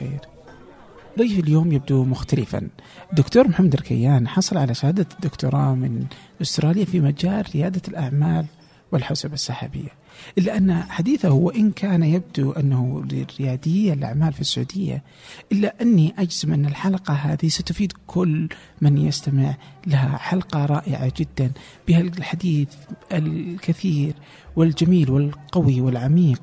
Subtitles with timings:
[0.00, 0.20] الخير.
[1.18, 2.68] ضيفي اليوم يبدو مختلفا.
[3.10, 6.04] الدكتور محمد الكيان حصل على شهادة الدكتوراه من
[6.42, 8.46] أستراليا في مجال ريادة الأعمال
[8.92, 9.88] والحوسبة السحابية.
[10.38, 13.04] إلا أن حديثه وإن كان يبدو أنه
[13.40, 15.02] ريادية الأعمال في السعودية
[15.52, 18.48] إلا أني أجزم أن الحلقة هذه ستفيد كل
[18.80, 19.54] من يستمع
[19.86, 20.16] لها.
[20.16, 21.50] حلقة رائعة جدا
[21.88, 22.68] بها الحديث
[23.12, 24.14] الكثير
[24.56, 26.42] والجميل والقوي والعميق.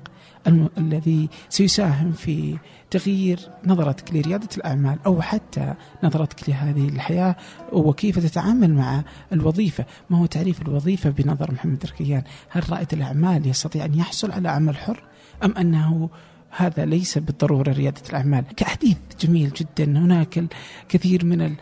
[0.77, 2.57] الذي سيساهم في
[2.91, 5.73] تغيير نظرتك لريادة الأعمال أو حتى
[6.03, 7.35] نظرتك لهذه الحياة
[7.73, 9.85] وكيف تتعامل مع الوظيفة.
[10.09, 14.77] ما هو تعريف الوظيفة بنظر محمد ركيان؟ هل رائد الأعمال يستطيع أن يحصل على عمل
[14.77, 15.03] حر
[15.43, 16.09] أم أنه
[16.49, 19.99] هذا ليس بالضرورة ريادة الأعمال؟ كحديث جميل جدا.
[19.99, 20.47] هناك
[20.83, 21.55] الكثير من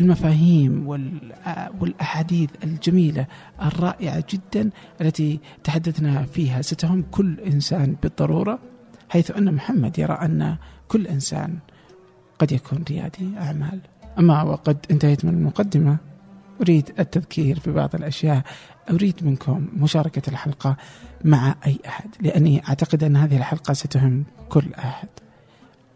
[0.00, 0.88] المفاهيم
[1.80, 3.26] والأحاديث الجميلة
[3.62, 4.70] الرائعة جدا
[5.00, 6.62] التي تحدثنا فيها.
[6.62, 8.58] ستهم كل إنسان بالضرورة
[9.08, 10.56] حيث أن محمد يرى أن
[10.88, 11.58] كل إنسان
[12.38, 13.80] قد يكون ريادي أعمال.
[14.18, 15.96] أما وقد انتهيت من المقدمة
[16.60, 18.42] أريد التذكير ببعض الأشياء.
[18.90, 20.76] أريد منكم مشاركة الحلقة
[21.24, 25.08] مع أي أحد لأني أعتقد أن هذه الحلقة ستهم كل أحد.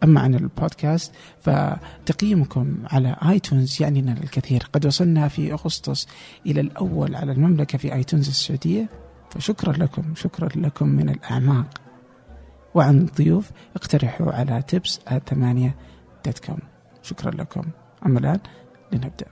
[0.03, 4.63] أما عن البودكاست فتقييمكم على آيتونز يعني لنا الكثير.
[4.73, 6.07] قد وصلنا في أغسطس
[6.45, 8.89] إلى الأول على المملكة في iTunes السعودية.
[9.29, 11.65] فشكرا لكم شكرا لكم من الأعماق.
[12.73, 15.75] وعن الضيوف اقترحوا على تبس ثمانية
[16.25, 16.59] dot com
[17.03, 17.63] شكرا لكم.
[18.05, 18.39] أما الآن
[18.91, 19.25] لنبدأ.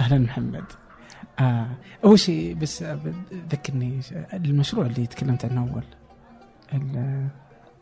[0.00, 0.64] أهلا محمد.
[1.40, 1.66] آه
[2.04, 2.84] أول شيء بس
[3.50, 4.00] ذكرني
[4.34, 5.84] المشروع اللي تكلمت عنه أول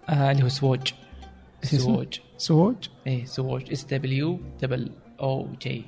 [0.09, 0.93] آه اللي هو سووج.
[1.63, 5.85] سووج سووج إيه سووج S W double أو جي.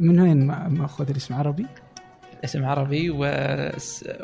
[0.00, 1.66] من وين ماخذ الاسم؟ عربي؟
[2.44, 3.10] اسم عربي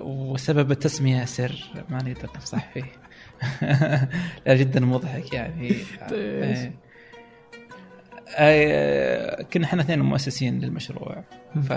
[0.01, 1.65] وسبب التسمية سر.
[1.89, 2.85] ما نقدر نفصح فيه.
[4.47, 5.75] لا جدا مضحك يعني.
[6.11, 6.73] طيب.
[8.37, 11.25] آه، كنا إحنا اثنين مؤسسين للمشروع.
[11.63, 11.73] ف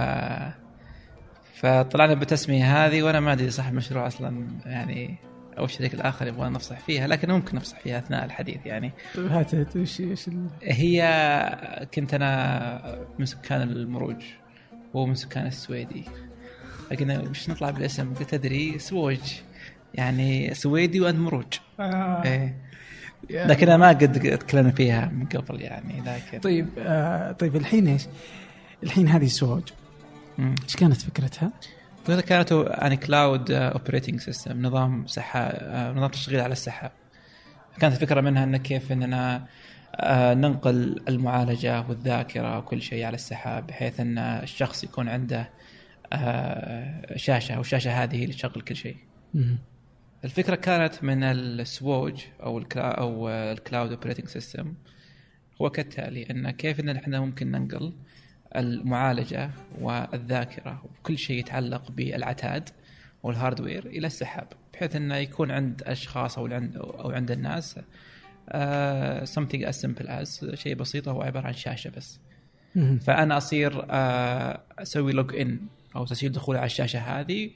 [1.53, 4.48] فطلعنا بالتسمية هذه وأنا ما أدري صاحب المشروع أصلا.
[4.66, 5.18] يعني
[5.62, 8.92] أو الشريك الآخر يبغى نفصح فيها لكن ممكن نفصح فيها أثناء الحديث يعني.
[9.16, 10.02] طيب هات وش
[10.64, 14.24] هي كنت أنا من سكان المروج
[14.94, 16.06] وهو من سكان السويدي.
[16.90, 19.20] فقلنا مش نطلع بالاسم؟ قلت تدري سووج.
[19.94, 21.54] يعني سويدي وأنت مروج.
[21.80, 22.24] آه.
[22.24, 22.56] إيه.
[23.30, 28.04] لكن ما قد تكلمنا فيها من قبل يعني لكن طيب آه طيب الحين إيش؟
[28.84, 29.64] الحين هذه سووج.
[30.40, 31.52] إيش كانت فكرتها؟
[32.08, 36.92] كانت يعني cloud operating system نظام سحاب آه نظام تشغيل على السحاب
[37.80, 39.48] كانت الفكرة منها انه كيف إننا
[39.96, 45.50] آه ننقل المعالجة والذاكرة وكل شيء على السحاب بحيث إن الشخص يكون عنده
[46.14, 48.98] آه، شاشة والشاشه هذه اللي تشغل كل شيء.
[50.24, 54.74] الفكرة كانت من السووج أو الكلا أو ال cloud operating system
[55.62, 57.94] هو كالتالي إن كيف إن إحنا ممكن ننقل
[58.56, 59.50] المعالجة
[59.82, 62.70] والذاكرة وكل شيء يتعلق بالعتاد
[63.24, 67.82] وال hardware إلى السحاب بحيث إنه يكون عند أشخاص أو عند أو عند الناس uh,
[69.26, 72.20] something as simple as شيء بسيط هو عبارة عن شاشة بس.
[73.02, 73.86] فأنا أصير uh,
[74.80, 75.59] أسوي log in
[75.96, 77.52] أو تسجيل دخول على الشاشة هذه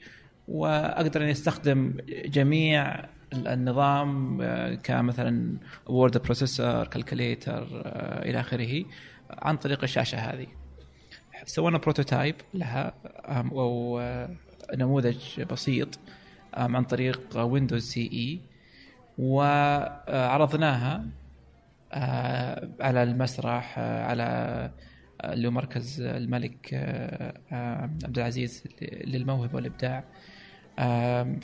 [0.48, 7.66] وأقدر إني أستخدم جميع النظام آه، كمثلا word processor calculator
[8.22, 8.84] إلى آخره
[9.30, 10.46] عن طريق الشاشة هذه
[11.44, 12.94] سوينا prototype لها
[13.28, 14.30] أو آه،
[14.74, 15.98] نموذج بسيط
[16.54, 18.40] عن طريق Windows CE
[19.18, 21.06] وعرضناها
[21.92, 24.70] آه، على المسرح على
[25.24, 30.04] اللي هو مركز الملك آه، آه، عبد العزيز للموهبة والإبداع.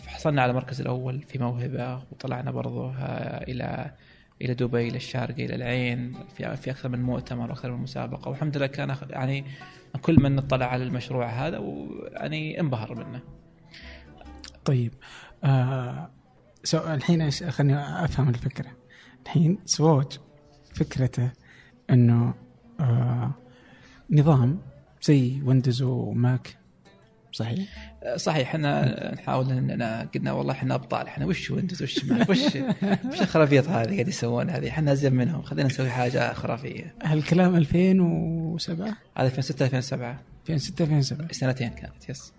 [0.07, 3.91] حصلنا على المركز الأول في موهبة وطلعنا برضه آه، إلى
[4.43, 8.29] إلى دبي إلى الشارقة إلى العين في في أكثر من مؤتمر وأكثر من مسابقة.
[8.29, 9.45] والحمد لله كان يعني
[10.01, 13.21] كل من اطلع على المشروع هذا ويعني انبهر منه.
[14.65, 14.95] طيب
[15.45, 16.11] آه
[16.65, 18.71] so الحين خليني أفهم الفكرة.
[19.23, 20.19] الحين سووج
[20.75, 21.31] فكرته
[21.91, 22.35] إنه
[22.81, 23.31] آه
[24.11, 24.59] نظام
[25.03, 26.57] زي ويندوز وماك
[27.33, 27.59] صحيح؟
[28.17, 32.39] صحيح إحنا نحاول اننا قلنا والله إحنا أبطال إحنا وش Windows وش Mac وش
[33.05, 36.95] وش الخرافيط هذه قاعد يسوون هذه؟ إحنا أزين منهم خلينا نسوي حاجة خرافية.
[37.03, 38.87] هالكلام 2007
[39.17, 42.33] هذا 2006 2007 2006 2007 سنتين كانت yes.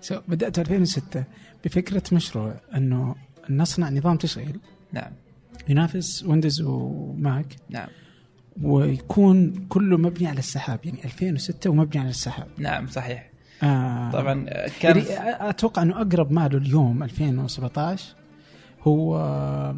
[0.00, 1.24] so بدأت 2006
[1.64, 3.14] بفكرة مشروع إنه
[3.50, 4.60] نصنع نظام تشغيل
[4.92, 5.12] نعم.
[5.68, 7.88] ينافس Windows و Mac نعم.
[8.62, 12.48] ويكون كله مبني على السحاب يعني 2006 ومبني على السحاب.
[12.58, 13.30] نعم صحيح.
[13.62, 14.44] آه طبعا
[14.80, 18.14] كان يعني أتوقع إنه أقرب ما له اليوم 2017
[18.82, 19.74] هو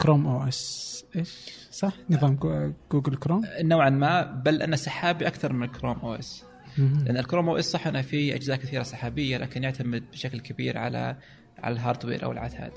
[0.00, 1.34] Chrome OS إيش؟
[1.70, 6.44] صح؟ نظام Goo- Google Chrome نوعا ما بل انه سحابي أكثر من ال Chrome OS.
[6.78, 11.16] لأن ال Chrome OS صح انه في أجزاء كثيرة سحابية لكن يعتمد بشكل كبير على
[11.62, 12.72] على ال hardware أو العتاد.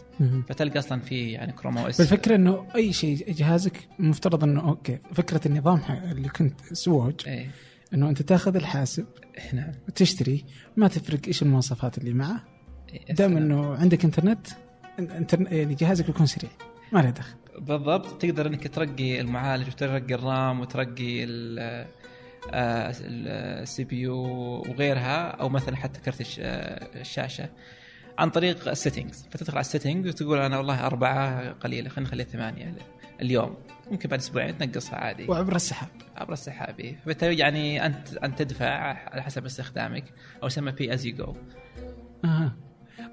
[0.49, 5.41] فتلقى أصلا في يعني Chrome OS بالفكرة إنه أي شيء جهازك مفترض إنه okay فكرة
[5.47, 7.47] النظام اللي كنت سووج إيه.
[7.93, 9.05] إنه أنت تاخذ الحاسب
[9.53, 10.45] نعم وتشتري
[10.77, 12.43] ما تفرق إيش المواصفات اللي معه.
[12.93, 13.37] إيه، دام.
[13.37, 14.47] إنه عندك إنترنت
[14.99, 16.49] انترنت يعني جهازك يكون سريع
[16.91, 17.35] ما له دخل.
[17.59, 18.21] بالضبط.
[18.21, 21.87] تقدر إنك ترقي المعالج وترقي ال RAM وترقي ال
[22.53, 24.15] ال CPU
[24.69, 27.49] وغيرها أو مثلا حتى كرت آه، الشاشة
[28.17, 32.25] عن طريق ال settings فتدخل على ال settings وتقول أنا والله أربعة قليلة خلينا نخليها
[32.25, 32.75] ثمانية
[33.21, 33.57] اليوم.
[33.91, 35.25] ممكن بعد أسبوعين تنقصها عادي.
[35.29, 35.89] وعبر السحاب.
[36.15, 38.69] عبر السحابي فبالتالي يعني انت أنت تدفع
[39.09, 40.03] على حسب استخدامك
[40.43, 41.35] أو يسمى pay as you go
[42.25, 42.55] أها.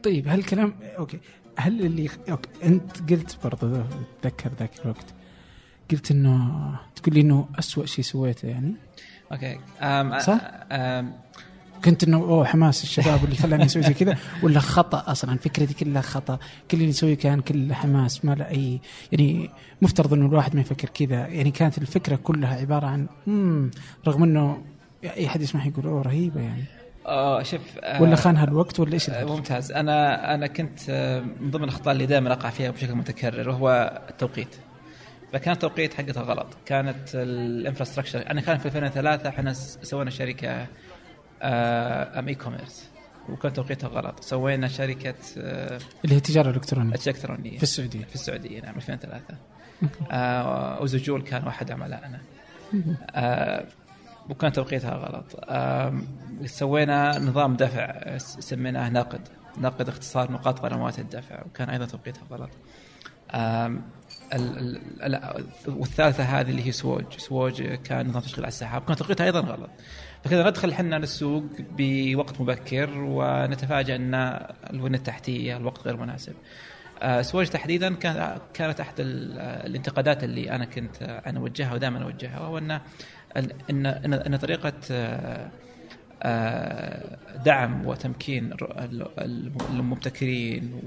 [0.02, 1.20] طيب هالكلام okay.
[1.58, 2.48] هل اللي okay.
[2.64, 3.84] أنت قلت برضه
[4.20, 5.14] اتذكر ذاك الوقت
[5.90, 8.74] قلت إنه تقول لي إنه اسوء شيء سويته يعني؟
[9.32, 9.58] okay.
[9.80, 10.40] أم صح؟
[10.72, 11.12] أم
[11.84, 14.16] كنت إنه أوه حماس الشباب اللي خلاني أسوي زي كذا.
[14.42, 16.38] ولا خطأ أصلا فكرتي كلها خطأ.
[16.70, 18.80] كل اللي يسويه كان كله حماس ما له أي
[19.12, 19.50] يعني
[19.82, 21.26] مفترض إنه الواحد ما يفكر كذا.
[21.26, 23.70] يعني كانت الفكرة كلها عبارة عن مم
[24.06, 24.62] رغم إنه
[25.04, 26.64] أي حد يسمح يقول أوه رهيبة يعني.
[27.06, 29.72] آه شوف آه، ولا خانها الوقت ولا إيش آه،؟ ممتاز.
[29.72, 34.56] أنا أنا كنت آه، من ضمن الأخطاء اللي دائما أقع فيها بشكل متكرر وهو التوقيت.
[35.32, 36.46] فكان التوقيت حقتها غلط.
[36.66, 40.66] كانت ال infrastructure أنا كان في 2003 إحنا سوينا شركة
[41.44, 42.88] أم e-commerce
[43.28, 44.20] وكان توقيتها غلط.
[44.20, 46.94] سوينا شركة آه، اللي هي التجارة الإلكترونية.
[46.94, 48.04] اشياء الكترونيه في السعودية.
[48.04, 49.34] في السعودية نعم 2003
[50.10, 52.20] آه وزجول كان واحد عملائنا.
[53.10, 53.66] آه
[54.30, 55.24] وكان توقيتها غلط.
[55.44, 55.98] آه
[56.44, 59.20] سوينا نظام دفع آه، سميناه ناقد
[59.58, 62.50] ناقد اختصار نقاط قنوات الدفع وكان أيضا توقيتها غلط.
[65.68, 67.04] والثالثة هذه اللي هي سووج.
[67.18, 68.84] سووج كان نظام تشغيل على السحاب.
[68.84, 69.70] كان توقيتها أيضا غلط.
[70.24, 71.44] فكذا ندخل إحنا للسوق
[71.78, 74.14] بوقت مبكر ونتفاجأ أن
[74.70, 76.32] البنيه التحتية الوقت غير مناسب.
[77.02, 82.40] آه، سووج تحديدا كان كانت أحد ال- الانتقادات اللي أنا كنت أنا اوجهها ودائما أوجهها
[82.40, 82.80] وهو أن
[83.36, 85.50] ان ان, طريقة آه،
[86.22, 88.50] آه، دعم وتمكين
[89.70, 90.80] المبتكرين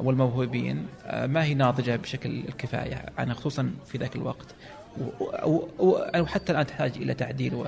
[0.00, 4.54] والموهوبين ما هي ناضجة بشكل الكفاية يعني خصوصا في ذاك الوقت.
[6.18, 7.64] وحتى الآن تحتاج إلى تعديل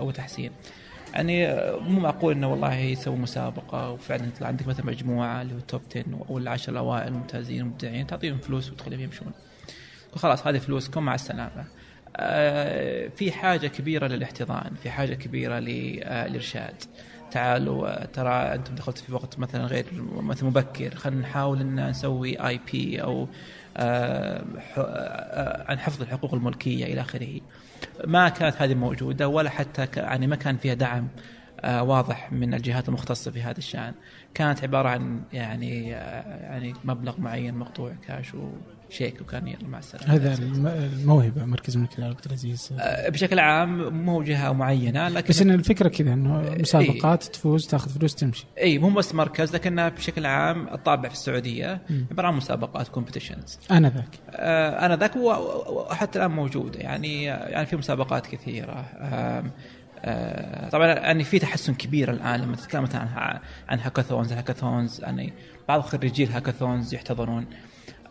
[0.00, 0.50] وتحسين.
[1.14, 5.58] يعني آه، مو معقول إنه والله يسوي مسابقة وفعلا يطلع عندك مثلا مجموعة اللي هو
[5.58, 9.32] التوب 10 أو العشر الأوائل الممتازين المبدعين تعطيهم فلوس وتخليهم يمشون.
[10.14, 11.64] وخلاص هذه فلوسكم مع السلامة.
[12.16, 16.74] آه، في حاجة كبيرة للاحتضان، في حاجة كبيرة للإرشاد.
[17.30, 19.86] تعالوا آه، ترى أنتم دخلت في وقت مثلا غير
[20.16, 23.28] مثلا مبكر خلينا نحاول إن نسوي اي بي أو آه، آه،
[25.68, 27.40] عن حفظ الحقوق الملكية إلى آخره.
[28.06, 31.08] ما كانت هذه موجودة ولا حتى يعني ما كان فيها دعم
[31.60, 33.94] آه، واضح من الجهات المختصة في هذا الشأن
[34.34, 38.34] كانت عبارة عن يعني آه، يعني مبلغ معين مقطوع كاش
[38.90, 40.14] وشيك وكان يلا مع السلامة.
[40.14, 42.70] هذا الم- الموهبة مركز الملك عبد العزيز.
[42.80, 47.90] آه، بشكل عام مو جهة معينة لكن بس إن الفكرة كذا إنه مسابقات تفوز تاخذ
[47.90, 48.46] فلوس تمشي.
[48.58, 51.80] اي مو بس مركز لكنها بشكل عام الطابع في السعودية.
[52.10, 54.18] عبارة عن مسابقات كومبetitions أنا ذاك.
[54.30, 58.84] آه، أنا ذاك وحتى الآن موجوده يعني يعني في مسابقات كثيرة.
[60.04, 65.00] آه، طبعا يعني في تحسن كبير الآن لما تتكلم مثلا عن عن hackathons ال hackathons
[65.00, 65.32] يعني
[65.68, 67.46] بعض خريجي ال hackathons يحتضنون.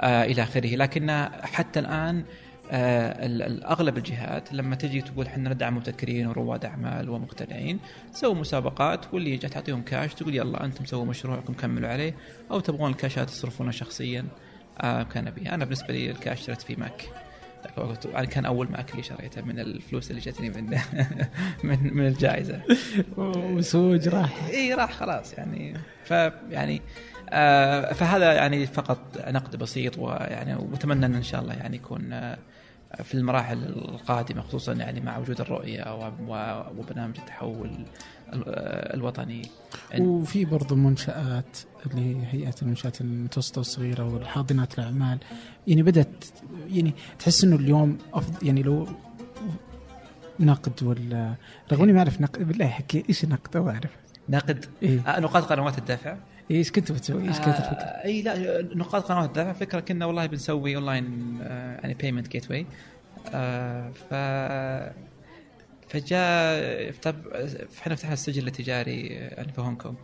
[0.03, 0.75] إلى آخره.
[0.75, 2.23] لكن حتى الآن
[2.71, 3.27] آه،
[3.71, 7.79] أغلب الجهات لما تجي تقول إحنا ندعم مبتكرين ورواد أعمال ومخترعين
[8.13, 12.13] سووا مسابقات واللي يجي تعطيهم كاش تقول يلا أنتم سووا مشروعكم كملوا عليه.
[12.51, 14.25] أو تبغون الكاشات تصرفونها شخصيا.
[14.81, 17.09] آه كان ابي أنا بالنسبة لي الكاش اشتريت فيه Mac.
[17.77, 20.69] الوقت يعني كان أول ماك اللي شريته من الفلوس اللي جتني من
[21.63, 22.61] من من الجائزة.
[23.17, 24.47] وسوج راح.
[24.49, 25.73] إي راح خلاص يعني.
[26.03, 27.16] فيعني آه
[27.93, 32.37] فهذا يعني فقط نقد بسيط ويعني وأتمنى أن إن شاء الله يعني يكون آه
[33.03, 35.95] في المراحل القادمة خصوصا يعني مع وجود الرؤية
[36.77, 37.69] وبرنامج التحول
[38.33, 39.41] ال- آه، الوطني.
[39.99, 45.17] وفي برضو منشآت اللي هي هيئة المنشآت المتوسطة والصغيرة والحاضنات الأعمال.
[45.67, 46.25] يعني بدأت
[46.67, 48.87] يعني تحس إنه اليوم أفضل يعني لو
[50.39, 51.33] نقد ولا
[51.71, 53.91] رغم إني ما أعرف نقد بالله حكي إيش نقد؟ ما أعرف.
[54.29, 54.99] ناقد إيه.
[55.07, 56.17] آه نقاط قنوات الدفع.
[56.51, 59.29] إيش كنت بتسوي؟ إيش كانت الفكرة؟ آه إي لا نقاط قنوات.
[59.29, 62.65] الدفع فكرة كنا والله بنسوي اونلاين آه يعني payment gateway
[63.33, 64.13] آه ف
[65.89, 67.15] فجاء طب
[67.81, 69.95] إحنا فتحنا السجل التجاري يعني في هونغ كونغ.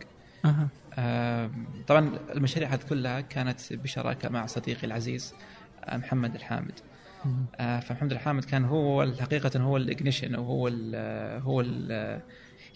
[0.98, 1.50] آه،
[1.86, 5.34] طبعا المشاريع هذه كلها كانت بشراكة مع صديقي العزيز
[5.84, 6.72] آه، محمد الحامد.
[6.78, 6.93] آه،
[7.58, 10.94] فمحمد الحامد كان هو حقيقة هو ال ignition أو هو ال
[11.42, 11.92] هو ال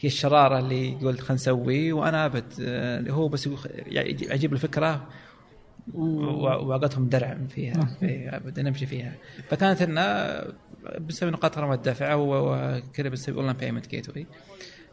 [0.00, 3.48] هي الشرارة اللي يقول خلينا نسوي وأنا ابد آه، هو بس
[3.86, 5.08] يجي- أجيب الفكرة
[5.94, 9.14] و- وأعطيتهم درع فيها في- بدنا نمشي فيها.
[9.50, 10.44] فكانت لنا
[10.98, 14.26] بنسوي نقاط رمى الدفع وكذا بنسوي online payment gateway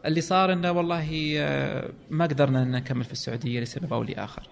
[0.06, 4.48] اللي صار إنه والله آه، ما قدرنا إن نكمل في السعودية لسبب أو لآخر.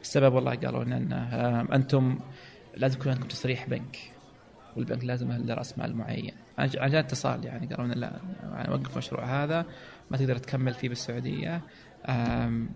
[0.00, 2.18] السبب والله قالوا لنا ان آه، أنتم
[2.76, 3.96] لازم يكون عندكم تصريح بنك.
[4.76, 6.32] والبنك لازم له رأس مال معين.
[6.60, 9.66] جد اتصال يعني قالوا لا يعني وقف المشروع هذا
[10.10, 11.62] ما تقدر تكمل فيه بالسعودية.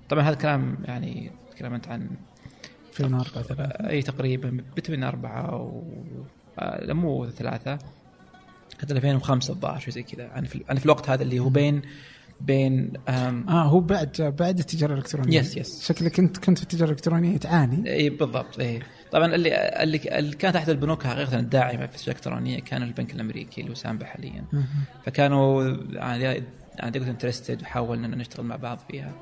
[0.09, 2.11] طبعا هذا كلام يعني تكلمت عن
[2.91, 3.65] 2004 ثلاثة.
[3.65, 5.83] إي تقريبا بتوين أربعة و
[6.59, 7.79] آه، لا مو ثلاثة.
[8.79, 10.31] كانت 2005 الظاهر شيء زي كذا.
[10.35, 11.83] أنا في أنا في الوقت هذا اللي هو بين
[12.41, 15.39] بين آه هو بعد بعد التجارة الإلكترونية.
[15.39, 17.93] يس يس شكلك كنت كنت في التجارة الإلكترونية تعاني.
[17.93, 18.83] إي بالضبط إي.
[19.13, 23.61] طبعا اللي اللي اللي كان تحت البنوك حقيقة الداعمة في التجاره الإلكترونية كان البنك الأمريكي
[23.61, 24.45] اللي هو سامبا حاليا.
[25.05, 26.25] فكانوا يعني
[26.79, 29.13] يعني interested وحاولنا ان نشتغل مع بعض فيها.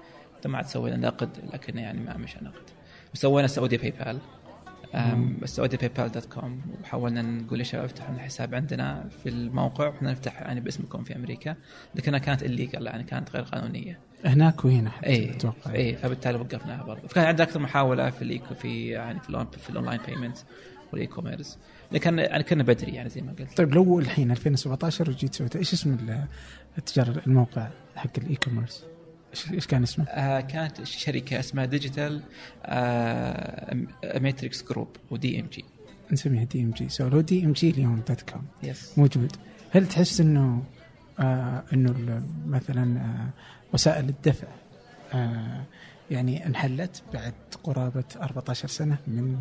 [0.46, 2.62] ما عاد سوينا نقد لكن يعني ما مشى نقد.
[3.14, 4.18] وسوينا سعودي PayPal
[5.42, 9.88] السعودي PayPal dot com وحاولنا نقول يا شباب افتحوا لنا حساب عندنا في الموقع.
[9.88, 11.56] وإحنا نفتح يعني باسمكم في أمريكا.
[11.94, 13.98] لكنها كانت ال legal يعني كانت غير قانونية.
[14.24, 15.74] هناك وهنا حتى اي أتوقع.
[15.74, 19.39] اي فبالتالي وقفناها برضه فكان عندنا أكثر محاولة في ال e-co- في يعني في, ال
[19.39, 20.38] on- في ال online payment
[20.92, 21.58] وال e-commerce
[21.92, 23.56] لكن يعني كنا بدري يعني زي ما قلت.
[23.56, 26.24] طيب لو الحين 2017 وجيت سويت إيش اسم ال-
[26.78, 28.84] التجارة الموقع حق ال e-commerce؟
[29.52, 32.22] إيش كان اسمه؟ آه كانت شركة اسمها Digital
[32.64, 33.76] آه
[34.20, 35.64] Matrix Group و DMG
[36.12, 39.32] نسميها دي ام جي سو لو دي ام جي اليوم dot com yes موجود.
[39.70, 40.62] هل تحس إنه
[41.20, 43.28] آه إنه مثلا آه
[43.72, 44.48] وسائل الدفع.
[45.14, 45.62] آه
[46.10, 47.34] يعني انحلت بعد
[47.64, 49.40] قرابة 14 سنة من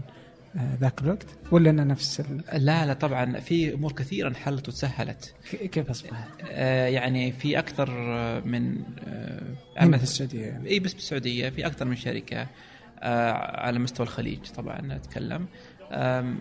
[0.58, 1.26] آه ذاك الوقت.
[1.52, 2.66] ولا انها نفس ال...
[2.66, 5.34] لا لا طبعا في أمور كثيرة انحلت وتسهلت.
[5.72, 7.90] كيف اصبحت؟ آه يعني في أكثر
[8.46, 9.42] من آه
[9.78, 12.48] هنا مثل- في السعودية؟ يعني إي بس بالسعوديه في أكثر من شركة
[13.00, 13.32] آه
[13.62, 15.46] على مستوى الخليج طبعا اتكلم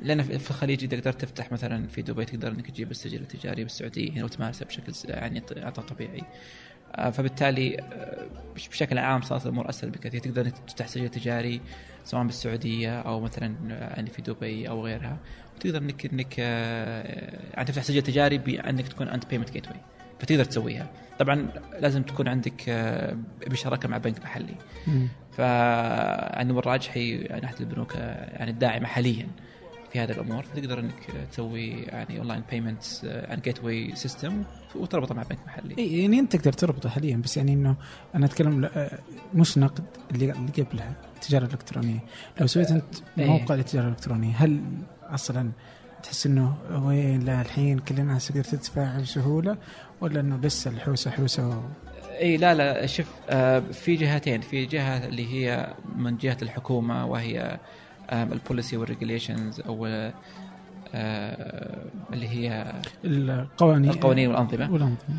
[0.03, 4.11] لأن في الخليج إذا قدرت تفتح مثلا في دبي تقدر إنك تجيب السجل التجاري بالسعودية
[4.13, 6.19] هنا وتمارسه بشكل يعني عطاء طبيعي.
[6.21, 6.25] آه،
[6.97, 8.27] فبالتالي آه،
[8.57, 10.21] بش- بشكل عام صارت الأمور أسهل بكثير.
[10.21, 11.61] تقدر إنك تفتح سجل تجاري
[12.05, 15.17] سواء بالسعودية أو مثلا يعني في دبي أو غيرها.
[15.57, 19.77] وتقدر انك إنك آه، يعني تفتح سجل تجاري بانك تكون انت payment gateway
[20.21, 20.87] فتقدر تسويها.
[21.19, 21.49] طبعا
[21.81, 24.55] لازم تكون عندك آه، بشراكة مع بنك محلي.
[25.33, 29.27] ف يعني الراجحي ناحيه البنوك آه، يعني الداعمة حاليا.
[29.97, 34.43] في هذه الأمور فتقدر إنك تسوي يعني online payments يعني gateway system
[34.75, 35.75] وتربطه مع بنك محلي.
[35.79, 37.77] إي، يعني أنت تقدر تربطه حاليا بس يعني إنه
[38.15, 38.99] أنا أتكلم آه،
[39.35, 41.99] مش نقد اللي قبلها التجارة الإلكترونية.
[42.41, 43.27] لو سويت أنت إيه.
[43.27, 44.61] موقع للتجارة الإلكترونية هل
[45.03, 45.51] أصلا
[46.03, 49.57] تحس إنه وين لا الحين كل الناس تقدر تدفع بسهولة
[50.01, 51.61] ولا إنه لسه الحوسة حوسة و...
[52.21, 54.41] إي لا لا شوف آه، في جهتين.
[54.41, 57.59] في جهة اللي هي من جهة الحكومة وهي
[58.13, 60.13] ال policy وال regulations أو آه،
[62.13, 62.73] اللي هي
[63.05, 63.91] القوانين.
[63.91, 64.73] القوانين والأنظمة.
[64.73, 65.19] والأنظمة.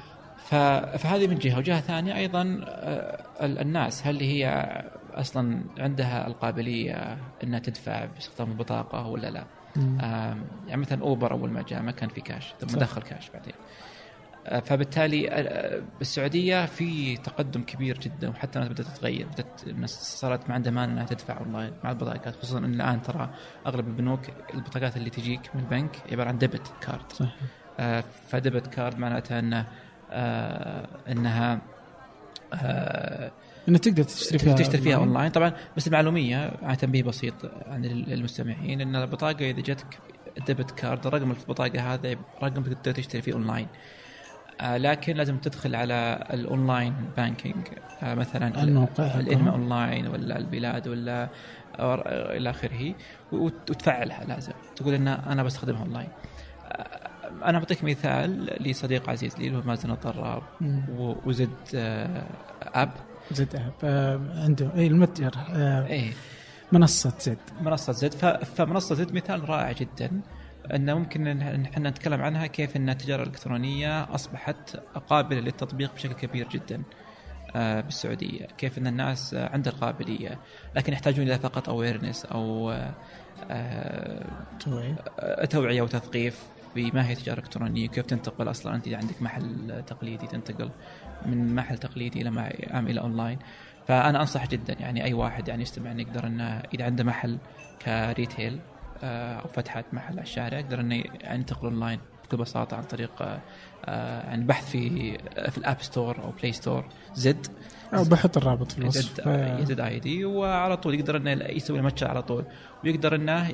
[0.98, 1.58] فهذه من جهة.
[1.58, 4.74] وجهة ثانية أيضا آه، ال- الناس هل هي
[5.14, 9.44] أصلا عندها القابلية إنها تدفع باستخدام البطاقة ولا لا؟
[10.68, 12.80] يعني مثلا أوبر أول ما جاء ما كان في كاش ثم.
[12.80, 13.54] دخل كاش بعدين.
[13.54, 14.07] آه،
[14.48, 20.56] فبالتالي آه، بالسعودية في تقدم كبير جدا وحتى الناس بدأت تتغير بدأت الناس صارت ما
[20.56, 23.30] عندها مانع إنها تدفع أونلاين مع البطاقات خصوصا إن الآن ترى
[23.68, 24.20] أغلب البنوك
[24.54, 27.36] البطاقات اللي تجيك من البنك عبارة عن debit card صح
[27.80, 29.68] آه، ف debit card معناتها انه
[30.12, 31.62] آه، إنها
[32.54, 33.32] آه،
[33.70, 35.32] انه تقدر تشتري فيها تشتري فيها أونلاين.
[35.32, 37.34] طبعا بس المعلومية عن تنبيه بسيط
[37.66, 40.00] عن المستمعين إن البطاقة إذا جاتك
[40.48, 43.68] debit card رقم البطاقة هذا رقم تقدر تشتري فيه أونلاين.
[43.68, 43.97] آه
[44.62, 47.68] لكن لازم تدخل على ال online banking.
[48.04, 49.20] آه مثلا الموقع.
[49.20, 51.30] الانما أونلاين ولا البلاد ولا
[52.38, 52.94] إلى آخره.
[53.32, 54.52] وت- وتفعلها لازم.
[54.76, 56.08] تقول إن أنا بستخدمها أونلاين.
[56.66, 56.88] آه،
[57.46, 60.44] أنا بعطيك مثال لصديق عزيز لي اللي هو مازن الضراب.
[61.26, 62.24] وزد آه،
[62.62, 62.90] app.
[63.32, 63.74] زد app.
[63.84, 65.32] آه عنده اي المتجر.
[65.50, 66.12] آه إيه.
[66.72, 67.38] منصة زد.
[67.62, 68.14] منصة زد.
[68.14, 70.22] ف- فمنصة زد مثال رائع جدا.
[70.76, 74.78] أن ممكن إن إحنا نتكلم عنها كيف أن التجارة الإلكترونية أصبحت
[75.10, 76.84] قابلة للتطبيق بشكل كبير جدا
[77.56, 78.46] آه، بالسعودية.
[78.58, 80.40] كيف أن الناس عندها القابلية.
[80.76, 82.94] لكن يحتاجون إلى فقط awareness أو آه،
[83.52, 84.26] آه،
[84.60, 84.96] توعية.
[85.50, 86.44] توعية وتثقيف
[86.74, 88.76] في ما هي تجارة إلكترونية كيف تنتقل أصلا.
[88.76, 90.70] أنت إذا عندك محل تقليدي تنتقل
[91.26, 92.48] من محل تقليدي إلى ما
[92.80, 93.40] إلى اونلاين
[93.88, 96.44] فأنا أنصح جدا يعني أي واحد يعني يستمع يقدر إنه
[96.74, 97.38] إذا عنده محل
[97.86, 98.60] ك retail
[99.04, 103.42] أو فتحة محل على الشارع يقدر انه ينتقل أونلاين بكل بساطة عن طريق آه،
[103.86, 105.18] آه، يعني بحث في
[105.50, 106.86] في ال App Store أو Play Store
[107.16, 107.48] زد
[107.94, 109.22] أو بحط الرابط في الوصف.
[109.22, 112.46] زد Z I D وعلى طول يقدر إنه يسوي المتجر على طول
[112.84, 113.52] ويقدر إنه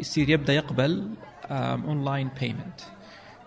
[0.00, 1.08] يصير يبدأ يقبل
[1.50, 2.80] online payment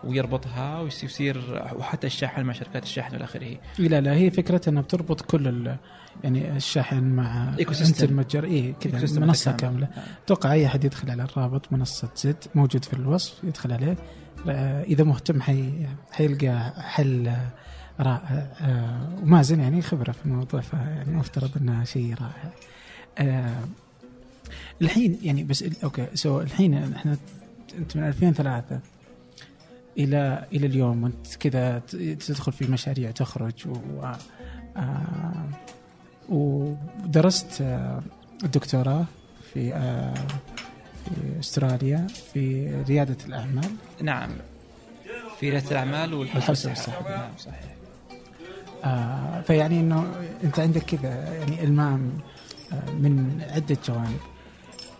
[0.04, 3.58] ويربطها ويصير وحتى الشحن مع شركات الشحن والى اخره.
[3.80, 5.48] لا لا هي فكرتها إنها بتربط كل
[6.24, 10.06] يعني الشحن مع انت المتجر اي كذا منصة كاملة نعم.
[10.26, 13.98] أتوقع أي أحد يدخل على الرابط منصة زد موجود في الوصف يدخل عليه
[14.84, 17.32] إذا مهتم حي حيلقى حل
[18.00, 22.52] رائع آه، ومازن يعني خبرة في الموضوع فيعني مفترض انها شيء رائع.
[23.18, 23.64] آه،
[24.82, 27.18] الحين يعني بس okay so الحين إحنا
[27.78, 28.80] أنت من 2003
[29.98, 31.80] إلى إلى اليوم وأنت كذا
[32.28, 34.06] تدخل في مشاريع تخرج و
[34.78, 35.50] آه،
[36.32, 37.62] ودرست
[38.44, 39.06] الدكتوراه
[39.54, 39.72] في
[41.06, 43.70] في استراليا في ريادة الأعمال.
[44.02, 44.30] نعم.
[45.40, 46.74] في ريادة الأعمال والحوسبه
[47.10, 47.76] نعم صحيح.
[48.86, 52.12] آه فيعني إنه أنت عندك كذا يعني إلمام
[52.74, 54.20] آه من عدة جوانب.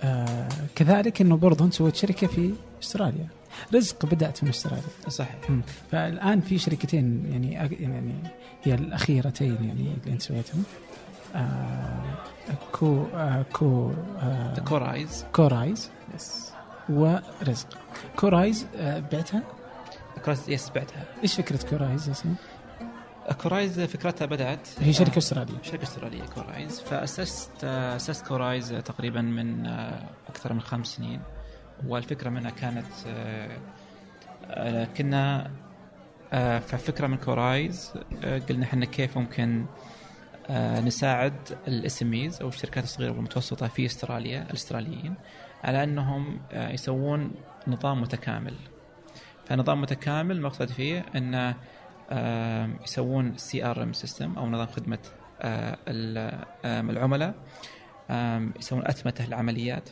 [0.04, 3.28] آه كذلك إنه برضه أنت سويت شركة في استراليا.
[3.74, 4.84] رزق بدأت من استراليا.
[5.08, 5.36] صحيح.
[5.92, 8.14] فالآن في شركتين يعني يعني
[8.64, 9.72] هي الأخيرتين يعني
[10.02, 10.64] اللي أنت سويتهم.
[10.64, 10.91] آه
[12.72, 16.52] كو آه كو آه كورايز كورايز yes
[16.90, 17.68] ورزق
[18.16, 19.44] كورايز آه بعتها؟
[20.26, 21.04] كورايز يس بعتها.
[21.24, 22.34] إيش فكرة كورايز أصلا؟
[23.44, 25.62] كورايز فكرتها بدأت هي شركة أسترالية.
[25.64, 29.66] شركة أسترالية كورايز فأسست أسست كورايز تقريبا من
[30.30, 31.22] أكثر من خمس سنين.
[31.88, 32.86] والفكرة منها كانت
[34.98, 35.52] كنا
[36.68, 37.94] ففكرة من كورايز
[38.50, 39.66] قلنا إحنا كيف ممكن
[40.86, 41.34] نساعد
[41.68, 42.04] الاس
[42.42, 45.16] أو الشركات الصغيرة والمتوسطة في أستراليا الأستراليين
[45.64, 47.32] على أنهم يسوون
[47.68, 48.54] نظام متكامل.
[49.46, 51.56] فنظام متكامل المقصد فيه إنه
[52.84, 55.00] يسوون CRM system أو نظام خدمة
[55.42, 55.78] آه،
[56.66, 57.34] العملاء.
[58.60, 59.90] يسوون أتمتة للعمليات.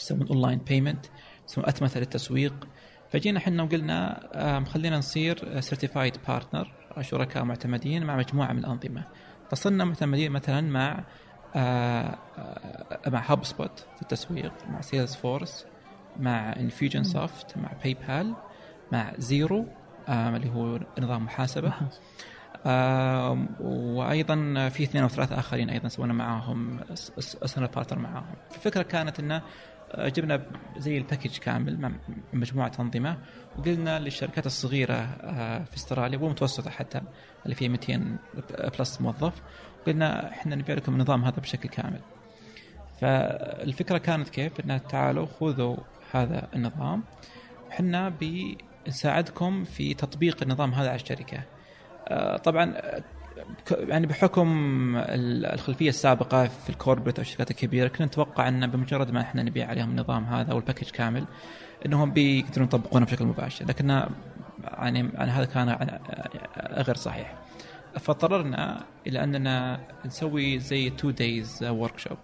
[0.00, 1.06] يسوون online payment
[1.48, 2.68] يسوون أتمتة للتسويق.
[3.10, 9.04] فجينا إحنا وقلنا خلينا نصير certified partner شركاء معتمدين مع مجموعة من الأنظمة.
[9.52, 11.04] فصرنا معتمدين مثلا مع
[11.56, 15.66] آه، آه، مع HubSpot في التسويق مع Salesforce
[16.16, 18.34] مع Infusionsoft مع PayPal
[18.92, 19.66] مع Xero
[20.08, 21.72] اللي هو نظام محاسبة.
[23.60, 26.80] وأيضا في اثنين أو ثلاثة آخرين أيضا سوينا معاهم
[27.44, 28.34] سنه partner معاهم.
[28.54, 29.42] الفكرة كانت إنه آه،
[29.98, 30.42] جبنا
[30.76, 31.92] زي ال package كامل مع
[32.32, 33.18] مجموعة أنظمة
[33.58, 37.00] وقلنا للشركات الصغيرة آه، في استراليا والمتوسطة حتى
[37.44, 38.16] اللي فيها 200
[38.78, 39.42] plus موظف
[39.86, 42.00] قلنا إحنا نبيع لكم النظام هذا بشكل كامل.
[43.00, 45.76] فالفكرة كانت كيف؟ إنه تعالوا خذوا
[46.12, 47.02] هذا النظام
[47.70, 48.12] إحنا
[48.88, 51.42] نساعدكم في تطبيق النظام هذا على الشركة.
[52.08, 52.74] آه، طبعا
[53.70, 54.46] يعني بحكم
[54.96, 59.68] الخلفية السابقة في ال corporate أو الشركات الكبيرة كنا نتوقع إن بمجرد ما إحنا نبيع
[59.68, 61.24] عليهم النظام هذا أو ال package كامل
[61.86, 63.66] إنهم بيقدرون يطبقونه بشكل مباشر.
[63.66, 64.08] لكن
[64.64, 65.98] يعني, هذا كان
[66.70, 67.34] غير صحيح.
[68.00, 72.18] فاضطررنا إلى أننا نسوي زي two days workshop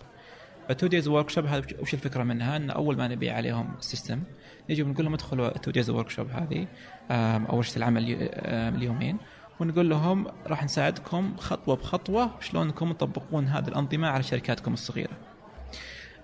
[0.70, 4.22] ال two days workshop هذا وش الفكرة منها؟ إن أول ما نبيع عليهم ال system
[4.70, 6.66] نجي ونقول لهم ادخلوا ال two days workshop هذه
[7.10, 8.28] أو ورشه العمل
[8.74, 9.18] اليومين.
[9.60, 15.16] ونقول لهم راح نساعدكم خطوة بخطوة شلون انكم تطبقون هذه الأنظمة على شركاتكم الصغيرة.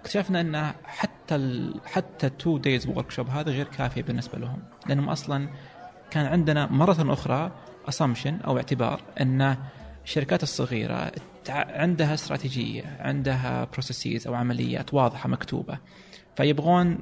[0.00, 5.08] اكتشفنا إن حتى ال حتى ال two days workshop هذا غير كافيه بالنسبة لهم لأنهم
[5.08, 5.48] أصلا
[6.10, 7.52] كان عندنا مرة أخرى
[7.88, 9.56] assumption أو اعتبار إن
[10.04, 11.12] الشركات الصغيرة
[11.48, 15.78] عندها استراتيجية عندها processes أو عمليات واضحة مكتوبة
[16.36, 16.98] فيبغون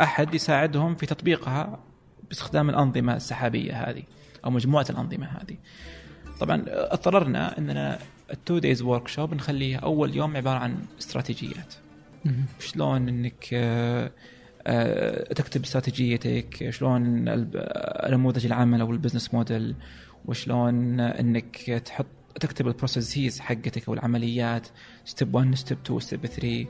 [0.00, 1.78] أحد يساعدهم في تطبيقها
[2.28, 4.02] باستخدام الأنظمة السحابية هذه
[4.44, 5.56] أو مجموعة الأنظمة هذه.
[6.40, 7.98] طبعا اضطررنا إننا
[8.30, 11.74] ال two days workshop نخليه أول يوم عبارة عن استراتيجيات.
[12.58, 14.10] شلون إنك آه،
[14.66, 17.24] آه، تكتب استراتيجيتك، شلون
[18.10, 19.74] نموذج العمل أو ال business model
[20.24, 22.06] وشلون إنك تحط
[22.40, 24.68] تكتب ال processes حقتك أو العمليات
[25.04, 26.66] step 1 step 2 step 3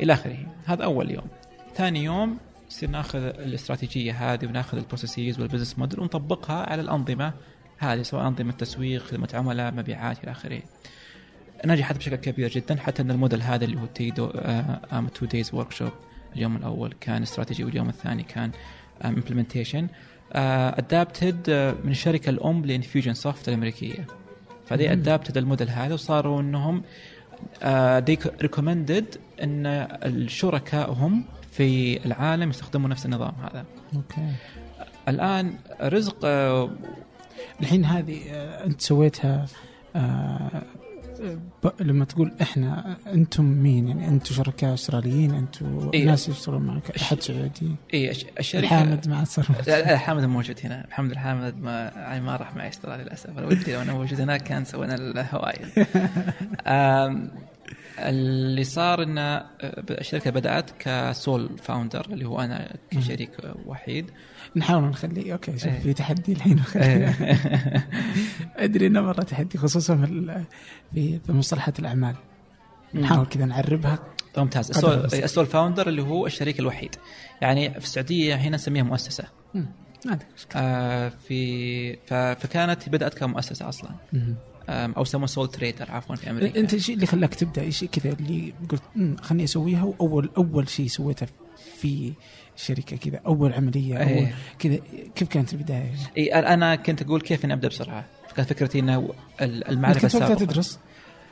[0.00, 1.26] إلى آخره هذا أول يوم
[1.74, 2.38] ثاني يوم
[2.72, 7.32] نصير ناخذ الاستراتيجية هذه وناخذ ال processes وال business model ونطبقها على الأنظمة
[7.78, 10.62] هذه سواء أنظمة تسويق خدمة عملاء مبيعات إلى آخره.
[11.66, 14.30] نجحت بشكل كبير جدا حتى إن الموديل هذا اللي هو two d-
[15.14, 15.92] two days workshop
[16.36, 18.50] اليوم الأول كان استراتيجي واليوم الثاني كان
[19.04, 19.88] implementation
[20.32, 21.50] adopted
[21.84, 24.06] من الشركة الأم ل Infusionsoft الأمريكية.
[24.66, 24.92] فدي.
[24.92, 26.82] adopted ال model هذا وصاروا إنهم
[28.42, 29.66] recommended إن
[30.04, 33.64] الشركائهم في العالم يستخدموا نفس النظام هذا.
[33.96, 34.28] okay.
[35.08, 36.70] الآن رزق آه،
[37.60, 39.46] الحين هذه آه، أنت سويتها
[39.96, 40.62] آه،
[41.80, 46.04] لما تقول إحنا أنتم مين؟ يعني أنتم شركاء أستراليين أنتم إيه.
[46.04, 50.86] ناس يشتغلون معك أحد سعودي؟ اي الش- الشركة حامد مع السر لا حامد موجود هنا.
[50.90, 53.38] محمد الحامد ما يعني ما راح معي أستراليا للأسف.
[53.38, 55.68] أنا ودي لو أنا موجود هناك كان سوينا الهوايل
[56.66, 57.30] آم،
[57.98, 59.46] اللي صار إن آه،
[59.90, 63.30] الشركة بدأت كسول فاوندر اللي هو أنا كشريك
[63.66, 64.10] وحيد.
[64.56, 65.80] نحاول نخليه أوكي شوف إيه.
[65.80, 66.62] في تحدي الحين.
[68.56, 69.96] أدري إنه مرة تحدي خصوصا
[70.94, 72.14] في في مصطلحات الأعمال.
[72.94, 73.98] نحاول كذا نعربها.
[74.36, 74.84] ممتاز.
[75.14, 76.94] ال sole, founder اللي هو الشريك الوحيد.
[77.40, 79.24] يعني في السعودية هنا نسميها مؤسسة.
[80.06, 80.18] ما
[80.56, 81.96] آه، في
[82.34, 83.90] فكانت بدأت كمؤسسة أصلا.
[84.12, 84.34] مم.
[84.68, 88.52] أو يسموه sole trader عفوا في أمريكا أنت الشيء اللي خلاك تبدأ إيش كذا اللي
[88.68, 91.26] قلت "مم، خلني أسويها واول أول شيء سويته
[91.80, 92.12] في
[92.56, 94.34] شركة كذا أول عملية أول إيه.
[94.58, 94.78] كذا
[95.14, 98.04] كيف كانت البداية؟ إي أنا كنت أقول كيف إني أبدأ بسرعة
[98.36, 99.08] كانت فكرتي إنه
[99.42, 100.78] المعرفة كنت وقتها تدرس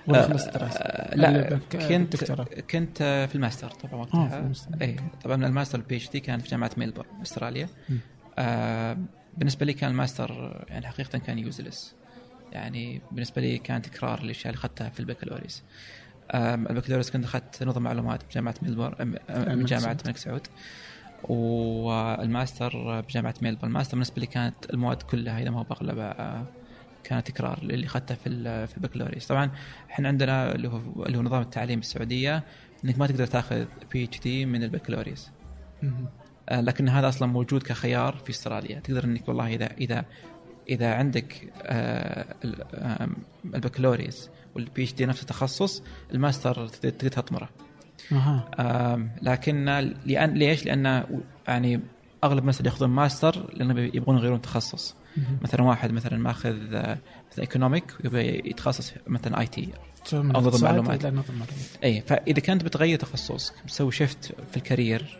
[0.06, 2.20] ولا آه، خلصت دراسة؟ آه، لا كنت؟
[2.70, 4.74] كنت آه، في الماستر طبعا آه وقتها في المستوى.
[4.82, 7.68] اي طبعا ال master ال PhD كان في جامعة ميلبورن أستراليا.
[8.38, 8.98] آه
[9.38, 11.94] بالنسبة لي كان الماستر يعني حقيقه كان useless
[12.52, 15.62] يعني بالنسبة لي كان تكرار للأشياء اللي أخذتها في البكالوريوس.
[16.34, 20.00] البكالوريوس كنت أخذت نظم معلومات بجامعة ميلبورن آم، من الملك جامعة سعود.
[20.00, 20.46] الملك سعود.
[21.24, 23.70] والماستر بجامعة ميلبورن.
[23.70, 26.46] الماستر بالنسبة لي كانت المواد كلها إذا ما هو بأغلبها
[27.04, 29.26] كانت تكرار اللي اخذتها في في البكالوريوس.
[29.26, 29.50] طبعا
[29.90, 32.42] إحنا عندنا اللي هو اللي هو نظام التعليم بالسعوديه
[32.84, 35.30] إنك ما تقدر تأخذ PhD من البكالوريوس.
[36.48, 38.80] آه، لكن هذا أصلا موجود كخيار في أستراليا.
[38.80, 40.04] تقدر إنك والله إذا إذا
[40.70, 42.24] إذا عندك آه،
[43.54, 45.83] البكالوريوس وال PhD نفس التخصص
[46.14, 47.48] الماستر تقدر تطمره
[48.12, 49.64] أها آم، لكن
[50.06, 51.04] لأن ليش؟ لأن
[51.48, 51.80] يعني
[52.24, 54.94] أغلب الناس اللي ياخذون ماستر لأنهم يبغون يغيرون تخصص.
[55.42, 56.98] مثلا واحد مثلا ماخذ آه،
[57.33, 59.68] مثلا economic ويبغى يتخصص مثلا IT
[60.12, 61.00] نظم معلومات.
[61.04, 61.48] إلى نظم معلومات
[61.85, 65.18] اي فإذا كنت بتغير تخصصك بتسوي shift في ال career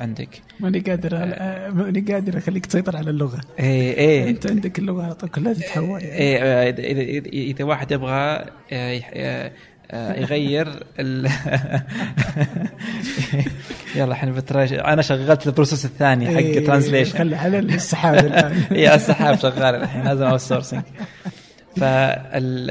[0.00, 0.42] عندك.
[0.60, 3.40] ماني قادر آه، ماني قادر أخليك تسيطر على اللغة.
[3.60, 6.02] اي اي أنت عندك اللغة على طول كلها تتحول.
[6.02, 6.42] يعني.
[6.42, 6.70] آه،
[7.32, 9.52] اذا واحد يبغى آه، آه،
[9.90, 11.30] آه، يغير ال
[13.96, 14.72] يلا الحين بتراج...
[14.72, 18.52] أنا شغلت البروسيس الثاني حق إيه، ترانزليشن خلي على السحاب الآن.
[18.72, 20.82] اي السحاب شغال الحين لازم أوت سورسنج
[21.76, 22.70] فال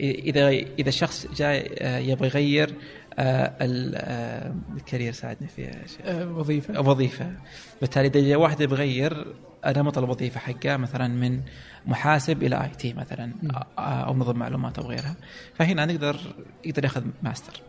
[0.00, 1.70] اذا إذا الشخص جاي
[2.08, 2.74] يبغى يغير
[3.18, 5.72] الكارير ساعدني فيها.
[6.04, 6.80] آه، وظيفة.
[6.80, 7.32] وظيفة.
[7.80, 9.26] بالتالي إذا واحد يبغى يغير
[9.66, 11.40] نمط الوظيفة حقه مثلا من
[11.86, 13.32] محاسب إلى IT مثلا.
[13.78, 15.16] آه، أو نظم معلومات أو غيرها.
[15.54, 16.16] فهنا نقدر
[16.64, 17.62] يقدر يأخذ master.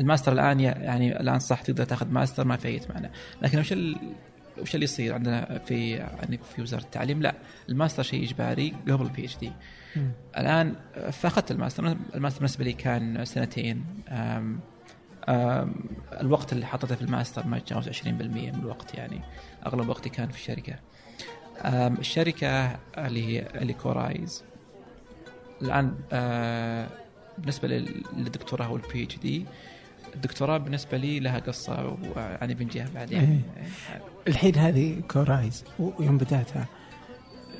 [0.00, 3.10] ال master الآن يعني الآن صح تقدر تأخذ ماستر ما في أي معنى.
[3.42, 3.74] لكن وش.
[4.62, 7.34] وش اللي يصير عندنا في يعني في وزارة التعليم؟ لا
[7.68, 9.52] الماستر شيء إجباري قبل ال PhD
[9.96, 10.10] مم.
[10.38, 10.74] الآن
[11.12, 13.84] فاخذت ال master ال master بالنسبة لي كان سنتين.
[14.08, 14.60] أم
[15.28, 15.74] أم
[16.20, 19.20] الوقت اللي حطيته في الماستر ما يتجاوز 20% من الوقت يعني.
[19.66, 20.74] أغلب وقتي كان في الشركة.
[21.98, 24.44] الشركة اللي هي اللي كورايز.
[25.62, 25.94] الآن
[27.38, 29.46] بالنسبة لل- للدكتوراه وال PhD
[30.14, 33.42] الدكتوراه بالنسبة لي لها قصة ويعني بنجيها بعدين.
[34.28, 36.66] الحين هذه كورايز ويوم بدأتها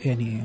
[0.04, 0.42] يعني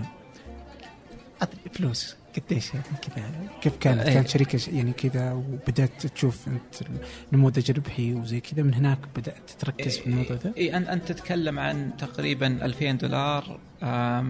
[1.41, 2.15] أعطني فلوس.
[2.35, 4.13] قديش يعني كذا؟ كيف كانت؟ إيه.
[4.13, 6.89] كانت شركة يعني كذا وبدأت تشوف أنت
[7.31, 11.59] النموذج الربحي وزي كذا من هناك بدأت تركز في الموضوع ذا اي انت أنت تتكلم
[11.59, 13.59] عن تقريبا 2000 دولار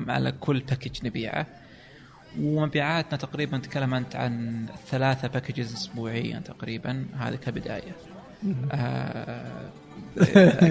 [0.07, 1.47] على كل package نبيعه.
[2.39, 7.05] ومبيعاتنا تقريبا نتكلم أنت عن ثلاثة packages اسبوعيا تقريبا.
[7.17, 7.95] هذا كبداية.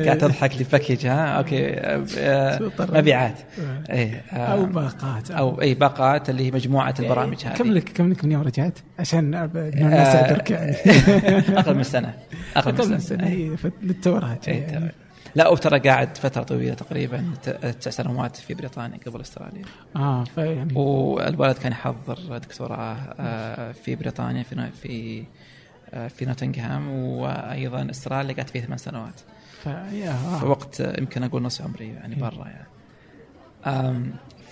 [0.04, 3.38] قاعد تضحك لي package ها؟ okay آه، مبيعات.
[3.90, 5.30] آه، أو باقات.
[5.30, 7.56] أو اي باقات اللي هي مجموعة البرامج هذه.
[7.56, 10.76] كم لك كم لك من يوم رجعت عشان الناس آه، تعرفك يعني.
[11.60, 12.14] أقل من سنة.
[12.56, 12.98] أقل من سنة.
[12.98, 14.92] سنة هي فت- للتوراة إيه، يعني.
[15.34, 17.24] لا وترى قاعد فترة طويلة تقريبا
[17.80, 19.62] تسع سنوات في بريطانيا قبل أستراليا.
[19.96, 20.74] آه فيعني.
[20.74, 25.24] والولد كان يحضر دكتوراه آه، في بريطانيا في في آه،
[26.08, 29.20] في نوتنغهام وأيضا استراليا قعدت فيه ثمان سنوات
[29.62, 30.48] فيا في آه.
[30.48, 32.20] وقت آه، يمكن أقول نص عمري يعني إيه.
[32.20, 32.66] برا يعني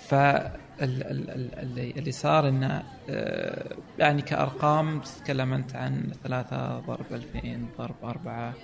[0.09, 6.79] ف ال- ال- ال- اللي اللي صار إنه آه، يعني كأرقام تتكلم انت عن ثلاثة
[6.81, 8.55] ضرب 2000 ضرب أربعة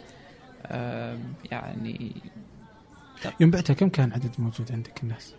[1.51, 2.13] يعني
[3.41, 5.35] يوم بعتها كم كان عدد موجود عندك الناس؟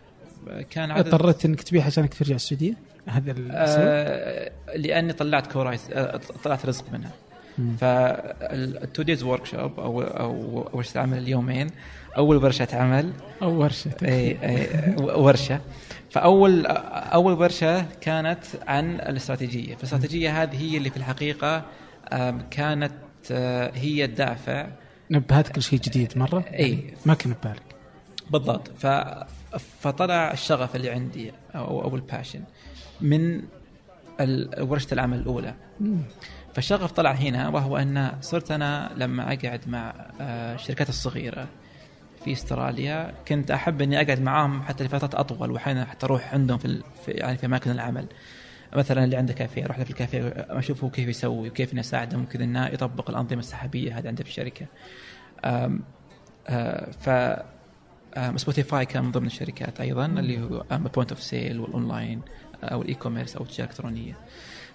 [0.69, 2.73] كان عدد اضطريت إنك تبيعها عشانك ترجع السعودية؟
[3.07, 7.11] هذا؟ آه لأني طلعت كورايز آه طلعت رزق منها.
[7.79, 11.67] فال two days workshop أو أو ورشه عمل اليومين؟
[12.17, 13.91] أول ورشة عمل أو ورشة.
[14.03, 15.61] اي اي ورشة.
[16.09, 19.75] فاول أول ورشة كانت عن الاستراتيجية.
[19.75, 21.65] فالاستراتيجية هذه هي اللي في الحقيقة
[22.51, 22.93] كانت
[23.31, 24.67] آه، هي الدافع.
[25.11, 27.75] نبهتك لشيء جديد مرة؟ اي ما كان ببالك
[28.31, 28.71] بالضبط.
[28.77, 28.87] ف
[29.81, 32.43] فطلع الشغف اللي عندي أو أو ال passion
[33.01, 33.41] من
[34.59, 35.53] ورشة العمل الأولى.
[35.79, 35.97] مم.
[36.55, 41.47] فالشغف طلع هنا وهو أن صرت أنا لما أقعد مع آه، الشركات الصغيرة
[42.23, 46.81] في استراليا كنت أحب أني أقعد معاهم حتى لفترات أطول واحيانا حتى أروح عندهم في
[47.07, 48.07] يعني في أماكن العمل
[48.75, 52.17] مثلا اللي عنده كافيه أروح له في الكافيه أشوف هو كيف يسوي وكيف اني اساعده
[52.17, 54.65] ممكن أنه يطبق الأنظمة السحابية هذه عنده في الشركة.
[55.45, 57.09] آه، ف
[58.35, 62.21] سبوتيفاي كان من ضمن الشركات أيضا اللي هو point of sale وال online
[62.63, 64.17] آه، أو ال e-commerce أو التجاره الإلكترونية.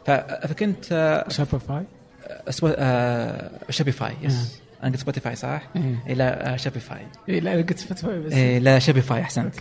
[0.06, 0.84] فكنت
[1.28, 1.84] شوبيفاي؟
[2.50, 5.62] سبو- آه، شوبيفاي yes أنا قلت سبوتيفاي صح؟
[6.06, 6.56] إيه، لا آه،
[7.28, 8.32] إيه، لا أنا قلت سبوتيفاي بس.
[8.32, 9.54] إيه لا شوبيفاي أحسنت.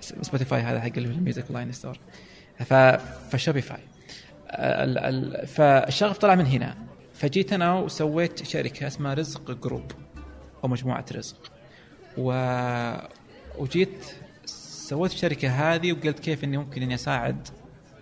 [0.00, 1.98] سبوتيفاي هذا حق ال music لاين ستور
[2.58, 2.74] ف
[3.30, 3.80] فشوبيفاي
[4.50, 6.74] ال- ال- فالشغف طلع من هنا.
[7.14, 9.92] فجيت أنا وسويت شركة اسمها رزق Group
[10.64, 11.52] أو مجموعة رزق.
[12.18, 12.32] و
[13.58, 14.04] وجيت
[14.46, 17.48] سويت الشركة هذه وقلت كيف إني ممكن إني أساعد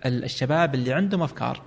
[0.05, 1.61] ال- الشباب اللي عندهم أفكار.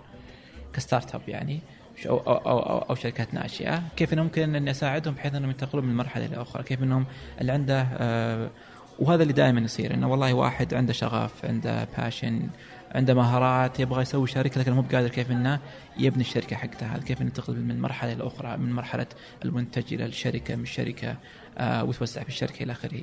[0.79, 1.61] ك startup يعني
[2.09, 5.85] أو, أو, أو, أو, أو شركات ناشئه كيف انه ممكن إني أساعدهم بحيث إنهم ينتقلون
[5.85, 6.63] من مرحلة إلى أخرى.
[6.63, 7.07] كيف إنهم
[7.41, 8.51] اللي عنده آه
[8.99, 12.49] وهذا اللي دائما يصير إنه والله واحد عنده شغف عنده passion
[12.95, 15.61] عنده مهارات يبغى يسوي شركة لكن مو بقادر كيف إنه
[15.99, 19.07] يبني الشركة حقته هذا كيف ينتقل من مرحلة إلى أخرى من مرحلة
[19.45, 21.17] المنتج إلى الشركة من الشركة
[21.59, 23.01] آه ويتوسع في الشركة إلى آخره.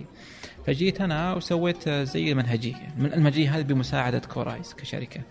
[0.67, 2.93] فجيت أنا وسويت آه، زي منهجية.
[2.97, 5.21] من المنهجية هذه بمساعدة كورايز كشركة.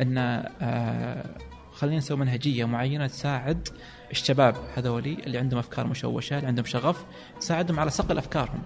[0.00, 1.24] ان آه،
[1.78, 3.68] خلينا نسوي منهجية معينة تساعد
[4.10, 7.04] الشباب هذولي اللي عندهم أفكار مشوشة اللي عندهم شغف
[7.40, 8.62] تساعدهم على صقل أفكارهم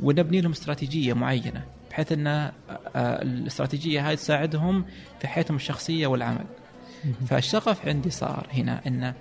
[0.00, 4.84] ونبني لهم استراتيجية معينة بحيث إن آه، آه، الاستراتيجية هذه تساعدهم
[5.20, 6.44] في حياتهم الشخصية والعمل.
[7.26, 9.14] فالشغف عندي صار هنا إن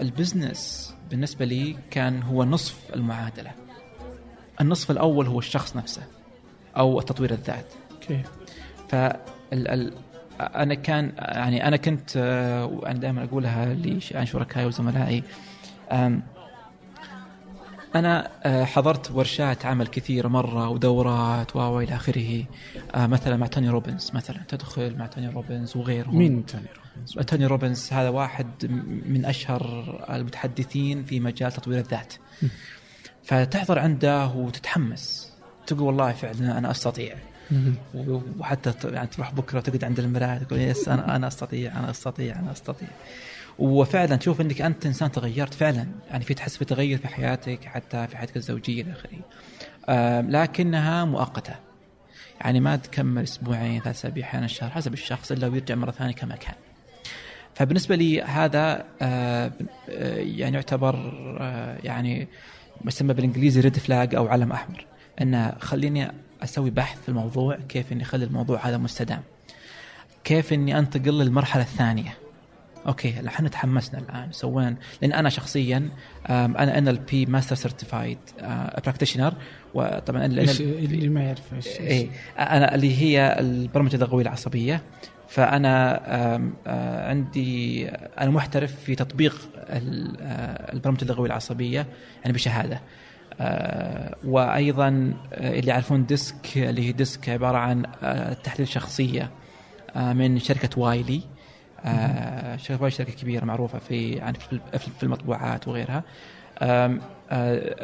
[0.00, 3.50] البزنس بالنسبة لي كان هو نصف المعادلة
[4.60, 6.02] النصف الأول هو الشخص نفسه
[6.76, 7.72] أو تطوير الذات؟
[8.88, 9.18] فال
[9.52, 9.94] ال...
[10.40, 15.22] أنا كان يعني أنا كنت آه، وأنا دائما أقولها لش- عن شركائي وزملائي
[17.94, 22.44] أنا آه، حضرت ورشات عمل كثيرة مرة ودورات و إلى آخره
[22.94, 26.64] آه، مثلا مع توني روبنز مثلا تدخل مع توني روبنز وغيرهم مين توني
[26.96, 28.46] روبنز؟ توني روبنز هذا واحد
[29.06, 29.62] من أشهر
[30.10, 32.14] المتحدثين في مجال تطوير الذات
[33.22, 35.32] فتحضر عنده وتتحمس
[35.66, 37.14] تقول والله فعلا أنا أستطيع.
[38.38, 42.52] وحتى يعني تروح بكرة وتقعد عند المراية تقول yes أنا أنا أستطيع أنا أستطيع أنا
[42.52, 42.88] أستطيع.
[43.58, 45.86] وفعلا تشوف إنك أنت إنسان تغيرت فعلا.
[46.10, 49.18] يعني في تحس بتغير في حياتك حتى في حياتك الزوجية إلى آخره.
[49.88, 51.54] آم، لكنها مؤقتة.
[52.40, 56.36] يعني ما تكمل أسبوعين ثلاث أسابيع أحيانا شهر حسب الشخص إلا ويرجع مرة ثانية كما
[56.36, 56.54] كان
[57.54, 59.52] فبالنسبة لي هذا آه،
[59.90, 60.94] آه، يعني يعتبر
[61.40, 62.28] آه، يعني
[62.80, 64.86] ما يسمى بالإنجليزي red flag أو علم أحمر.
[65.22, 69.22] ان خليني أسوي بحث في الموضوع كيف إني أخلي الموضوع هذا مستدام.
[70.24, 72.14] كيف إني أنتقل للمرحلة الثانية.
[72.86, 74.32] okay إحنا تحمسنا الآن.
[74.32, 74.76] سوينا.
[75.02, 75.90] لأن أنا شخصيا
[76.28, 78.18] أنا NLP master certified
[78.84, 79.34] practitioner
[79.74, 82.10] وطبعا اللي ما يعرف إيش إيه.
[82.38, 84.82] أنا اللي هي البرمجة اللغويه العصبية.
[85.28, 86.00] فأنا
[86.66, 91.86] آه، عندي أنا محترف في تطبيق آه، البرمجة اللغويه العصبية.
[92.22, 92.76] يعني بشهادة.
[92.76, 92.80] آه،
[94.24, 99.30] وأيضا آه، اللي يعرفون DISC اللي هي DISC عبارة عن آه، تحليل شخصية
[99.96, 101.22] آه، من شركة وايلي.
[102.56, 104.38] شركة وايلي شركة كبيرة معروفة في يعني
[104.78, 106.02] في المطبوعات وغيرها.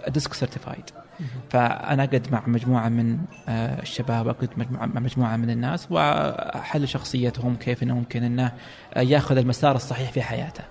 [0.09, 0.91] DISC certified
[1.51, 7.83] فأنا أقعد مع مجموعة من الشباب اقعد مجموعة مع مجموعة من الناس وأحلل شخصيتهم كيف
[7.83, 8.53] إنه ممكن إنه
[8.97, 10.65] يأخذ المسار الصحيح في حياته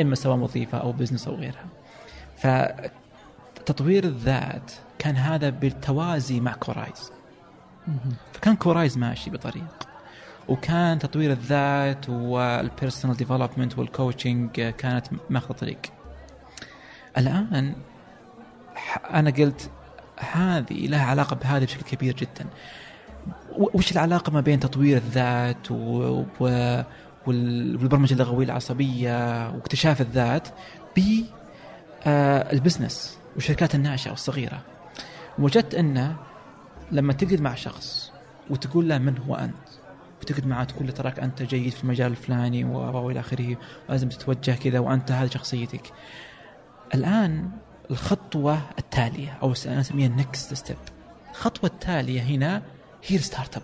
[0.00, 1.66] إما سواء وظيفة أو business أو غيرها.
[3.66, 7.12] فتطوير الذات كان هذا بالتوازي مع كورايز.
[8.32, 9.88] فكان كورايز ماشي بطريق.
[10.48, 15.78] وكان تطوير الذات وال personal development وال coaching كانت ماخذ طريق.
[17.18, 17.74] الآن
[19.10, 19.70] أنا قلت
[20.32, 22.46] هذه لها علاقة بهذه بشكل كبير جدا.
[23.58, 25.74] وش العلاقة ما بين تطوير الذات و...
[26.40, 26.44] و...
[27.26, 30.48] وال- والبرمجة اللغوية العصبية واكتشاف الذات
[30.96, 31.00] ب
[32.06, 34.62] آه ال business والشركات الناشئه والصغيره
[35.38, 36.16] وجدت انه
[36.92, 38.12] لما تقعد مع شخص
[38.50, 39.54] وتقول له من هو أنت
[40.22, 43.56] وتقعد معه تقول له تراك أنت جيد في المجال الفلاني والى آخره
[43.88, 45.92] ولازم تتوجه كذا وأنت هذه شخصيتك.
[46.94, 47.50] الآن
[47.90, 50.76] الخطوة التالية أو أنا أسميها ال next step
[51.30, 52.62] الخطوة التالية هنا
[53.06, 53.62] هي ال startup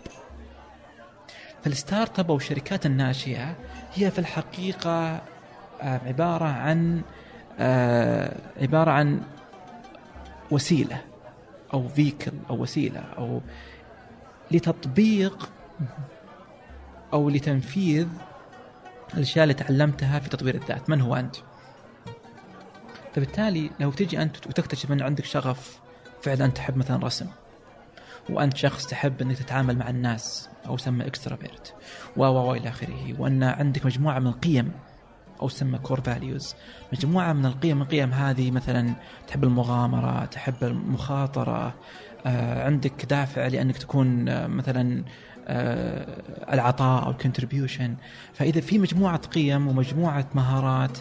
[1.64, 3.56] فال startup أو الشركات الناشئة
[3.94, 5.20] هي في الحقيقة
[5.82, 7.02] آه، عبارة عن
[7.58, 9.20] آه، عبارة عن
[10.50, 11.04] وسيلة
[11.74, 13.40] أو فيكل أو وسيلة أو
[14.50, 15.50] لتطبيق
[17.12, 18.08] أو لتنفيذ
[19.14, 20.90] الأشياء اللي تعلمتها في تطوير الذات.
[20.90, 21.36] من هو أنت؟
[23.14, 25.80] فبالتالي لو تجي أنت وتكتشف أن عندك شغف
[26.22, 27.26] فعلا انت تحب مثلا رسم
[28.30, 31.74] وأنت شخص تحب إنك تتعامل مع الناس أو سمى اكسترافيرت
[32.16, 34.72] و و إلى آخره وأن عندك مجموعة من القيم
[35.40, 36.54] أو تسمى core values
[36.92, 38.94] مجموعة من القيم القيم هذه مثلا
[39.28, 41.74] تحب المغامرة تحب المخاطرة
[42.26, 45.04] آه عندك دافع لأنك تكون آه مثلا
[45.48, 46.22] آه
[46.52, 47.94] العطاء أو ال contribution
[48.34, 50.98] فإذا في مجموعة قيم ومجموعة مهارات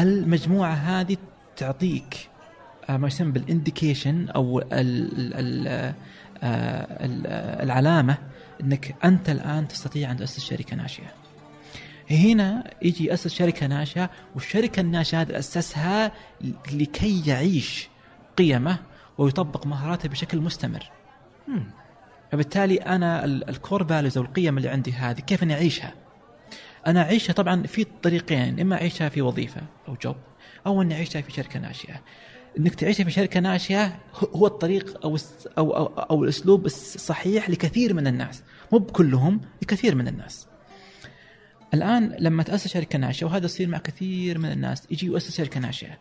[0.00, 1.16] المجموعة هذه
[1.56, 2.28] تعطيك
[2.88, 5.68] ما يسمى بال indication أو ال ال
[7.02, 7.26] ال
[7.62, 8.18] العلامة
[8.60, 11.25] إنك أنت الآن تستطيع أن تأسس شركة ناشئة.
[12.10, 16.12] هنا يجي ياسس شركة ناشئة والشركة الناشئة هذه اسسها
[16.72, 17.88] لكي يعيش
[18.36, 18.78] قيمة
[19.18, 20.90] ويطبق مهاراته بشكل مستمر.
[22.32, 25.94] فبالتالي أنا الكور فاليوز أو القيم اللي عندي هذه كيف أني أعيشها؟
[26.86, 30.16] أنا أعيشها طبعا في طريقين إما أعيشها في وظيفة أو جوب
[30.66, 32.00] أو أني أعيشها في شركة ناشئة.
[32.58, 33.96] إنك تعيشها في شركة ناشئة
[34.34, 35.16] هو الطريق أو
[35.58, 38.42] أو أو, أو الأسلوب الصحيح لكثير من الناس،
[38.72, 40.46] مو بكلهم لكثير من الناس.
[41.74, 45.98] الآن لما تأسس شركة ناشئة وهذا يصير مع كثير من الناس يجي يؤسس شركة ناشئة.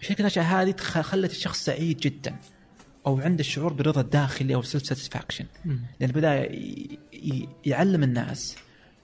[0.00, 2.36] الشركة الناشئه هذه خلت الشخص سعيد جدا
[3.06, 5.44] أو عنده الشعور بالرضا الداخلي أو self satisfaction
[6.00, 6.48] لأن بدأ
[7.64, 8.56] يعلم الناس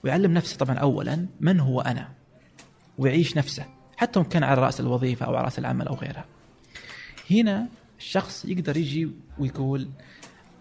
[0.03, 2.09] ويعلم نفسه طبعا اولا من هو أنا
[2.97, 3.65] ويعيش نفسه
[3.97, 6.25] حتى وإن كان على رأس الوظيفة أو على رأس العمل أو غيرها.
[7.31, 7.67] هنا
[7.97, 9.89] الشخص يقدر يجي ويقول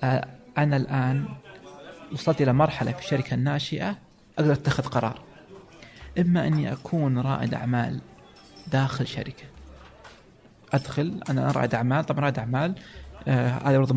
[0.05, 0.29] آه
[0.59, 1.29] أنا الآن
[2.13, 3.99] وصلت إلى مرحلة في الشركة الناشئه
[4.39, 5.21] أقدر أتخذ قرار.
[6.19, 8.01] إما اني اكون رائد أعمال
[8.67, 9.45] داخل شركة.
[10.73, 12.75] أدخل أنا رائد أعمال طبعا رائد أعمال
[13.29, 13.95] هذا آه برضه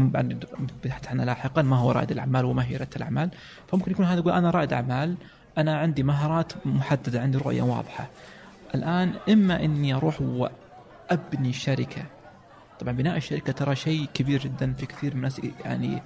[0.83, 3.29] بحث عنه لاحقا ما هو رائد الأعمال وما هي ريادة الأعمال
[3.67, 5.15] فممكن يكون هذا يقول أنا رائد أعمال
[5.57, 8.09] أنا عندي مهارات محددة عندي رؤية واضحة
[8.75, 12.03] الآن إما أني أروح وأبني شركة
[12.79, 16.01] طبعا بناء الشركة ترى شيء كبير جدا في كثير من الناس يعني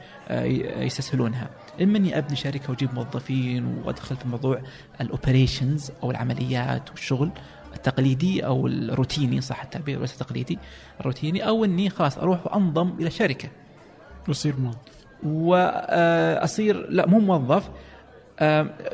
[0.85, 1.49] يستسهلونها.
[1.81, 4.61] اما اني أبني شركة وأجيب موظفين وأدخل في موضوع
[5.01, 7.31] الاوبريشنز أو العمليات والشغل
[7.75, 10.59] التقليدي أو الروتيني صح التعبير وليس التقليدي
[10.99, 13.49] الروتيني أو إني خلاص أروح وأنضم إلى شركة.
[14.27, 14.77] وأصير موظف.
[15.23, 17.69] واصير لا مو موظف.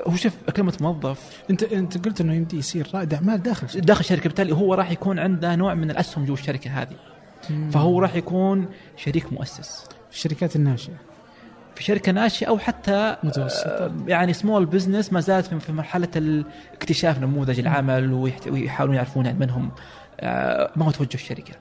[0.08, 1.44] هو شوف كلمة موظف.
[1.50, 3.86] أنت أنت قلت إنه يمدي يصير رائد أعمال داخل شركة.
[3.86, 6.96] داخل شركة بالتالي هو راح يكون عنده نوع من الأسهم جوا الشركة هذه.
[7.72, 9.86] فهو راح يكون شريك مؤسس.
[10.10, 10.94] في الشركات الناشئة.
[11.76, 13.92] في شركة ناشئة أو حتى متوسطة.
[14.08, 18.14] يعني small business ما زالت في مرحلة اكتشاف نموذج العمل
[18.48, 19.72] ويحاولون يعرفون من هم
[20.76, 21.54] ما هو توجه الشركة.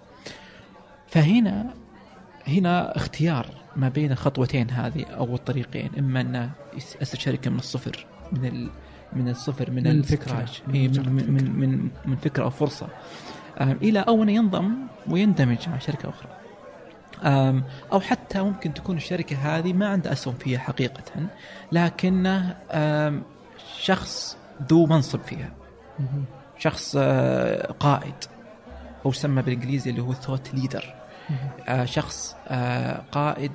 [1.06, 1.66] فهنا
[2.48, 8.44] هنا اختيار ما بين الخطوتين هذه أو الطريقين إما انه ياسس شركه من الصفر من
[8.44, 8.70] ال
[9.12, 12.88] من الصفر من, من الفكرة من, من, من, من, من فكرة أو فرصة.
[13.60, 14.74] إلى أو انه ينضم
[15.10, 16.28] ويندمج مع شركة أخرى.
[17.92, 21.02] أو حتى ممكن تكون الشركة هذه ما عنده اسهم فيها حقيقة
[21.72, 22.56] لكنه
[23.78, 24.36] شخص
[24.70, 25.50] ذو منصب فيها.
[26.58, 26.96] شخص
[27.80, 28.14] قائد
[29.06, 30.94] أو يسمى بالإنجليزي اللي هو ثوت ليدر
[31.84, 32.36] شخص
[33.12, 33.52] قائد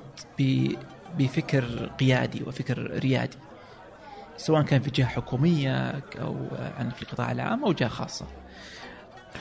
[1.19, 3.37] بفكر قيادي وفكر ريادي
[4.37, 6.47] سواء كان في جهة حكومية أو
[6.79, 7.89] عن في القطاع العام أو جهة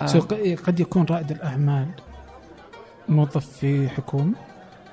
[0.01, 1.89] خاصه قد يكون رائد الأعمال
[3.09, 4.35] موظف في حكومة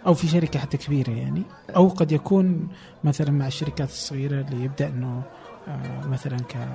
[0.08, 1.44] أو في شركة حتى كبيرة يعني
[1.76, 2.68] أو قد يكون
[3.04, 5.22] مثلا مع الشركات الصغيرة اللي يبدأ إنه
[5.68, 6.68] آه مثلا ك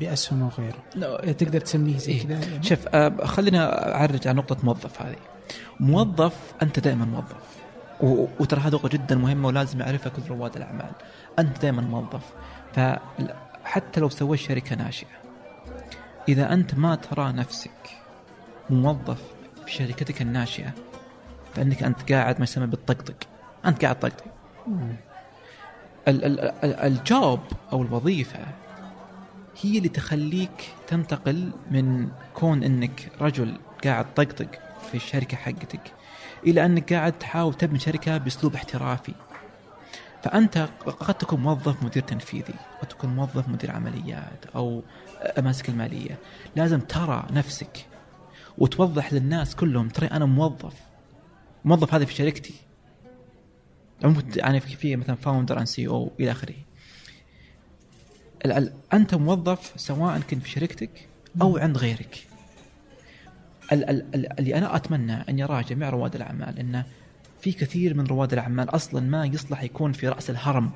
[0.00, 0.82] باسهم أو غيره.
[0.94, 5.16] لا تقدر تسميه زي إيه؟ كذا يعني؟ شوف آه خلينا أعرج على نقطة موظف هذه.
[5.80, 7.58] موظف أنت دائما موظف.
[8.40, 10.90] وترى هذه نقطة جدا مهمة ولازم يعرفها كل رواد الأعمال.
[11.38, 12.22] أنت دائما موظف.
[12.74, 15.18] فحتى لو سويت شركة ناشئة
[16.28, 17.90] إذا أنت ما ترى نفسك
[18.70, 19.22] موظف
[19.66, 20.72] في شركتك الناشئة
[21.54, 23.16] فإنك أنت قاعد ما يسمى بالطقطق.
[23.66, 24.24] أنت قاعد طقطق.
[26.64, 27.40] الجوب
[27.72, 28.38] أو الوظيفة
[29.62, 34.48] هي اللي تخليك تنتقل من كون إنك رجل قاعد تطقطق
[34.90, 35.92] في الشركة حقتك
[36.46, 39.14] إلى إنك قاعد تحاول تبني شركة بأسلوب احترافي.
[40.22, 44.82] فأنت قد تكون موظف مدير تنفيذي قد تكون موظف مدير عمليات أو
[45.38, 46.18] ماسك المالية.
[46.56, 47.86] لازم ترى نفسك
[48.58, 50.74] وتوضح للناس كلهم ترى أنا موظف.
[51.64, 52.54] موظف هذا في شركتي.
[54.36, 56.54] يعني في مثلا founder and C أو إلى آخره.
[58.92, 61.08] أنت موظف سواء كنت في شركتك
[61.42, 62.26] أو عند غيرك.
[63.72, 66.84] اللي أنا أتمنى أن يراه جميع رواد الأعمال إنه
[67.40, 70.70] في كثير من رواد الاعمال أصلا ما يصلح يكون في رأس الهرم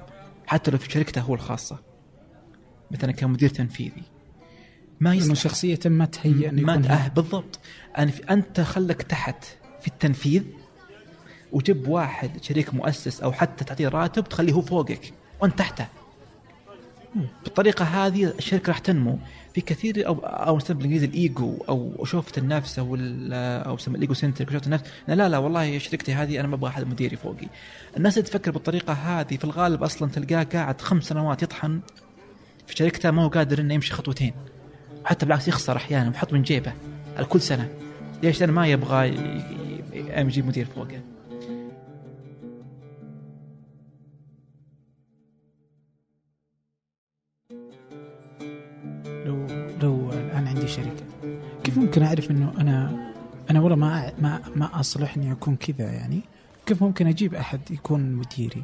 [0.46, 1.78] حتى لو في شركته هو الخاصة.
[2.90, 4.02] مثلا كمدير تنفيذي.
[5.00, 5.34] ما يصلح.
[5.34, 7.60] شخصية ما تهيأ ما أه بالضبط.
[7.98, 9.44] أنا أنت خلك تحت
[9.80, 10.42] في التنفيذ
[11.52, 15.86] وجيب واحد شريك مؤسس أو حتى تعطيه راتب تخليه هو فوقك وأنت تحته.
[17.44, 19.18] بالطريقة هذه الشركة راح تنمو.
[19.54, 24.50] في كثير أو أو نسمى بالإنجليزي الإيجو أو شوفة النفس أو أو يسمى الإيجو سنترك
[24.50, 24.84] شوفة النفس.
[25.08, 27.46] لا لا والله شركتي هذه أنا ما أبغى أحد مديري فوقي.
[27.96, 31.80] الناس اللي تفكر بالطريقة هذه في الغالب أصلا تلقاه قاعد خمس سنوات يطحن
[32.66, 34.34] في شركته ما هو قادر إنه يمشي خطوتين.
[35.04, 36.72] حتى بالعكس يخسر أحيانا ويحط من جيبه
[37.16, 37.68] على كل سنة.
[38.22, 39.08] ليش؟ لأنه ما يبغى
[39.94, 41.00] يجيب مدير فوقه.
[51.72, 53.08] كيف ممكن أعرف إنه أنا
[53.50, 56.20] أنا والله ما ما ما أصلح إني أكون كذا يعني؟
[56.66, 58.62] كيف ممكن أجيب أحد يكون مديري؟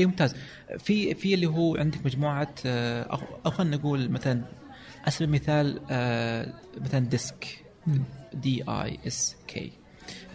[0.00, 0.34] اي ممتاز.
[0.78, 4.42] في في اللي هو عندك مجموعة آه، أو خلينا نقول مثلا
[5.02, 7.64] على سبيل المثال آه مثلا DISC.
[8.34, 9.72] D I S K C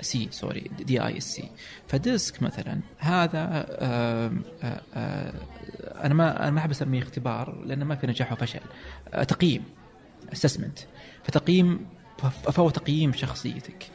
[0.01, 0.71] sorry.
[0.79, 1.49] D I S C
[1.88, 4.32] ف DISC مثلا هذا آه
[6.03, 8.59] أنا ما أنا ما أحب أسميه اختبار لأنه ما في نجاح وفشل.
[9.28, 9.63] تقييم
[10.34, 10.79] assessment
[11.24, 11.86] فتقييم
[12.30, 13.88] فهو تقييم شخصيتك.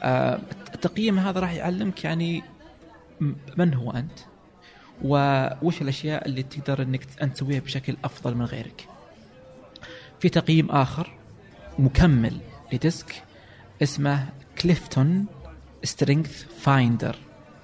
[0.00, 0.40] آه
[0.74, 2.42] التقييم هذا راح يعلمك يعني
[3.56, 4.18] من هو أنت
[5.62, 8.88] وش الأشياء اللي تقدر إنك أنت تسويها بشكل أفضل من غيرك.
[10.20, 11.14] في تقييم آخر
[11.78, 12.40] مكمل
[12.72, 13.22] ل DISC
[13.82, 14.28] اسمه
[14.62, 15.26] Clifton
[15.84, 17.16] StrengthsFinder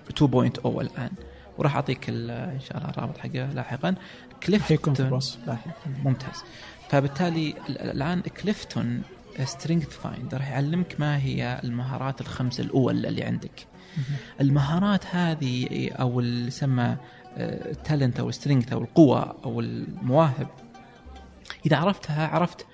[0.09, 1.11] 2.0 الآن.
[1.59, 3.95] وراح أعطيك إن شاء الله الرابط حقه لاحقا.
[4.43, 5.21] Clifton
[6.05, 6.45] ممتاز.
[6.91, 9.03] فبالتالي الآن Clifton
[9.45, 13.67] StrengthsFinder راح يعلمك ما هي المهارات الخمس الأول اللي عندك.
[14.41, 16.97] المهارات هذه أو اللي يسمى
[17.85, 20.49] تالنت آه، أو سترينث أو القوة أو المواهب
[21.67, 22.67] إذا عرفتها عرفت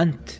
[0.00, 0.30] أنت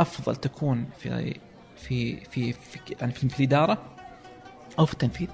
[0.00, 1.34] أفضل تكون في
[1.76, 3.96] في في, في يعني في الاداره
[4.78, 5.28] أو في التنفيذ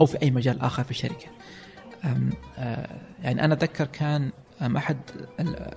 [0.00, 1.26] أو في أي مجال آخر في الشركة.
[2.58, 4.32] آه يعني أنا أتذكر كان
[4.62, 4.96] أحد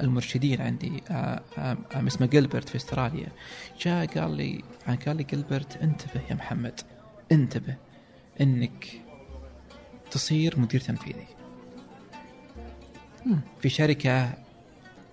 [0.01, 1.03] المرشدين عندي
[1.91, 3.27] اسمه جلبرت في أستراليا.
[3.81, 6.79] جاء قال لي يعني قال لي جلبرت انتبه يا محمد
[7.31, 7.75] انتبه
[8.41, 8.85] إنك
[10.11, 11.27] تصير مدير تنفيذي.
[13.59, 14.33] في شركة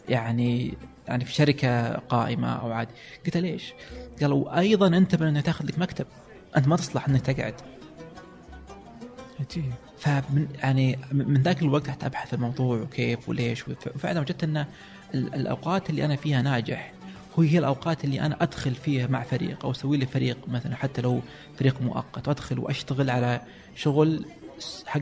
[0.09, 2.93] يعني يعني في شركة قائمة أو عادي
[3.25, 3.73] قلت ليش؟
[4.21, 6.07] قالوا أيضا انتبه انك تأخذ لك مكتب.
[6.57, 7.55] أنت ما تصلح إنك تقعد.
[9.41, 9.73] عجيب.
[10.03, 14.67] فمن يعني من ذاك الوقت قعدت ابحث الموضوع وكيف وليش وفعلا وجدت أن
[15.15, 16.93] الأوقات اللي أنا فيها ناجح
[17.39, 21.03] هو هي الأوقات اللي أنا أدخل فيها مع فريق أو أسوي لي فريق مثلا حتى
[21.03, 21.21] لو
[21.59, 23.41] فريق مؤقت وأدخل وأشتغل على
[23.75, 24.25] شغل
[24.87, 25.01] حق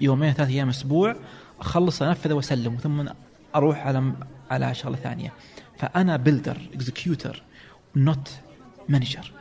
[0.00, 1.16] يومين ثلاث أيام أسبوع
[1.60, 3.08] أخلص أنفذه وأسلم ثم
[3.54, 4.12] أروح على
[4.50, 5.32] على شغلة ثانية.
[5.78, 7.42] فأنا builder executor
[7.96, 8.30] not
[8.88, 9.32] manager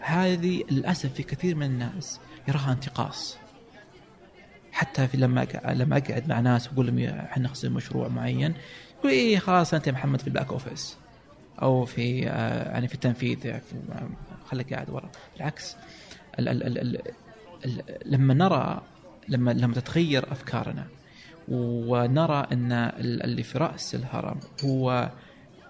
[0.00, 3.38] هذه للأسف في كثير من الناس يراها انتقاص.
[4.78, 8.54] حتى في لما لما أقعد مع ناس وأقول لهم إحنا نخزن مشروع معين
[8.98, 10.96] يقول إيه خلاص أنت يا محمد في ال back office
[11.62, 13.62] أو في آه يعني في التنفيذ يعني
[14.46, 15.10] خليك قاعد ورا.
[15.36, 15.76] بالعكس
[16.38, 17.02] ال ال ال ال
[17.64, 18.82] ال لما نرى
[19.28, 20.86] لما لما تتغير أفكارنا
[21.48, 25.10] ونرى إن اللي في رأس الهرم هو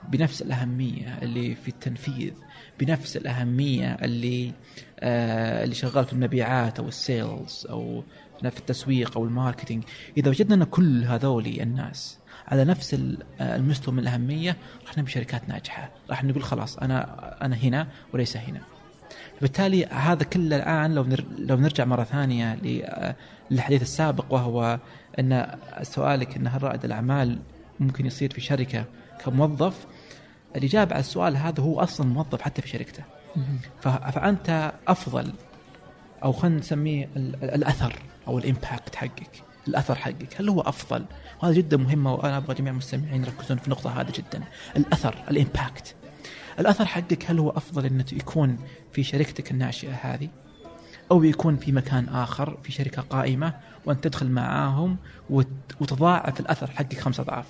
[0.08, 2.32] بنفس الأهمية اللي في التنفيذ
[2.80, 4.52] بنفس الأهمية اللي
[5.00, 8.04] آه اللي شغال في المبيعات أو ال sales أو
[8.42, 9.84] في التسويق أو ال marketing.
[10.16, 12.18] إذا وجدنا إن كل هذول الناس
[12.48, 12.96] على نفس
[13.40, 15.90] المستوى من الأهمية راح نبي شركات ناجحة.
[16.10, 17.04] راح نقول خلاص أنا
[17.44, 18.60] أنا هنا وليس هنا.
[19.40, 21.06] بالتالي هذا كله الآن لو
[21.38, 22.58] لو نرجع مرة ثانية
[23.50, 24.78] للحديث السابق وهو
[25.18, 27.38] إن سؤالك إن هل رائد الأعمال
[27.80, 28.84] ممكن يصير في شركة
[29.24, 29.86] كموظف؟
[30.56, 33.02] الإجابة على السؤال هذا هو أصلا موظف حتى في شركته.
[33.82, 35.32] فأنت أفضل
[36.24, 37.08] أو خلينا نسميه
[37.42, 38.02] الأثر.
[38.28, 41.04] أو الإمباكت حقك الأثر حقك هل هو أفضل؟
[41.42, 44.44] وهذا جدا مهم وأنا أبغى جميع المستمعين يركزون في النقطه هذه جدا
[44.76, 45.94] الأثر الإمباكت.
[46.58, 48.58] الأثر حقك هل هو أفضل إنه يكون
[48.92, 50.28] في شركتك الناشئة هذه؟
[51.10, 53.54] أو يكون في مكان آخر في شركة قائمة
[53.86, 54.96] وأنت تدخل معاهم
[55.30, 55.46] وت-
[55.80, 57.46] وتضاعف الأثر حقك خمس أضعاف.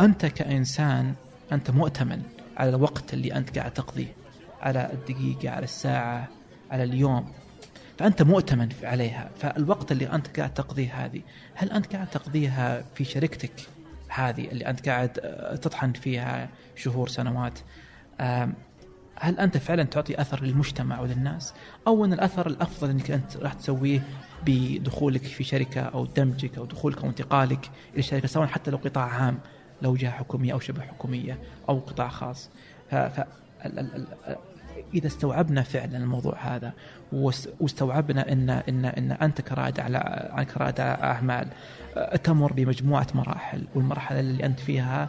[0.00, 1.14] أنت كإنسان
[1.52, 2.22] أنت مؤتمن
[2.56, 4.12] على الوقت اللي أنت قاعد تقضيه
[4.60, 6.28] على الدقيقة على الساعة
[6.70, 7.32] على اليوم.
[7.98, 11.22] فأنت مؤتمن عليها فالوقت اللي أنت قاعد تقضيه هذه
[11.54, 13.52] هل أنت قاعد تقضيها في شركتك
[14.08, 17.58] هذه اللي أنت قاعد آه، تطحن فيها شهور سنوات؟
[19.20, 21.54] هل أنت فعلا تعطي أثر للمجتمع وللناس؟
[21.86, 24.02] أو أن الأثر الأفضل إنك أنت راح تسويه
[24.46, 29.04] بدخولك في شركة أو دمجك أو دخولك أو انتقالك إلى شركة سواء حتى لو قطاع
[29.04, 29.38] عام
[29.82, 31.38] لو جهة حكومية أو شبه حكومية
[31.68, 32.50] أو قطاع خاص.
[34.94, 36.72] إذا استوعبنا فعلا الموضوع هذا
[37.12, 41.48] واس- واستوعبنا ان ان إن أنت كرائد على كرائد أعمال
[41.96, 45.08] آه، تمر بمجموعة مراحل والمرحلة اللي أنت فيها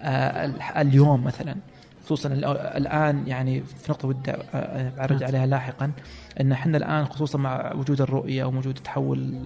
[0.00, 1.56] آه، ال- اليوم مثلا
[2.04, 5.92] خصوصا ال- الآن يعني في نقطة ودي آه، بعرج عليها لاحقا
[6.40, 9.36] إن إحنا الآن خصوصا مع وجود الرؤية ووجود التحول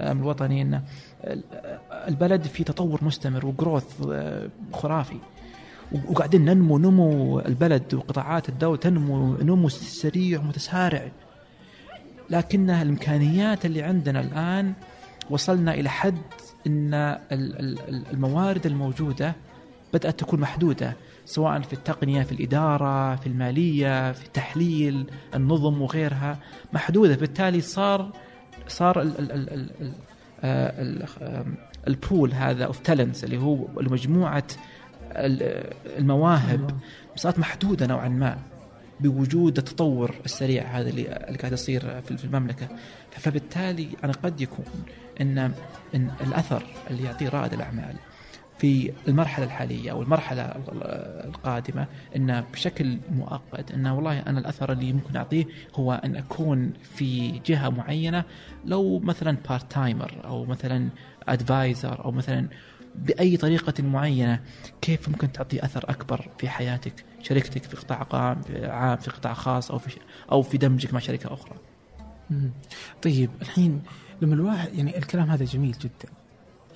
[0.00, 0.82] الوطني إن
[1.24, 1.44] ال-
[2.08, 4.02] البلد في تطور مستمر وجروث
[4.72, 5.16] خرافي.
[5.92, 11.08] وقاعدين ننمو نمو البلد وقطاعات الدولة تنمو نمو سريع ومتسارع.
[12.30, 14.72] لكن الإمكانيات اللي عندنا الآن
[15.30, 16.18] وصلنا إلى حد
[16.66, 19.34] أن ال- ال- ال- الموارد الموجودة
[19.94, 26.38] بدأت تكون محدودة سواء في التقنية في الإدارة في المالية في تحليل النظم وغيرها
[26.72, 27.14] محدودة.
[27.16, 28.12] بالتالي صار
[28.68, 29.12] صار
[30.42, 31.44] آه،
[31.88, 32.80] البول هذا اوف
[33.24, 34.44] اللي هو مجموعة
[35.98, 36.70] المواهب
[37.16, 38.38] صارت محدودة نوعا ما
[39.00, 42.68] بوجود التطور السريع هذا اللي قاعد يصير في المملكة.
[43.10, 44.64] فبالتالي أنا قد يكون
[45.20, 45.38] ان
[45.94, 47.96] إن الأثر اللي يعطيه رائد الأعمال
[48.58, 50.42] في المرحلة الحالية أو المرحلة
[51.24, 51.86] القادمة
[52.16, 55.44] أنه بشكل مؤقت أنه والله أنا الأثر اللي ممكن أعطيه
[55.74, 58.24] هو أن أكون في جهة معينة.
[58.64, 60.88] لو مثلا part timer أو مثلا
[61.28, 62.48] advisor أو مثلا
[62.98, 64.40] بأي طريقة معينة
[64.80, 68.06] كيف ممكن تعطي أثر أكبر في حياتك شركتك في قطاع
[68.68, 69.98] عام في قطاع خاص أو في
[70.32, 71.56] أو في دمجك مع شركة أخرى؟
[72.30, 72.50] مم.
[73.02, 73.82] طيب الحين
[74.22, 76.12] لما الواحد يعني الكلام هذا جميل جدا.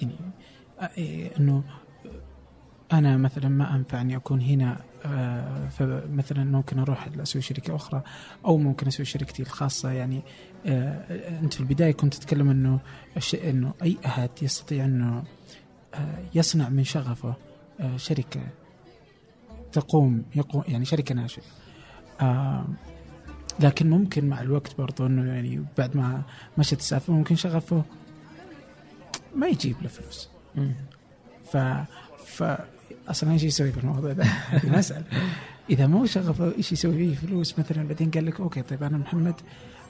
[0.02, 0.16] يعني
[0.80, 1.62] آه، إيه، إنه
[2.92, 8.02] أنا مثلا ما أنفع إني أكون هنا آه، فمثلا ممكن أروح أسوي شركة أخرى
[8.44, 9.90] أو ممكن أسوي شركتي الخاصة.
[9.90, 10.22] يعني
[10.66, 12.80] آه، أنت في البداية كنت تتكلم إنه
[13.34, 15.22] إنه أي أحد يستطيع إنه
[16.34, 17.34] يصنع من شغفه
[17.80, 18.40] آه، شركة
[19.72, 21.42] تقوم يقوم يعني شركة ناشئة.
[22.20, 22.64] آه،
[23.60, 26.22] لكن ممكن مع الوقت برضو إنه يعني بعد ما
[26.58, 27.82] مشت السالفة ممكن شغفه
[29.34, 30.28] ما يجيب له فلوس.
[31.52, 31.56] ف
[32.26, 32.44] ف
[33.08, 34.24] أصلا إيش يسوي في الموضوع ده؟
[34.64, 35.04] مسألة.
[35.70, 39.34] إذا مو شغفه إيش يسوي فيه فلوس؟ مثلا بعدين قال لك أوكي طيب أنا محمد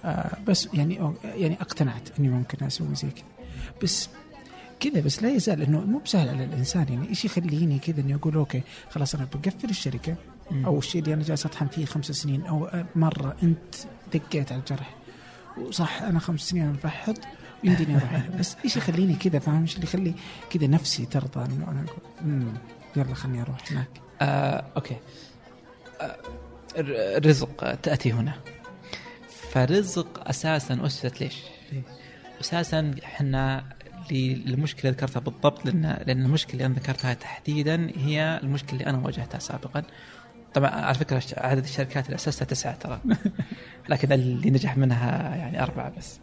[0.05, 3.25] آه بس يعني يعني أقتنعت إني ممكن أسوي زي كذا.
[3.83, 4.09] بس
[4.81, 6.87] كذا بس لا يزال إنه مو بسهل على الإنسان.
[6.89, 10.15] يعني إيش يخليني كذا إني أقول أوكي خلاص أنا بقفل الشركة
[10.67, 13.75] أو الشيء اللي أنا جالس أطحن فيه خمس سنين أو مرة أنت
[14.15, 14.95] دقيت على الجرح.
[15.59, 17.19] وصح أنا خمس سنين أنا مفحط
[17.65, 20.15] يمديني أروح بس إيش يخليني كذا؟ فاهم؟ إيش اللي يخلي
[20.51, 22.53] كذا نفسي ترضى إنه أنا أقول "أمم،
[22.97, 23.89] يلا خليني أروح هناك.
[24.21, 24.97] آه، أوكي.
[26.01, 26.17] آه،
[26.79, 28.35] الر- الرزق تأتي هنا.
[29.53, 31.37] فرزق أساسا أسست ليش؟
[32.41, 33.65] أساسا إحنا
[34.13, 38.99] للمشكلة اللي ذكرتها بالضبط لأن لأن المشكلة اللي أنا ذكرتها تحديدا هي المشكلة اللي أنا
[38.99, 39.83] واجهتها سابقا.
[40.55, 43.01] طبعا على فكرة عدد الشركات اللي أسستها تسعة ترى
[43.91, 46.19] لكن اللي نجح منها يعني أربعة بس.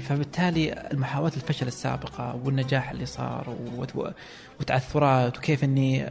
[0.00, 4.14] فبالتالي المحاولات الفشل السابقة والنجاح اللي صار وت-
[4.60, 6.08] وتعثرات وكيف إني آه،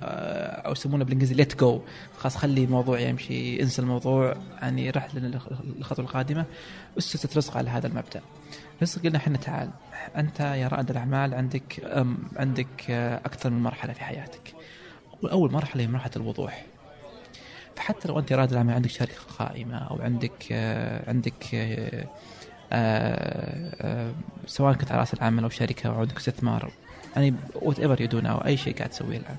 [0.67, 1.81] أو يسمونه بالإنجليزي ليت جو
[2.17, 6.45] خلاص خلي الموضوع يمشي انسى الموضوع يعني رح للخطوة القادمة.
[6.97, 8.21] أسست رزق على هذا المبدأ.
[8.81, 9.69] رزق قلنا إحنا تعال
[10.17, 11.81] أنت يا رائد الأعمال عندك
[12.37, 14.53] عندك آه، أكثر من مرحلة في حياتك.
[15.21, 16.65] واول مرحلة هي مرحلة الوضوح.
[17.75, 21.45] فحتى لو أنت رائد الأعمال عندك شركة قائمه أو عندك آه، عندك
[22.71, 24.13] آه،
[24.47, 26.71] سواء كنت على رأس العمل أو شركة أو عندك استثمار
[27.15, 29.37] يعني وات ايفر يدون أو أي شيء قاعد تسويه الآن.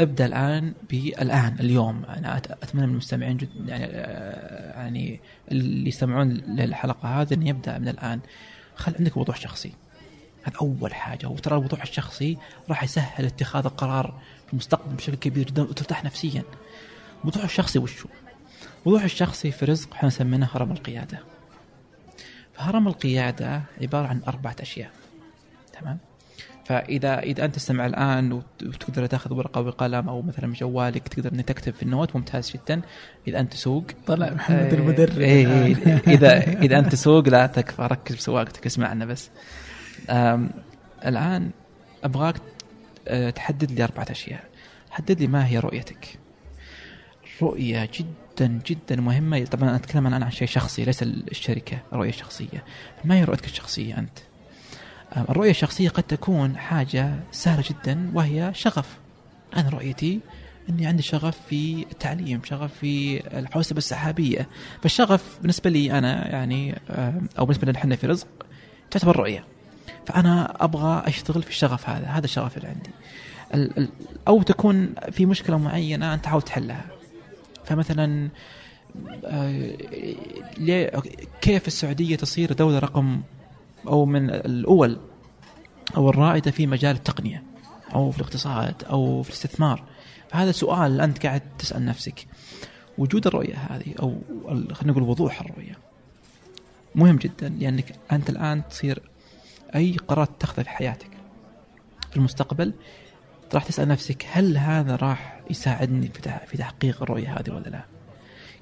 [0.00, 2.04] أبدأ الآن بالآن اليوم.
[2.04, 5.20] أنا أتمنى من المستمعين جد يعني آه، يعني
[5.50, 8.20] اللي يستمعون للحلقة هذه إنه يبدأ من الآن.
[8.76, 9.72] خل عندك وضوح شخصي.
[10.42, 11.26] هذا أول حاجة.
[11.26, 12.38] وترى الوضوح الشخصي
[12.68, 16.42] راح يسهل اتخاذ القرار في المستقبل بشكل كبير جدا وترتاح نفسيا.
[17.22, 18.08] الوضوح الشخصي وشو؟
[18.86, 21.18] الوضوح الشخصي في رزق إحنا سميناه هرم القيادة.
[22.54, 24.90] فهرم القيادة عبارة عن أربعة أشياء.
[25.80, 25.98] تمام؟
[26.66, 31.44] فإذا إذا أنت تستمع الآن وت- وتقدر تأخذ ورقة وقلم أو مثلا جوالك تقدر إنك
[31.48, 32.80] تكتب في النوت ممتاز جدا.
[33.28, 35.18] إذا أنت تسوق طلع محمد إيه، المدرب.
[35.18, 36.00] إيه الآن.
[36.08, 37.82] إذا إذا أنت تسوق لا تكفى.
[37.82, 39.30] ركز بسواقتك اسمعنا بس.
[41.06, 41.50] الآن
[42.04, 42.34] أبغاك
[43.08, 44.44] أه، تحدد لي أربعة أشياء.
[44.90, 46.18] حدد لي ما هي رؤيتك.
[47.42, 49.44] رؤية جدا جدا مهمة.
[49.44, 52.64] طبعا أتكلم الآن عن شيء شخصي ليس الشركة رؤية شخصية.
[53.04, 54.18] ما هي رؤيتك الشخصية أنت؟
[55.16, 58.98] أم، الرؤية الشخصية قد تكون حاجة سهلة جدا وهي شغف.
[59.56, 60.20] أنا رؤيتي
[60.68, 64.48] إني عندي شغف في التعليم شغف في الحوسبة السحابية.
[64.82, 68.28] فالشغف بالنسبة لي أنا يعني آم، أو بالنسبة لنا إحنا في رزق
[68.90, 69.44] تعتبر رؤية.
[70.06, 72.90] فأنا أبغى أشتغل في الشغف هذا هذا الشغف اللي عندي.
[74.28, 76.84] أو تكون في مشكلة معينة أنت تحاول تحلها.
[77.64, 78.28] فمثلا
[79.24, 79.72] آه،
[81.40, 83.20] كيف السعودية تصير دولة رقم
[83.88, 84.98] أو من الأول
[85.96, 87.42] أو الرائدة في مجال التقنية
[87.94, 89.82] أو في الاقتصاد أو في الاستثمار.
[90.30, 92.26] فهذا سؤال أنت قاعد تسأل نفسك.
[92.98, 93.94] وجود الرؤية هذه
[94.48, 95.78] ال- خلينا نقول وضوح الرؤية
[96.94, 99.02] مهم جدا لأنك أنت الآن تصير
[99.74, 101.10] أي قرار تأخذه في حياتك.
[102.10, 102.72] في المستقبل
[103.54, 107.84] راح تسأل نفسك هل هذا راح يساعدني في تح- في تحقيق الرؤية هذه ولا لا؟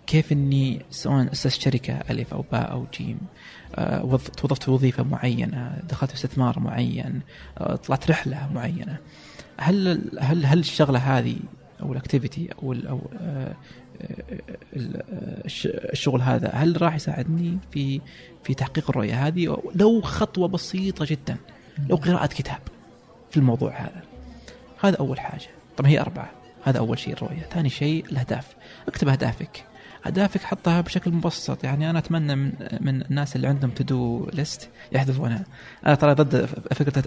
[0.06, 3.18] كيف إني سواء اسست شركه ألف أو باء أو جيم؟
[3.74, 7.20] آه، وظ- توظفت في وظيفة معينة دخلت في استثمار معين
[7.58, 8.96] آه، طلعت رحلة معينة.
[9.58, 11.36] هل هل هل الشغلة هذه
[11.82, 13.54] أو الأكتيفيتي أو أو آه،
[14.76, 15.02] ال-
[15.44, 18.00] الش- الشغل هذا هل راح يساعدني في
[18.44, 21.36] في تحقيق الرؤية هذه؟ لو خطوة بسيطة جدا
[21.88, 22.58] لو قراءة كتاب
[23.30, 24.02] في الموضوع هذا.
[24.80, 25.46] هذا أول حاجة.
[25.76, 26.30] طبعا هي أربعة.
[26.64, 27.42] هذا أول شيء الرؤية.
[27.42, 28.46] ثاني شيء الأهداف.
[28.88, 29.64] اكتب أهدافك.
[30.06, 31.64] أهدافك حطها بشكل مبسط.
[31.64, 35.44] يعني أنا أتمنى من من الناس اللي عندهم تدو ليست يحذفونها.
[35.86, 36.44] أنا ترى ضد
[36.74, 37.02] فكرة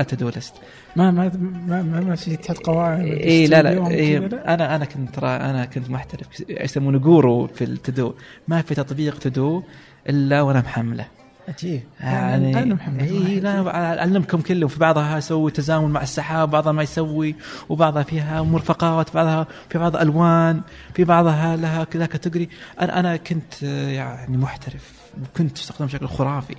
[0.00, 0.54] التدو ليست
[0.96, 1.30] ما ما
[1.68, 3.00] ما ما, ما في تحت قواعد.
[3.00, 8.14] إي لا لا إيه؟ أنا أنا كنت ترى أنا كنت محترف يسمونه جورو في التدو
[8.48, 9.62] ما في تطبيق تدو
[10.08, 11.19] إلا وأنا محمله.
[11.50, 14.68] عجيب يعني محمد إي لا أنا أعلمكم كله.
[14.68, 17.34] في بعضها أسوي تزامن مع السحاب بعضها ما يسوي
[17.68, 20.60] وبعضها فيها مرفقات بعضها في بعضها ألوان
[20.94, 22.48] في بعضها لها كذا category.
[22.80, 24.92] أنا أنا كنت آه، يعني محترف
[25.22, 26.54] وكنت أستخدمه بشكل خرافي.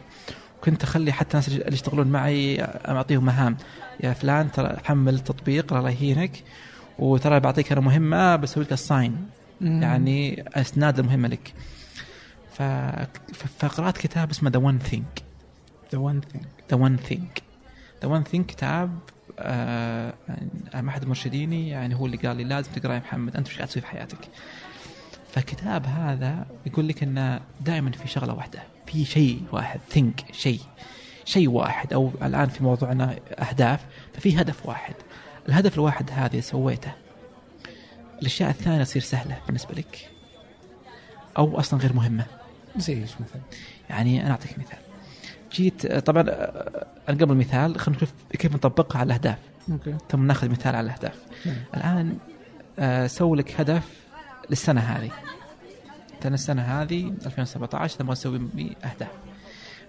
[0.61, 3.57] كنت أخلي حتى الناس اللي يشتغلون معي أعطيهم مهام.
[4.03, 6.43] يا فلان ترى حمل تطبيق الله يهينك.
[6.99, 9.17] وترى بعطيك أنا مهمة بسوي لك ال assign.
[9.61, 11.53] يعني إسناد المهمة لك.
[13.59, 15.23] فقرأت كتاب اسمه The One Thing
[15.91, 17.41] The One Thing The One Thing
[18.01, 18.99] The One Thing كتاب
[19.39, 20.13] آه
[20.73, 23.67] يعني أحد مرشديني يعني هو اللي قال لي لازم تقرا يا محمد أنت وش قاعد
[23.67, 24.29] تسوي في حياتك؟
[25.31, 30.59] فالكتاب هذا يقول لك إنه دائما في شغلة واحدة في شيء واحد thing شيء
[31.25, 34.95] شيء واحد أو الآن في موضوعنا أهداف ففي هدف واحد.
[35.49, 36.91] الهدف الواحد هذا سويته.
[38.21, 40.09] الأشياء الثانية تصير سهلة بالنسبة لك
[41.37, 42.25] أو أصلا غير مهمة.
[42.77, 43.41] زي إيش مثلا؟
[43.89, 44.79] يعني أنا أعطيك مثال.
[45.51, 49.37] جيت طبعا آه، قبل مثال خلينا نشوف كيف نطبقها على الأهداف.
[49.71, 49.97] okay.
[50.09, 51.15] ثم نأخذ مثال على الأهداف.
[51.45, 51.55] نعم.
[51.77, 52.17] الآن
[52.79, 53.83] آه، سوي لك هدف
[54.49, 55.11] للسنة هذه.
[56.19, 59.11] مثلا السنة هذه 2017 تبغى تسوي بي أهداف.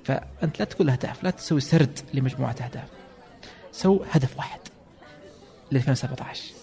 [0.05, 2.89] فأنت لا تقول أهداف لا تسوي سرد لمجموعة أهداف.
[3.72, 4.61] سو هدف واحد
[5.72, 6.61] ل 2017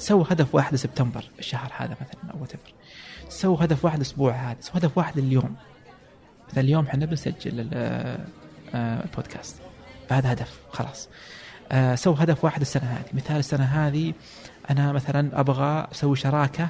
[0.00, 2.52] سو هدف واحد لسبتمبر الشهر هذا مثلا أو what
[3.28, 5.56] سو هدف واحد الأسبوع هذا سو هدف واحد لليوم.
[6.48, 7.70] مثلا اليوم إحنا بنسجل ال-
[8.74, 9.56] آه، البودكاست
[10.08, 11.08] فهذا هدف خلاص.
[11.72, 13.04] آه، سو هدف واحد السنة هذه.
[13.12, 14.12] مثال السنة هذه
[14.70, 16.68] أنا مثلا أبغى أسوي شراكة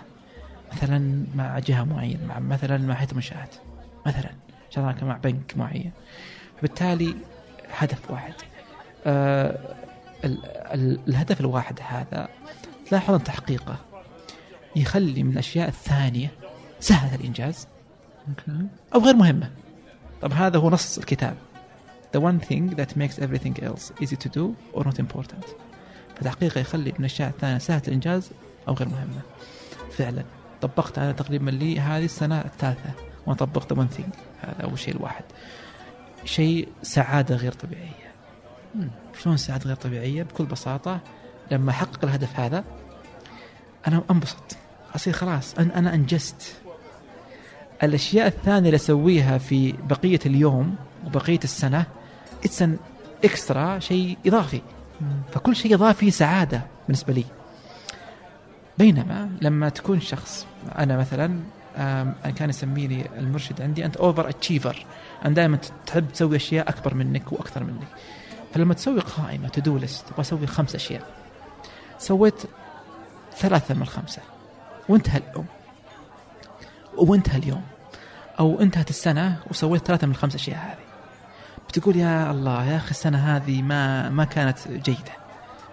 [0.72, 3.54] مثلا مع جهة معينة مع مثلا مع هيئة منشآت
[4.06, 4.30] مثلا
[4.70, 5.92] شراكة مع بنك معين.
[6.58, 7.14] فبالتالي
[7.78, 8.34] هدف واحد.
[9.06, 9.58] آه
[10.24, 12.28] ال ال الهدف الواحد هذا
[12.90, 13.76] تلاحظ ان تحقيقه.
[14.76, 16.30] يخلي من الأشياء الثانية
[16.80, 17.68] سهله الإنجاز
[18.28, 19.50] أوكي أو غير مهمة.
[20.22, 21.36] طب هذا هو نص الكتاب.
[22.16, 25.46] The one thing that makes everything else easy to do or not important.
[26.16, 28.30] فتحقيقه يخلي من الأشياء الثانية سهله الإنجاز
[28.68, 29.20] أو غير مهمة.
[29.90, 30.24] فعلا.
[30.60, 32.90] طبقت أنا تقريبا لي هذه السنة الثالثة.
[33.26, 34.16] وأنا طبقت one thing.
[34.42, 35.24] هذا اول شيء الواحد.
[36.24, 38.10] شيء سعادة غير طبيعية.
[38.74, 38.90] مم.
[39.22, 41.00] شلون سعادة غير طبيعية؟ بكل بساطة
[41.50, 42.64] لما أحقق الهدف هذا
[43.88, 44.56] أنا أنبسط.
[44.96, 46.56] أصير خلاص أنا أنا أنجزت.
[47.82, 50.76] الأشياء الثانية اللي أسويها في بقية اليوم
[51.06, 51.84] وبقية السنة
[52.44, 52.76] it's an
[53.24, 54.60] extra شيء إضافي.
[55.32, 57.24] فكل شيء إضافي سعادة بالنسبة لي.
[58.78, 60.46] بينما لما تكون شخص
[60.78, 61.40] أنا مثلا
[61.76, 64.86] أنا كان يسميني المرشد عندي أنت over achiever
[65.26, 67.88] انت دائما تحب تسوي أشياء أكبر منك وأكثر منك.
[68.54, 71.19] فلما تسوي قائمة to do list أبغى أسوي خمس أشياء.
[72.00, 72.42] سويت
[73.36, 74.22] ثلاثة من الخمسه
[74.88, 75.46] وانتهى اليوم.
[76.96, 77.62] وانتهى اليوم.
[78.40, 80.90] أو انتهت السنة وسويت ثلاثة من الخمس أشياء هذه.
[81.68, 85.12] بتقول يا الله يا أخي السنة هذه ما ما كانت جيدة.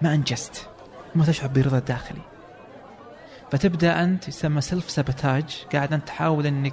[0.02, 0.68] ما أنجزت.
[1.14, 2.20] ما تشعر برضا داخلي
[3.50, 6.72] فتبدأ أنت يسمى self sabotage قاعد أنت تحاول آه،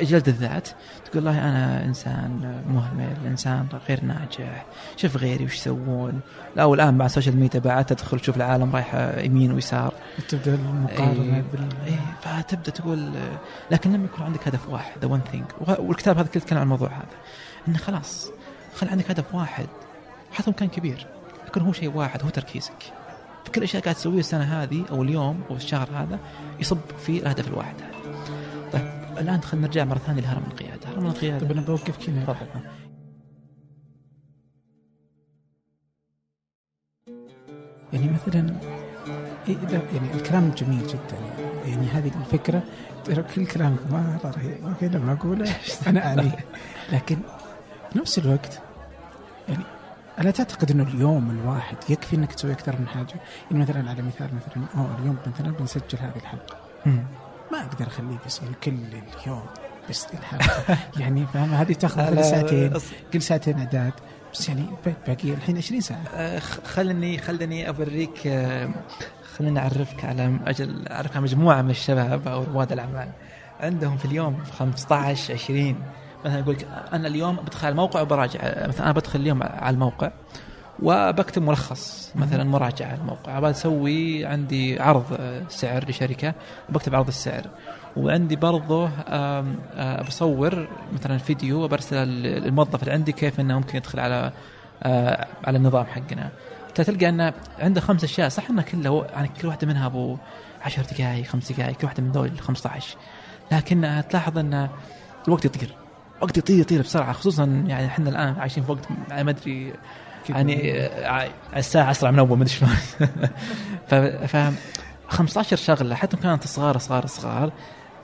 [0.00, 0.68] جلد الذات.
[1.04, 4.66] تقول والله أنا إنسان مهمل إنسان غير ناجح
[4.96, 6.20] شوف غيري وش يسوون.
[6.56, 9.94] لا والآن مع السوشيال ميديا بعد تدخل تشوف العالم رايحه يمين ويسار.
[10.28, 11.44] تبدأ المقارنة إيه.
[11.52, 13.12] بال إيه فتبدأ تقول
[13.70, 15.44] لكن لما يكون عندك هدف واحد The One Thing
[15.78, 17.16] والكتاب هذا كله يتكلم عن الموضوع هذا.
[17.68, 18.30] إنه خلاص
[18.76, 19.66] خلي عندك هدف واحد.
[20.32, 21.06] حتى لو كان كبير
[21.46, 22.82] لكن هو شيء واحد هو تركيزك.
[23.44, 26.18] فكل الاشياء قاعد تسويها السنة هذه أو اليوم أو الشهر هذا
[26.60, 27.74] يصب في الهدف الواحد.
[27.74, 27.89] هذا
[28.72, 28.82] طيب
[29.18, 32.60] الآن خلينا نرجع مرة ثانية لهرم القيادة هرم القيادة طب أنا بوقفك هنا تفضل.
[37.92, 38.54] يعني مثلا
[39.48, 41.18] إيه لا يعني الكلام جميل جدا
[41.64, 42.62] يعني, هذه الفكرة
[43.04, 45.56] ترى كل كلامك مره رهيب أوكي لما أقوله
[45.86, 46.36] أنا اعنيه
[46.92, 47.16] لكن
[47.92, 48.60] في نفس الوقت
[49.48, 49.64] يعني
[50.20, 53.14] ألا تعتقد إنه اليوم الواحد يكفي إنك تسوي أكثر من حاجة؟
[53.50, 56.56] يعني مثلا على مثال مثلا أوه اليوم مثلا بنسجل هذه الحلقة
[56.86, 57.04] مم.
[57.52, 58.74] ما أقدر أخليه بس يعني كل
[59.24, 59.42] اليوم
[59.90, 62.72] بس الحلقة يعني فاهم؟ هذه تأخذ ساعتين
[63.12, 63.92] كل ساعتين اعداد
[64.34, 64.64] بس يعني
[65.06, 66.38] باقي الحين 20 ساعة.
[66.38, 68.70] خ- خلني خلني أوريك آه،
[69.36, 73.08] خليني أعرفك على أجل أعرفك على مجموعة من الشباب أو رواد الأعمال.
[73.60, 75.76] عندهم في اليوم 15 20
[76.24, 78.40] مثلا يقول لك أنا اليوم بدخل على الموقع وبراجع.
[78.42, 80.10] آه، مثلا أنا بدخل اليوم على الموقع.
[80.82, 83.38] وبكتب ملخص مثلا مراجعة الموقع.
[83.38, 86.34] أبغى أسوي عندي عرض آه، سعر لشركة
[86.68, 87.42] وبكتب عرض السعر.
[87.96, 94.32] وعندي برضه آه، بصور مثلا فيديو وبرسله للموظف اللي عندي كيف إنه ممكن يدخل على
[94.82, 96.30] آه، على النظام حقنا.
[96.74, 98.28] تلقى إنه عنده خمس أشياء.
[98.28, 100.16] صح إنه كله يعني كل واحدة منها أبو
[100.62, 102.96] 10 دقائق خمس دقائق كل واحدة من ذول 15
[103.52, 104.68] لكن تلاحظ ان
[105.28, 105.74] الوقت يطير.
[106.18, 107.12] الوقت يطير يطير بسرعة.
[107.12, 109.72] خصوصا يعني إحنا الآن عايشين في وقت ما أدري
[110.28, 112.70] يعني آه، الساعة اسرع من اول ما أدري شلون.
[113.88, 114.52] ف ف
[115.08, 117.52] 15 شغلة حتى لو كانت صغار صغار صغار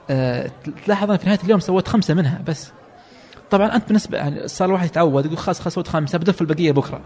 [0.09, 0.51] آه،
[0.85, 2.71] تلاحظ في نهاية اليوم سويت خمسة منها بس.
[3.51, 7.01] طبعا أنت بالنسبة يعني صار الواحد يتعود يقول خلاص خلاص سويت خمسه بدف البقية بكرة.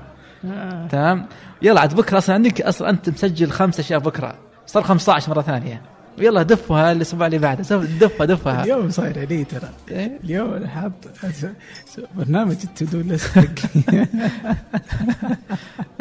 [0.45, 0.87] آه.
[0.87, 1.25] تمام؟
[1.61, 4.35] يلا عاد بكرة أصلا عندك أصلا أنت مسجل خمس أشياء بكرة.
[4.65, 5.81] صار 15 مرة ثانية.
[6.17, 7.63] يلا دفها الأسبوع اللي بعده.
[7.99, 8.63] دفها دفها.
[8.63, 9.69] اليوم صاير علي ترى.
[9.91, 10.91] إيه؟ اليوم أنا حاط
[12.15, 13.15] برنامج التو دو.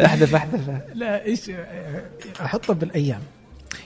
[0.05, 0.81] أحذف أحذف.
[0.95, 1.51] لا إيش
[2.41, 3.21] أحطه بالأيام.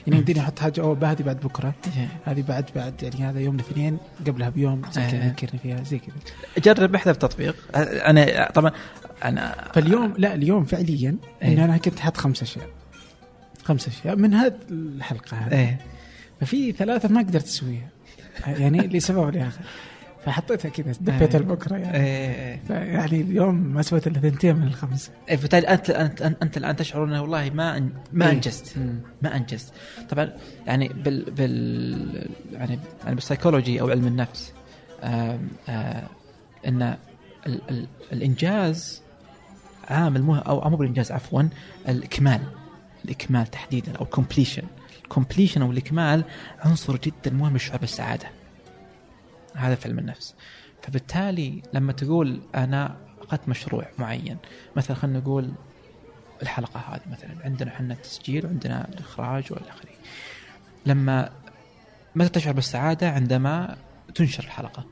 [0.07, 1.73] يعني يمديني أحط حاجة أوه هذه بعد بكرة.
[2.25, 3.97] هذه بعد بعد يعني هذا يوم الاثنين
[4.27, 5.29] قبلها بيوم زي كذا إيه.
[5.29, 6.15] ذكرني فيها زي كذا.
[6.57, 7.55] جرب احذف تطبيق.
[7.75, 8.71] أنا طبعا
[9.23, 11.53] أنا فاليوم لا اليوم فعليا إيه.
[11.53, 12.67] اني أنا كنت حاط خمس أشياء.
[13.63, 15.77] خمس أشياء من هذه الحلقة هذه.
[16.41, 17.89] ففي ثلاثة ما قدرت أسويها.
[18.47, 19.61] يعني لسبب لآخر.
[20.25, 21.97] فحطيتها كذا دفيتها لبكره يعني.
[21.97, 25.11] إيه يعني اليوم ما سويت إلا ثنتين من الخمسة.
[25.29, 28.31] إيه، بالتالي أنت أنت أنت الآن تشعر إنه والله ما ما.
[28.31, 28.75] أنجزت.
[29.21, 29.73] ما أنجزت.
[30.09, 30.33] طبعا
[30.67, 34.53] يعني بال بال يعني يعني بالسيكولوجي أو علم النفس
[35.03, 36.03] آم، آه
[36.67, 36.81] إن
[37.47, 39.01] ال ال الإنجاز
[39.89, 41.43] عامل مهم أو مو بالإنجاز عفوا
[41.89, 42.41] الإكمال.
[43.05, 44.63] الإكمال تحديدا أو ال completion
[45.05, 46.23] ال completion أو الإكمال
[46.59, 48.27] عنصر جدا مهم للشعور بالسعاده
[49.55, 50.35] هذا في علم النفس.
[50.81, 54.37] فبالتالي لما تقول أنا اخذت مشروع معين
[54.75, 55.51] مثلا خلينا نقول
[56.41, 59.91] الحلقة هذه مثلا عندنا إحنا التسجيل وعندنا الإخراج وإلى آخره.
[60.85, 61.29] لما
[62.15, 63.77] متى تشعر بالسعادة؟ عندما
[64.15, 64.85] تنشر الحلقة.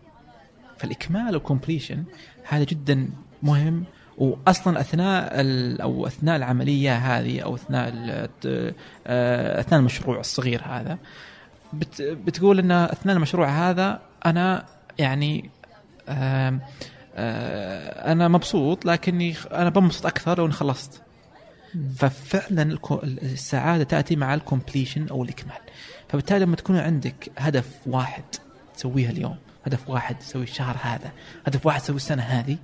[0.77, 2.03] فالإكمال وال completion
[2.43, 3.09] هذا جدا
[3.43, 3.85] مهم
[4.17, 5.31] واصلا أثناء
[5.81, 7.93] أو أثناء العملية هذه أو أثناء
[9.07, 10.97] آه، أثناء المشروع الصغير هذا
[11.73, 14.65] بت بتقول إن أثناء المشروع هذا أنا
[14.99, 15.49] يعني
[16.09, 16.59] آه،
[18.11, 21.01] أنا مبسوط لكني أنا بنبسط أكثر لو اني خلصت
[21.97, 22.77] ففعلا
[23.23, 25.57] السعادة تأتي مع ال completion أو الإكمال.
[26.09, 28.23] فبالتالي لما تكون عندك هدف واحد
[28.75, 29.35] تسويها اليوم
[29.65, 31.11] هدف واحد تسوي الشهر هذا
[31.45, 32.57] هدف واحد تسوي السنة هذه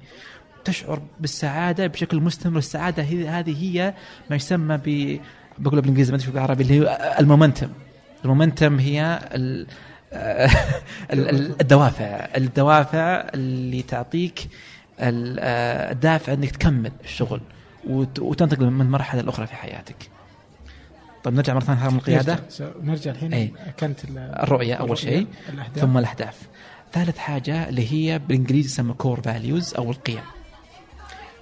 [0.65, 3.03] تشعر بالسعادة بشكل مستمر السعادة
[3.39, 3.93] هذه هي
[4.29, 5.19] ما يسمى ب
[5.59, 7.69] بقولها بالإنجليزي ما أدري بالعربي اللي هو ال momentum
[8.25, 9.67] ال momentum هي ال
[11.13, 14.39] ال- ال- الدوافع الدوافع اللي تعطيك
[14.99, 15.39] ال-
[15.91, 17.41] الدافع إنك تكمل الشغل
[17.89, 19.95] وت- وتنتقل من مرحلة لأخرى في حياتك.
[21.23, 22.39] طيب نرجع مرة ثانية هرم القيادة
[22.83, 23.51] نرجع, الحين إيه.
[23.77, 26.37] كانت ال- الرؤية أول شيء الأهداف ثم الأهداف.
[26.93, 30.21] ثالث حاجة اللي هي بالإنجليزي يسمى core values أو القيم.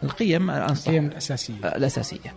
[0.03, 1.53] القيم القيم الأساسية.
[1.75, 2.33] الأساسية.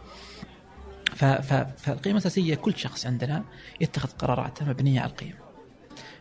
[1.15, 3.45] ف- ف- فالقيم الأساسية كل شخص عندنا
[3.81, 5.35] يتخذ قراراته مبنية على القيم.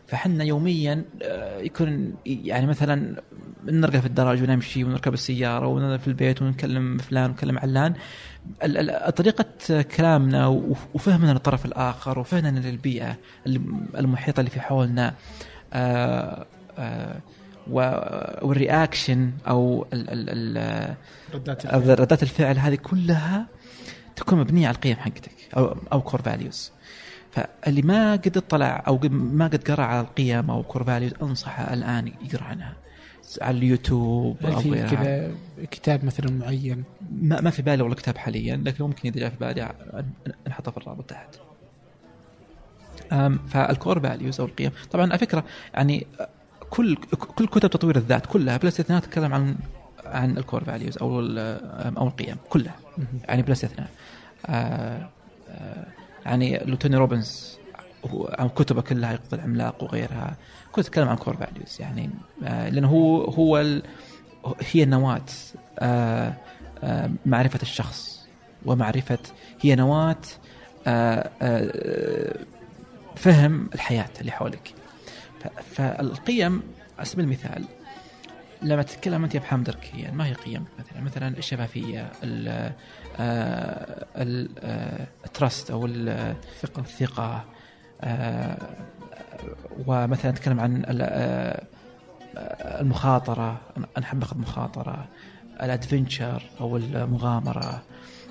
[0.06, 3.22] فحنا يوميا آه، يكون يعني مثلا
[3.64, 7.94] نرقى في الدرج ونمشي ونركب السيارة وننزل في البيت ونكلم فلان ونكلم علان.
[9.16, 9.44] طريقة
[9.96, 13.16] كلامنا وف- وفهمنا للطرف الآخر وفهمنا للبيئة
[13.46, 15.14] الم- المحيطة اللي في حولنا
[15.72, 16.46] آه،
[16.78, 17.16] آه،
[17.70, 20.94] وال reaction أو ال- ال- ال-
[21.34, 22.00] ردات الفعل.
[22.00, 23.46] ردات الفعل هذه كلها
[24.16, 26.72] تكون مبنية على القيم حقتك أو أو core values
[27.30, 32.06] فاللي ما قد اطلع أو ما قد قرأ على القيم أو core values أنصحه الآن
[32.06, 32.76] يقرأ عنها.
[33.40, 35.30] على اليوتيوب هل أو في كذا
[35.70, 39.36] كتاب مثلا معين؟ ما, ما في بالي والله كتاب حاليا لكن ممكن إذا جاء في
[39.36, 39.74] بالي
[40.48, 41.36] نحطه في الرابط تحت.
[43.48, 44.70] فال core values أو القيم.
[44.90, 45.44] طبعا على فكرة
[45.74, 46.06] يعني
[46.70, 46.96] كل
[47.36, 49.56] كل كتب تطوير الذات كلها بلا استثناء تتكلم عن
[50.04, 51.20] عن ال core values أو
[51.98, 52.74] أو القيم كلها.
[53.28, 53.88] يعني بلا استثناء.
[54.46, 55.08] آه،
[55.50, 55.86] آه،
[56.26, 57.58] يعني لو توني روبنز
[58.38, 60.36] عن كتبه كلها أيقظ العملاق وغيرها
[60.72, 62.10] كنت اتكلم عن core values يعني
[62.44, 63.82] آه، لأنه هو هو ال-
[64.72, 64.84] هي
[65.78, 68.26] آه، معرفة الشخص
[68.66, 69.18] ومعرفة
[69.60, 70.16] هي نواة
[73.16, 74.74] فهم الحياة اللي حولك.
[75.74, 76.62] فالقيم
[76.98, 77.64] على سبيل المثال
[78.62, 82.72] لما تتكلم أنت يا محمد الركيان ما هي قيم؟ مثلا مثلا الشفافية ال
[84.16, 84.48] ال
[85.26, 87.44] ال trust أو ال- ثقه الثقة
[88.00, 88.56] آه،
[89.86, 91.64] ومثلا نتكلم عن ال- آه،
[92.80, 95.08] المخاطرة أنا أحب أخذ مخاطرة
[95.62, 97.82] الأدفنشر أو المغامرة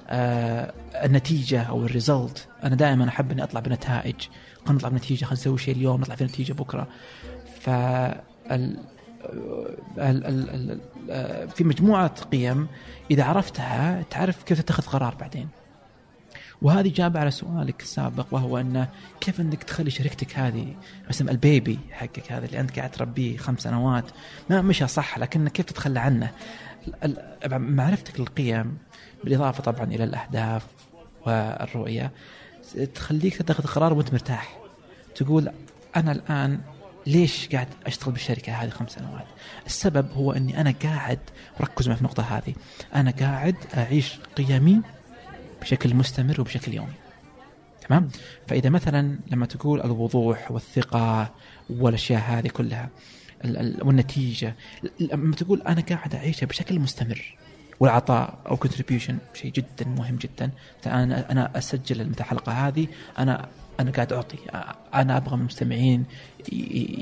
[0.10, 4.16] آه، النتيجة أو الريزلت أنا دائما أحب إني أطلع بنتائج.
[4.66, 6.88] خلينا نطلع بنتيجة خلينا نسوي شيء اليوم نطلع بنتيجه بكرة.
[7.62, 7.70] ف
[11.56, 12.68] في مجموعة قيم
[13.12, 15.48] إذا عرفتها تعرف كيف تتخذ قرار بعدين.
[16.62, 18.90] وهذه إجابة على سؤالك السابق وهو أنه
[19.22, 20.76] كيف أنك تخلي شركتك هذه
[21.10, 24.06] مثلا البيبي حقك هذا اللي أنت قاعد تربيه خمس سنوات؟
[24.50, 26.32] ما مشى صح لكن كيف تتخلى عنه؟
[27.52, 28.78] معرفتك للقيم
[29.24, 30.66] بالإضافة طبعا إلى الأهداف
[31.26, 32.12] والرؤية.
[32.96, 34.58] تخليك تتخذ قرار وأنت مرتاح
[35.16, 35.52] تقول
[35.96, 36.60] أنا الآن
[37.08, 39.26] ليش قاعد أشتغل بالشركة هذه خمس سنوات؟
[39.66, 41.20] السبب هو إني أنا قاعد
[41.60, 42.54] وركز معي في النقطة هذه،
[42.96, 44.82] أنا قاعد أعيش قيمي
[45.62, 46.94] بشكل مستمر وبشكل يومي.
[47.88, 48.10] تمام؟
[48.48, 51.34] فإذا مثلا لما تقول الوضوح والثقة
[51.70, 52.90] والأشياء هذه كلها
[53.46, 54.56] ال- ال- والنتيجة
[55.00, 57.38] لما تقول أنا قاعد أعيشها بشكل مستمر
[57.80, 60.52] والعطاء أو كونتريبيوشن شيء جدا مهم جدا.
[60.86, 62.88] أنا أنا أسجل مثل الحلقة هذه.
[63.20, 63.50] أنا
[63.80, 64.38] أنا قاعد أعطي.
[64.94, 66.06] أنا أبغى من المستمعين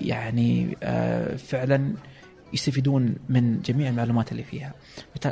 [0.05, 1.93] يعني آه، فعلا
[2.53, 4.73] يستفيدون من جميع المعلومات اللي فيها.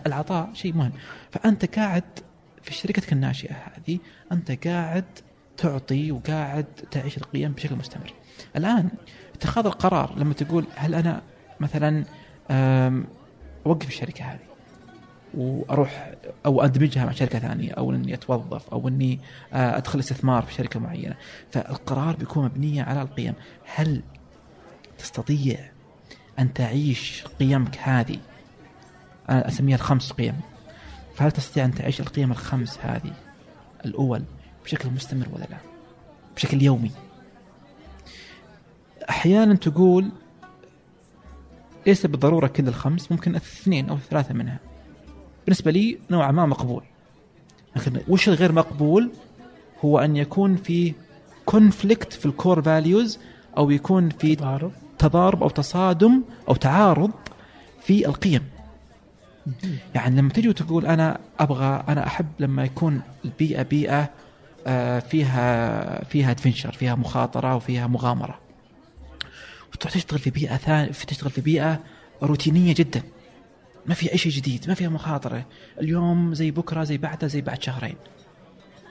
[0.05, 0.91] العطاء شيء مهم.
[1.31, 2.03] فأنت قاعد
[2.61, 3.99] في شركتك الناشئة هذه
[4.31, 5.05] أنت قاعد
[5.57, 8.13] تعطي وقاعد تعيش القيم بشكل مستمر.
[8.55, 8.89] الآن
[9.35, 11.21] اتخاذ القرار لما تقول هل أنا
[11.59, 12.03] مثلا
[13.65, 14.54] أوقف الشركة هذه؟
[15.37, 16.13] وأروح
[16.45, 19.19] أو أدمجها مع شركة ثانية أو إني أتوظف أو إني
[19.53, 21.15] آه، أدخل استثمار في شركة معينة.
[21.51, 23.33] فالقرار بيكون مبنيه على القيم.
[23.75, 24.03] هل
[24.97, 25.59] تستطيع
[26.39, 28.17] أن تعيش قيمك هذه؟
[29.29, 30.39] أنا أسميها الخمس قيم.
[31.15, 33.13] فهل تستطيع أن تعيش القيم الخمس هذه؟
[33.85, 34.23] الأول
[34.63, 35.57] بشكل مستمر ولا لا؟
[36.35, 36.91] بشكل يومي.
[39.09, 40.11] أحيانا تقول
[41.87, 44.59] ليس بالضرورة كل الخمس ممكن اثنين أو ثلاثة منها.
[45.45, 46.83] بالنسبة لي نوعا ما مقبول.
[47.75, 49.11] لكن وش الغير مقبول؟
[49.85, 50.93] هو أن يكون في
[51.45, 53.19] conflict في ال core values
[53.57, 54.71] أو يكون في تضارب.
[54.97, 57.11] تضارب أو تصادم أو تعارض
[57.81, 58.41] في القيم.
[59.95, 64.09] يعني لما تجي وتقول أنا أبغى أنا أحب لما يكون البيئة بيئة
[64.67, 68.39] آه، فيها فيها adventure فيها مخاطرة وفيها مغامرة.
[69.73, 71.79] وتروح تشتغل في بيئة ثانية تشتغل في بيئة
[72.23, 73.01] روتينية جدا.
[73.87, 75.45] ما فيها أي شيء جديد ما فيها مخاطرة.
[75.81, 77.95] اليوم زي بكرة زي بعده زي بعد شهرين.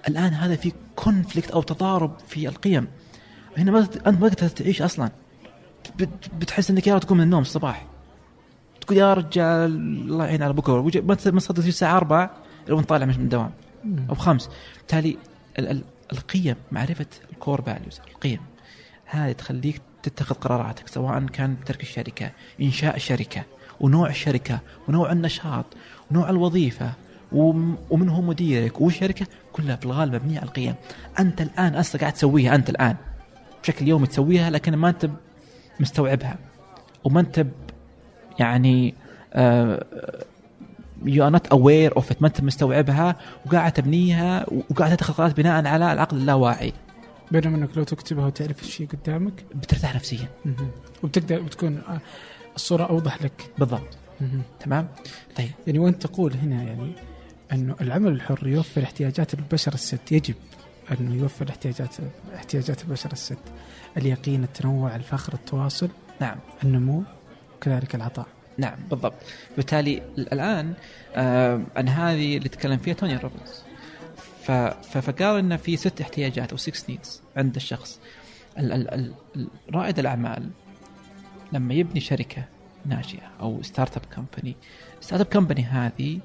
[0.09, 2.89] الآن هذا في conflict أو تضارب في القيم.
[3.59, 5.11] هنا ما أنت ما تقدر تعيش أصلا.
[5.99, 7.87] بت- بتحس إنك يا تقوم من النوم الصباح.
[8.81, 10.83] تقول يا رجال الله يعين على بكرة.
[11.03, 12.31] ما تصدق الساعة 4
[12.69, 13.51] لو انت طالع من الدوام
[14.11, 14.51] أو خمس.
[14.77, 15.17] بالتالي
[15.59, 18.41] ال- ال- القيم معرفة ال core values القيم.
[19.05, 22.31] هذه تخليك تتخذ قراراتك سواء كان ترك الشركة
[22.61, 23.45] إنشاء الشركة.
[23.81, 24.59] ونوع الشركة
[24.89, 25.65] ونوع النشاط
[26.11, 26.93] ونوع الوظيفة
[27.33, 30.75] وم- ومن هو مديرك والشركة كلها في الغالب مبنية على القيم.
[31.19, 32.97] أنت الآن أصلا قاعد تسويها أنت الآن.
[33.63, 35.11] بشكل يومي تسويها لكن ما أنت
[35.81, 36.37] مستوعبها.
[37.05, 37.47] وما أنت
[38.39, 38.95] يعني
[41.05, 43.17] you are not aware of ما أنت مستوعبها
[43.47, 46.73] وقاعد تبنيها وقاعد تتخذ قرارات بناء على العقل اللاواعي.
[47.31, 50.29] بينما إنك لو تكتبها وتعرف الشيء قدامك؟ بترتاح نفسيا.
[51.03, 52.01] وبتقدر بتكون آه،
[52.57, 53.51] الصورة أوضح لك.
[53.59, 53.97] بالضبط.
[54.61, 54.89] تمام؟
[55.37, 55.51] طيب.
[55.67, 56.93] يعني وأنت تقول هنا يعني
[57.53, 60.13] أنه العمل الحر يوفر احتياجات البشر الست.
[60.13, 60.35] يجب
[61.01, 61.95] انه يوفر احتياجات
[62.35, 63.39] احتياجات البشر الست.
[63.97, 65.89] اليقين التنوع الفخر التواصل.
[66.21, 66.37] نعم.
[66.65, 67.03] النمو
[67.61, 68.27] كذلك العطاء.
[68.59, 69.15] نعم بالضبط.
[69.57, 70.75] بالتالي الآن
[71.15, 73.63] آه عن هذه اللي تكلم فيها توني روبنز
[74.91, 78.01] فقال انه في ست احتياجات أو 6 needs عند الشخص.
[78.59, 80.51] ال- ال- ال- ال- رائد الأعمال
[81.55, 82.45] لما يبني شركة
[82.87, 84.57] ناشئه أو startup company
[85.01, 86.21] startup company هذه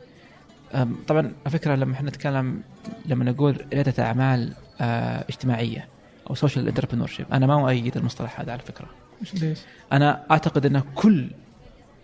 [1.07, 2.61] طبعا على فكرة لما إحنا نتكلم
[3.05, 5.87] لما نقول رياده أعمال آه، اجتماعية
[6.29, 8.87] أو social entrepreneur أنا ما أؤيد المصطلح هذا على فكرة.
[9.33, 9.59] ليش؟
[9.91, 11.29] أنا أعتقد إن كل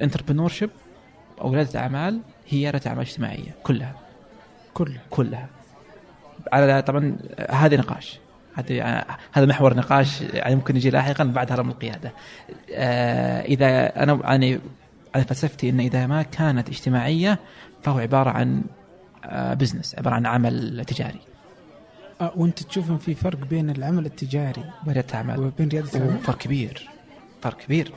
[0.02, 0.54] entrepreneur
[1.42, 3.96] أو رياده أعمال هي رياده أعمال اجتماعية كلها.
[4.74, 5.50] كله كلها.
[6.54, 7.18] على طبعا
[7.50, 8.20] هذا نقاش.
[8.56, 12.12] هذا هذا محور نقاش يعني ممكن يجي لاحقا بعد هرم القيادة.
[12.72, 14.60] آه، إذا أنا يعني
[15.16, 17.40] على فلسفتي إن إذا ما كانت اجتماعية
[17.84, 18.62] فهو عبارة عن
[19.32, 21.20] بزنس عبارة عن عمل تجاري.
[22.22, 26.38] آه وأنت تشوف إن في فرق بين العمل التجاري ورياده اعمال وبين ريادة الأعمال؟ فرق
[26.38, 26.90] كبير.
[27.42, 27.92] فرق كبير.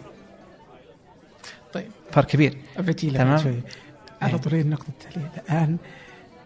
[1.73, 1.91] طيب.
[2.11, 2.59] فرق كبير.
[2.77, 3.39] أبتي لك تمام.
[3.39, 3.61] شوي.
[4.23, 4.39] على إيه.
[4.41, 5.33] طريق النقطة التالية.
[5.37, 5.77] الآن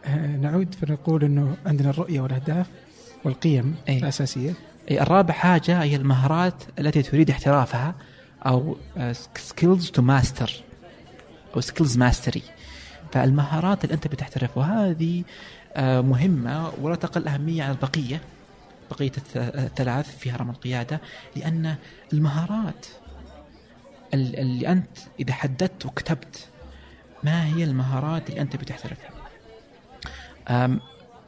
[0.04, 2.66] آه، نعود فنقول أنه عندنا الرؤية والأهداف.
[3.24, 3.98] والقيم إيه.
[3.98, 4.54] الأساسية.
[4.90, 7.94] أي الرابع حاجة هي المهارات التي تريد احترافها
[8.46, 8.76] أو
[9.36, 10.53] skills to master
[11.56, 12.42] أو skills mastery
[13.12, 15.24] فالمهارات اللي أنت بتحترف وهذه
[15.74, 18.20] آه، مهمة ولا تقل أهمية عن البقية.
[18.90, 21.00] بقية الث- الثلاث في هرم القيادة.
[21.36, 21.74] لأن
[22.12, 22.86] المهارات
[24.14, 26.48] ال- اللي أنت إذا حددت وكتبت
[27.24, 29.10] ما هي المهارات اللي أنت بتحترفها؟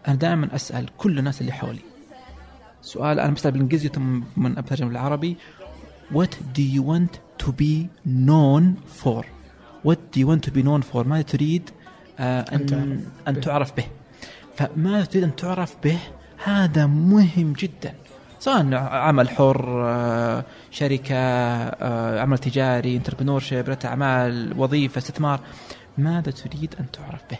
[0.08, 1.78] أنا دائما أسأل كل الناس اللي حولي.
[2.82, 5.36] سؤال أنا بسال بالإنجليزي ثم من اترجم بالعربي.
[6.12, 8.64] What do you want to be known
[9.02, 9.24] for?
[9.88, 11.06] What do you want to be known for?
[11.06, 11.70] ماذا تريد
[12.18, 12.98] آه أن تعرف
[13.28, 13.40] أن.
[13.40, 13.84] تعرف به.
[14.56, 15.98] فماذا تريد أن تعرف به؟
[16.44, 17.94] هذا مهم جدا.
[18.38, 25.40] سواء عمل حر آه، شركة آه، عمل تجاري entrepreneurship أعمال وظيفة استثمار.
[25.98, 27.38] ماذا تريد أن تعرف به؟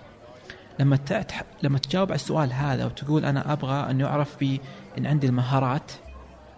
[0.78, 1.42] لما تتح...
[1.62, 4.60] لما تجاوب على السؤال هذا وتقول أنا أبغى أن يعرف بي
[4.98, 5.92] إن عندي المهارات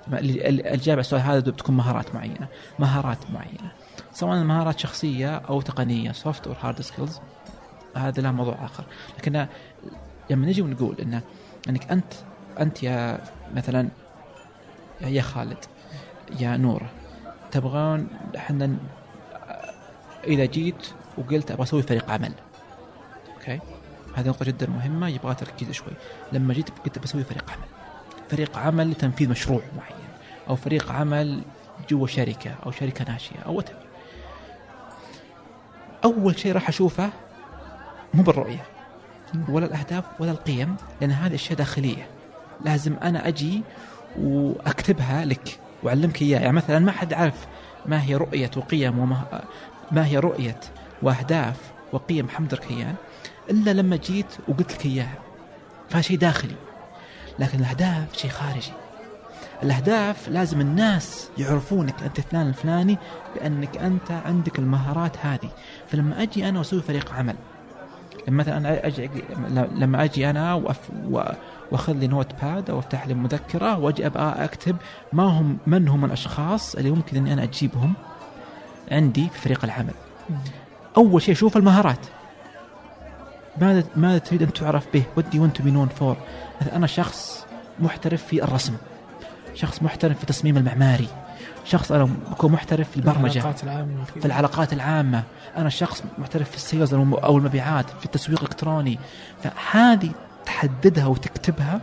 [0.08, 2.48] ما- ال- ال- الجواب على السؤال هذا بتكون مهارات معينة
[2.78, 3.72] مهارات معينة.
[4.12, 7.20] سواء مهارات شخصية أو تقنية soft or hard skills
[7.96, 8.84] هذا له موضوع آخر.
[9.18, 9.46] لكن
[10.30, 11.20] لما نجي ونقول ان
[11.68, 12.12] إنك انت
[12.60, 13.20] أنت يا
[13.54, 13.88] مثلا
[15.00, 15.58] يا خالد
[16.40, 16.90] يا نورة
[17.50, 18.76] تبغون إحنا
[20.24, 20.86] اذا جيت
[21.18, 22.32] وقلت أبغى أسوي فريق عمل.
[23.34, 23.60] أوكي؟
[24.16, 25.92] هذه نقطة جدا مهمة يبغى تركيز شوي.
[26.32, 27.68] لما جيت قلت بسوي فريق عمل.
[28.30, 30.08] فريق عمل لتنفيذ مشروع معين
[30.48, 31.42] أو فريق عمل
[31.90, 33.86] جوا شركة أو شركة ناشئة أو whatever.
[36.04, 37.10] أول شيء راح أشوفه
[38.14, 38.64] مو بالرؤية
[39.48, 42.06] ولا الأهداف ولا القيم لأن هذه أشياء داخلية.
[42.64, 43.62] لازم أنا أجي
[44.18, 46.40] وأكتبها لك وأعلمك إياها.
[46.40, 47.46] يعني مثلا ما حد عارف
[47.86, 49.44] ما هي رؤية وقيم وما
[49.90, 50.60] ما هي رؤية
[51.02, 51.56] وأهداف
[51.92, 52.94] وقيم محمد ركيان
[53.50, 55.18] إلا لما جيت وقلت لك إياها
[55.90, 56.54] فشيء داخلي.
[57.38, 58.72] لكن الأهداف شيء خارجي.
[59.62, 62.98] الأهداف لازم الناس يعرفونك أنت فلان الفلاني
[63.34, 65.50] بأنك أنت عندك المهارات هذه.
[65.88, 67.34] فلما أجي أنا وأسوي فريق عمل
[68.28, 69.10] لما مثلا أنا أجي
[69.74, 71.22] لما أجي أنا وأف و-
[71.72, 74.76] وأخذ لي notepad أو أفتح لي مذكرة وأجي أبغى أكتب
[75.12, 77.92] ما هم من هم الأشخاص اللي ممكن إني أنا أجيبهم
[78.90, 79.94] عندي في فريق العمل.
[80.96, 81.98] أول شيء أشوف المهارات.
[83.60, 86.16] ماذا ماذا تريد أن تعرف به؟ what do you want to be known for؟
[86.60, 87.46] مثلا أنا شخص
[87.80, 88.76] محترف في الرسم.
[89.54, 91.08] شخص محترف في التصميم المعماري.
[91.64, 93.38] شخص أنا بكون محترف في البرمجة.
[93.38, 95.22] العلاقات العامة في العلاقات العامة.
[95.56, 98.98] أنا شخص محترف في السيلز أو المبيعات في التسويق الإلكتروني.
[99.42, 100.10] فهذه
[100.46, 101.80] تحددها وتكتبها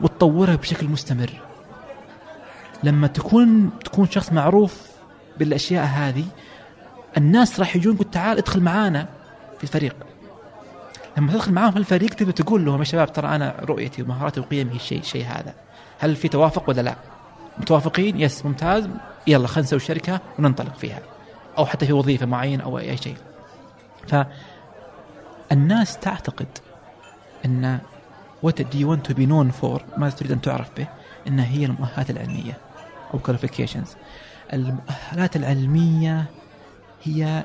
[0.00, 1.30] وتطورها بشكل مستمر.
[2.82, 4.82] لما تكون تكون شخص معروف
[5.38, 6.24] بالأشياء هذه
[7.16, 9.08] الناس راح يجون يقول تعال ادخل معانا
[9.58, 9.96] في الفريق.
[11.18, 15.00] لما تدخل معاهم الفريق تبي تقول لهم يا شباب ترى أنا رؤيتي ومهاراتي وقيمي الشيء
[15.00, 15.54] الشيء هذا.
[15.98, 16.96] هل في توافق ولا لا؟
[17.58, 18.88] متوافقين؟ يس ممتاز.
[19.26, 21.00] يلا خلينا نسوي شركة وننطلق فيها.
[21.58, 23.16] أو حتى في وظيفة معينة أو أي شيء.
[25.50, 26.46] فالناس تعتقد
[27.44, 27.78] إن
[28.46, 30.86] what do you want to be known for ماذا تريد أن تعرف به
[31.26, 32.58] انها هي المؤهلات العلمية
[33.14, 33.88] أو qualifications.
[34.52, 36.24] المؤهلات العلمية
[37.04, 37.44] هي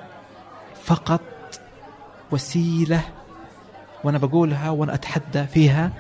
[0.84, 1.22] فقط
[2.32, 3.02] وسيلة
[4.04, 5.92] وأنا بقولها وأنا أتحدى فيها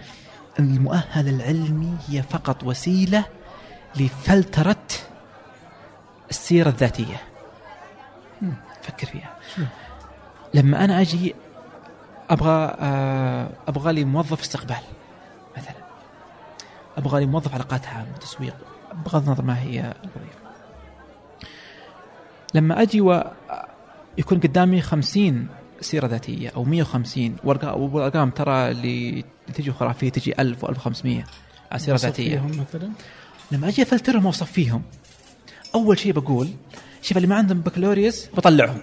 [0.60, 3.26] ان المؤهل العلمي هي فقط وسيلة
[3.96, 4.86] لفلترة
[6.30, 7.22] السيرة الذاتية.
[8.82, 9.34] فكر فيها.
[10.54, 11.36] لما أنا أجي
[12.30, 14.78] أبغى آه، أبغى لي موظف استقبال
[15.58, 15.76] مثلا.
[16.98, 18.56] أبغى لي موظف علاقات عامه تسويق
[19.06, 20.40] بغض النظر ما هي الوظيفة.
[22.54, 25.48] لما أجي ويكون قدامي 50
[25.82, 29.24] سيرة ذاتية أو 150 وأرقا- والارقام ترى اللي
[29.54, 30.70] تجي خرافية تجي 1000 و1500
[31.72, 32.40] على سيرة ذاتية.
[32.48, 32.90] مثلا؟
[33.52, 34.82] لما أجي أفلترهم واصفيهم
[35.76, 36.50] أول شيء بقول
[37.02, 38.78] شوف اللي ما عندهم بكالوريوس بطلعهم.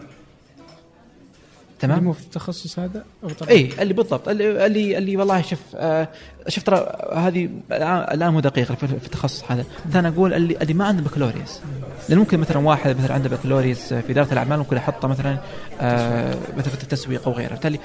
[1.81, 3.51] تمام؟ مو في التخصص هذا أو طبعا.
[3.51, 6.09] اي اللي بالضبط اللي اللي, اللي والله شوف آه
[6.49, 9.65] شوف ترى هذه الآن مو دقيق في التخصص هذا.
[9.93, 11.61] ثاني أقول اللي اللي ما عنده بكالوريوس
[12.09, 15.39] لأن ممكن مثلا واحد مثلا عنده بكالوريوس في إدارة الأعمال ممكن يحطه مثلا
[15.81, 17.51] آه مثلا في التسويق أو غيره.
[17.51, 17.79] بالتالي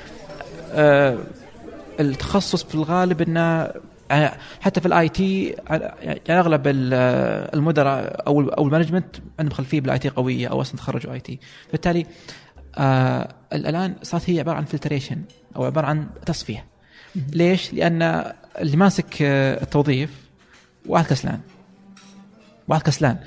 [0.73, 1.17] آه
[1.99, 3.67] التخصص في الغالب إنه
[4.09, 5.55] يعني حتى في ال IT
[6.01, 6.93] يعني أغلب ال-
[7.55, 11.39] المدراء أو أو ال management عندهم خلفية بال IT قوية أو أصلا تخرجوا IT.
[11.67, 12.05] فبالتالي
[12.77, 15.21] آه الان صارت هي عبارة عن filtration
[15.55, 16.65] أو عبارة عن تصفية.
[17.15, 20.09] ليش؟ لأن اللي ماسك آه، التوظيف
[20.85, 21.39] واحد كسلان.
[22.67, 23.17] واحد كسلان.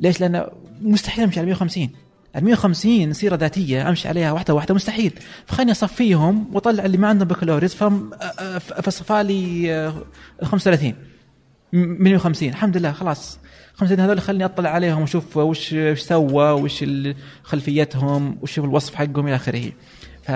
[0.00, 0.46] ليش؟ لأنه
[0.80, 1.90] مستحيل أمشي على 150
[2.36, 5.12] ال 150 سيره ذاتية أمشي عليها واحدة واحدة مستحيل.
[5.46, 7.74] فخليني أصفيهم وأطلع اللي ما عندهم بكالوريوس
[8.60, 9.94] فصفى لي آه،
[10.42, 10.94] 35
[11.72, 13.38] من 150 الحمد لله خلاص.
[13.74, 16.84] 50 هذول خليني أطلع عليهم وأشوف وش وش سوى وش
[17.42, 19.72] خلفيتهم وش الوصف حقهم إلى آخره.
[20.22, 20.32] ف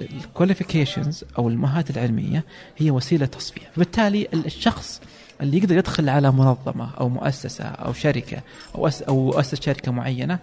[0.00, 2.44] الكواليفيكيشنز أو المهارات العلمية
[2.76, 3.66] هي وسيلة تصفية.
[3.74, 5.00] فبالتالي ال- الشخص
[5.40, 8.38] اللي يقدر يدخل على منظمة أو مؤسسة أو شركة
[8.74, 10.38] أو أو أسس شركة معينة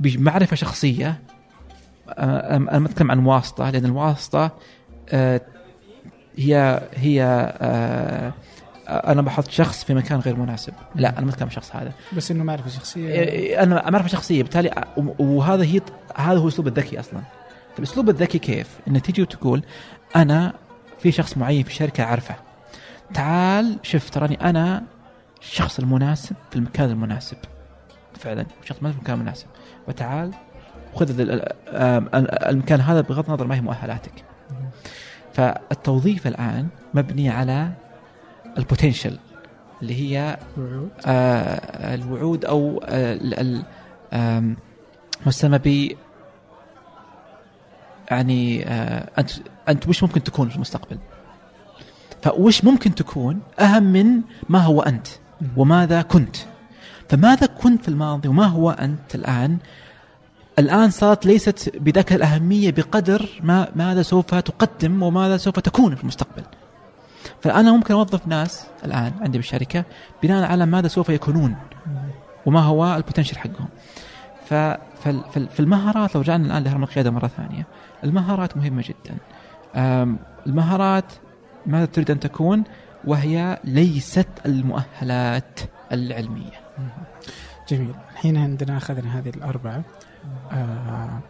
[0.00, 1.20] بمعرفه شخصية
[2.08, 4.50] أنا ما أتكلم عن واسطة لأن الواسطة
[5.08, 5.40] آه،
[6.38, 7.22] هي هي
[7.60, 8.32] آه،
[8.90, 10.72] أنا بحط شخص في مكان غير مناسب.
[10.94, 11.92] لا أنا ما أتكلم الشخص هذا.
[12.16, 14.84] بس إنه معرفه شخصيه إيه، أنا معرفه شخصيه بالتالي
[15.18, 15.80] وهذا هي
[16.16, 17.20] هذا هو الاسلوب الذكي أصلا.
[17.76, 19.62] فالاسلوب الذكي كيف؟ انك تجي وتقول
[20.16, 20.52] أنا
[20.98, 22.34] في شخص معين في الشركة أعرفه.
[23.14, 24.82] تعال شوف تراني أنا
[25.40, 27.36] الشخص المناسب في المكان المناسب.
[28.18, 29.46] فعلا شخص ما في المكان المناسب
[29.88, 30.30] وتعال
[30.94, 34.12] خذ ال- ال- آم، ال- المكان هذا بغض النظر ما هي مؤهلاتك.
[35.34, 37.70] فالتوظيف الآن مبني على
[38.58, 39.18] البوتنشل
[39.82, 43.62] اللي هي وعود آه، الوعود أو آه،
[44.12, 44.56] آم،
[45.20, 45.96] ما يسمى ب
[48.10, 49.30] يعني آه، أنت
[49.68, 50.98] أنت وش ممكن تكون في المستقبل؟
[52.22, 55.06] فوش ممكن تكون أهم من ما هو أنت
[55.56, 56.36] وماذا كنت؟
[57.08, 59.58] فماذا كنت في الماضي وما هو أنت الآن؟
[60.58, 66.42] الآن صارت ليست بذاك الأهمية بقدر ما ماذا سوف تقدم وماذا سوف تكون في المستقبل.
[67.42, 69.84] فانا ممكن أوظف ناس الآن عندي بالشركة
[70.22, 71.56] بناء على ماذا سوف يكونون
[72.46, 73.68] وما هو البوتنشل حقهم.
[75.56, 77.66] فالمهارات لو رجعنا الآن لهرم القيادة مرة ثانية
[78.04, 79.16] المهارات مهمة جدا.
[80.46, 81.12] المهارات
[81.66, 82.64] ماذا تريد أن تكون؟
[83.04, 85.60] وهي ليست المؤهلات
[85.92, 86.60] العلمية.
[87.68, 87.94] جميل.
[88.12, 89.82] الحين عندنا أخذنا هذه الأربعة.
[90.52, 91.20] آه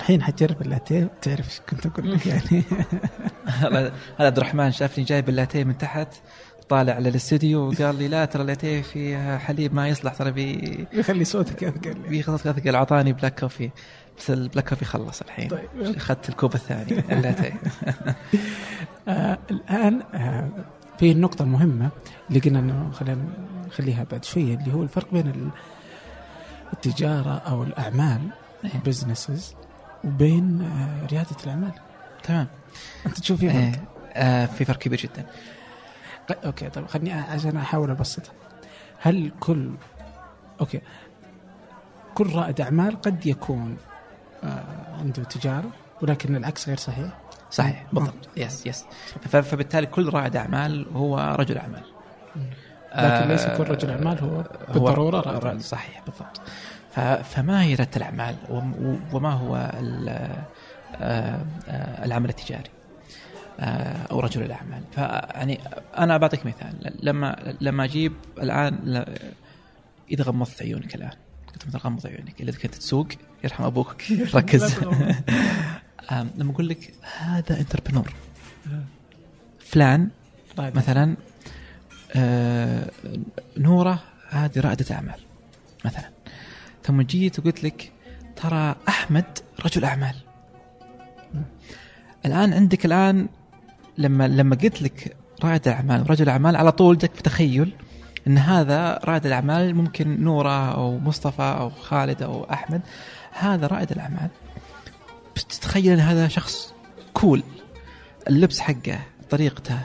[0.00, 2.62] الحين حتجرب اللاتيه تعرف إيش كنت أقول لك يعني.
[3.46, 6.08] هذا عبد الرحمن شافني جايب اللاتيه من تحت
[6.68, 11.24] طالع على الاستديو وقال لي لا ترى اللاتيه فيها حليب ما يصلح ترى بي يخلي
[11.24, 11.96] صوتك أثقل.
[12.08, 13.70] في خلاص قال أعطاني black coffee
[14.18, 15.48] بس ال black coffee خلص الحين.
[15.48, 15.68] طيب.
[15.96, 17.52] أخذت الكوب الثاني اللاتيه.
[19.08, 20.48] آه الآن آه
[20.98, 21.88] في النقطة المهمة
[22.28, 23.22] اللي قلنا إنه خلينا
[23.66, 25.50] نخليها بعد شوية اللي هو الفرق بين ال-
[26.72, 28.20] التجارة أو الأعمال
[28.74, 29.54] ال businesses
[30.04, 31.72] وبين آه ريادة الأعمال.
[32.22, 32.46] تمام.
[33.06, 33.80] أنت تشوف في إيه، فرق
[34.14, 35.26] آه في فرق كبير جدا.
[36.44, 38.32] okay طيب خليني عشان أحاول أبسطها.
[39.00, 39.70] هل كل
[40.60, 40.80] okay
[42.14, 43.76] كل رائد أعمال قد يكون
[44.44, 44.64] آه
[45.00, 45.70] عنده تجارة
[46.02, 47.08] ولكن العكس غير صحيح؟
[47.50, 48.28] صحيح بالضبط.
[48.36, 48.84] yes yes
[49.22, 51.82] فبالتالي كل رائد أعمال هو رجل أعمال.
[52.96, 54.44] لكن ليس آه، كل رجل أعمال هو
[54.74, 55.60] بالضرورة رائد.
[55.60, 56.40] صحيح بالضبط.
[57.22, 60.46] فما هي رياده الأعمال؟ وم- وما هو آه،
[61.68, 62.70] آه، العمل التجاري
[63.60, 65.60] آه، أو رجل الأعمال؟ فيعني
[65.98, 66.92] أنا بعطيك مثال.
[67.02, 69.18] لما لما أجيب الآن ل-
[70.10, 71.10] إذا غمضت عيونك الآن
[71.52, 73.08] كنت مثلا غمض عيونك إذا كنت تسوق
[73.44, 73.96] يرحم أبوك
[74.34, 74.74] ركز.
[76.36, 78.12] لما أقول لك هذا انتربرنور
[79.58, 80.08] فلان
[80.58, 81.16] مثلا
[83.56, 85.20] نوره هذه رائدة أعمال
[85.84, 86.13] مثلا.
[86.84, 87.92] ثم جيت وقلت لك
[88.36, 89.24] ترى أحمد
[89.64, 90.14] رجل أعمال.
[92.26, 93.28] الآن عندك الآن
[93.98, 97.72] لما لما قلت لك رائد اعمال رجل اعمال على طول جاك في تخيل
[98.26, 102.80] إن هذا رائد الأعمال ممكن نوره أو مصطفى أو خالد أو أحمد
[103.32, 104.28] هذا رائد الأعمال.
[105.36, 106.74] بس تتخيل إن هذا شخص
[107.14, 107.42] كول
[108.28, 109.00] اللبس حقه
[109.30, 109.78] طريقته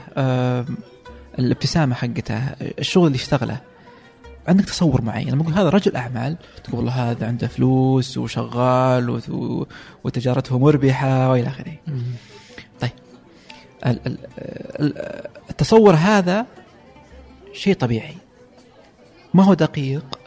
[1.40, 3.69] الابتسامة حقته الشغل اللي يشتغله.
[4.50, 5.30] عندك تصور معين.
[5.30, 6.38] لما أقول هذا رجل أعمال.
[6.64, 9.68] تقول والله هذا عنده فلوس وشغال وت-
[10.04, 11.74] وتجارته مربحة وإلى آخره.
[12.82, 12.92] طيب.
[13.86, 14.18] ال- ال-
[14.80, 16.46] ال- التصور هذا
[17.54, 18.16] شيء طبيعي.
[19.34, 20.20] ما هو دقيق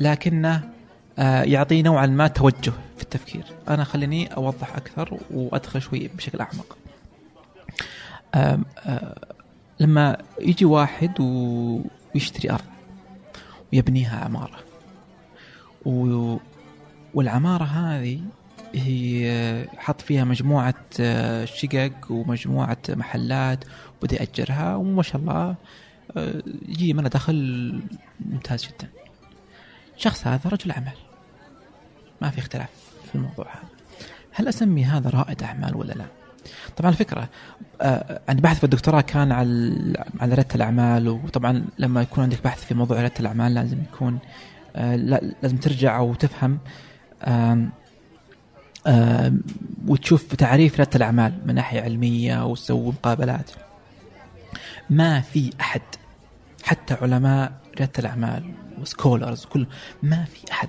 [0.00, 0.70] لكنه
[1.18, 3.44] آه، يعطي نوعا ما توجه في التفكير.
[3.68, 6.76] أنا خليني أوضح أكثر وأدخل شوي بشكل أعمق.
[8.34, 8.58] آه،
[9.80, 12.64] لما يجي واحد ويشتري أرض.
[13.72, 14.58] ويبنيها عمارة.
[15.86, 16.36] و...
[17.14, 18.20] والعمارة هذه
[18.74, 23.64] هي حط فيها مجموعة آه، شقق ومجموعة محلات
[23.98, 25.54] وبدأ يأجرها وما شاء الله
[26.16, 27.82] آه، يجي منها دخل
[28.20, 28.88] ممتاز جدا.
[29.96, 30.96] شخص هذا رجل أعمال.
[32.22, 32.70] ما في اختلاف
[33.08, 33.68] في الموضوع هذا.
[34.32, 36.06] هل أسمي هذا رائد أعمال ولا لا؟
[36.76, 37.28] طبعا الفكرة
[37.80, 42.64] آه، عندي بحث في الدكتوراه كان على على ريادة الأعمال وطبعا لما يكون عندك بحث
[42.64, 44.18] في موضوع ريادة الأعمال لازم يكون
[44.76, 46.58] آه، لا- لازم ترجع وتفهم
[49.86, 53.50] وتشوف تعريف ريادة الأعمال من ناحية علمية وتسوي مقابلات.
[54.90, 55.80] ما في أحد
[56.62, 59.66] حتى علماء ريادة الأعمال وسكولرز كل
[60.02, 60.68] ما في أحد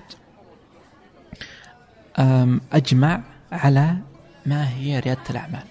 [2.18, 3.20] أم، أجمع
[3.52, 3.96] على
[4.46, 5.62] ما هي ريادة الأعمال.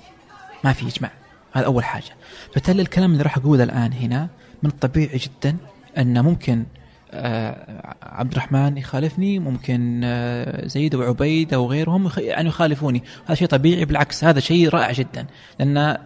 [0.64, 1.12] ما في إجماع.
[1.54, 2.12] هذا أول حاجة.
[2.54, 4.28] بالتالي الكلام اللي راح أقوله الآن هنا
[4.64, 5.58] من الطبيعي جدا
[5.98, 6.66] أن ممكن
[7.14, 13.04] آه، عبد الرحمن يخالفني ممكن آه، زيد وعبيد أو غيرهم يعني يخالفوني.
[13.26, 15.26] هذا شيء طبيعي بالعكس هذا شيء رائع جدا.
[15.60, 15.98] لأن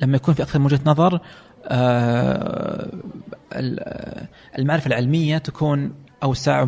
[0.00, 1.20] لما يكون في أكثر من وجهة نظر
[1.66, 2.90] آه،
[3.52, 4.26] ال-
[4.58, 5.92] المعرفة العلمية تكون
[6.22, 6.66] اوسع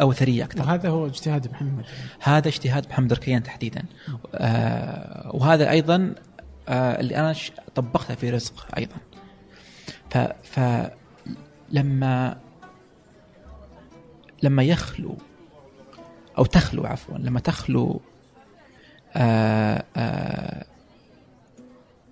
[0.00, 0.62] أو ثريه أكثر.
[0.62, 1.84] وهذا هو اجتهاد محمد.
[2.20, 3.84] هذا اجتهاد محمد ركيان تحديدا.
[4.34, 6.14] آه وهذا أيضا
[6.68, 7.34] آه اللي أنا
[7.74, 8.96] طبقته في رزق أيضا.
[10.10, 10.18] ف
[11.72, 12.38] فلما
[14.42, 15.18] لما يخلو
[16.38, 18.00] أو تخلو عفوا لما تخلو
[19.16, 20.64] آه آه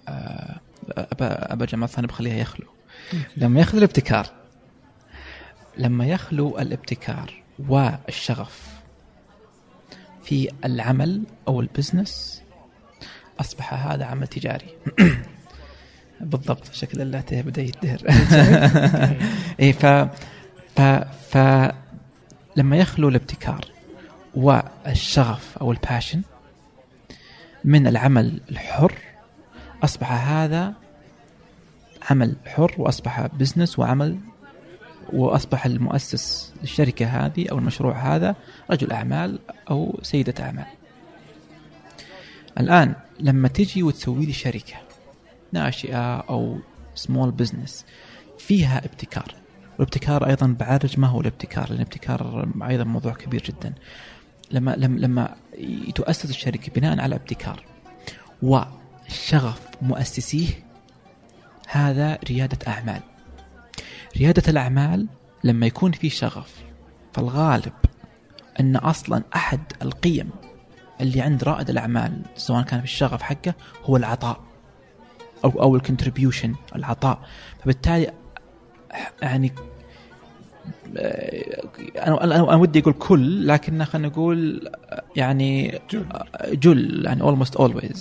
[0.08, 0.60] آه
[0.98, 2.66] أبا أبا جمال ثاني بخليها يخلو.
[3.36, 4.37] لما يخلو الابتكار
[5.78, 8.68] لما يخلو الابتكار والشغف
[10.24, 12.42] في العمل أو البزنس
[13.40, 14.66] أصبح هذا عمل تجاري.
[16.20, 18.02] بالضبط شكل اللاته بدأ يدهر.
[19.60, 19.86] اي ف
[20.76, 20.80] ف
[21.30, 21.38] ف
[22.56, 23.64] لما يخلو الابتكار
[24.34, 26.22] والشغف أو ال passion
[27.64, 28.94] من العمل الحر
[29.84, 30.74] أصبح هذا
[32.10, 34.18] عمل حر وأصبح business وعمل
[35.12, 38.36] وأصبح المؤسس للشركة هذه أو المشروع هذا
[38.70, 39.38] رجل أعمال
[39.70, 40.66] أو سيدة أعمال.
[42.60, 44.74] الآن لما تجي وتسوي لي شركة
[45.52, 46.58] ناشئة أو
[46.94, 47.86] small business
[48.38, 49.34] فيها ابتكار
[49.72, 53.74] والابتكار أيضا بعرج ما هو الابتكار لأن الابتكار أيضا موضوع كبير جدا.
[54.50, 55.36] لما لما لما
[55.94, 57.64] تؤسس الشركة بناء على ابتكار
[58.42, 60.48] وشغف مؤسسيه
[61.68, 63.00] هذا ريادة أعمال.
[64.18, 65.06] ريادة الأعمال
[65.44, 66.54] لما يكون في شغف
[67.12, 67.72] فالغالب
[68.60, 70.30] أن أصلا أحد القيم
[71.00, 73.54] اللي عند رائد الأعمال سواء كان في الشغف حقه
[73.84, 74.40] هو العطاء
[75.44, 77.20] أو أو الكونتريبيوشن العطاء
[77.62, 78.12] فبالتالي
[79.22, 79.52] يعني
[81.96, 84.70] أنا أنا أنا ودي أقول كل لكن خلينا نقول
[85.16, 86.06] يعني جل.
[86.52, 87.98] جل يعني almost always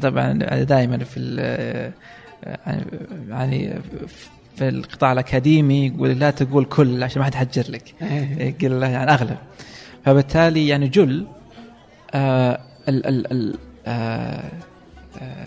[0.00, 0.32] طبعا
[0.62, 1.92] دائما في ال-
[3.28, 3.80] يعني
[4.56, 7.94] في القطاع الأكاديمي يقول لا تقول كل عشان ما حد يحجر لك.
[8.38, 9.36] يقول له يعني أغلب.
[10.04, 11.26] فبالتالي يعني جل
[12.14, 14.50] آه ال ال ال آه
[15.20, 15.46] آه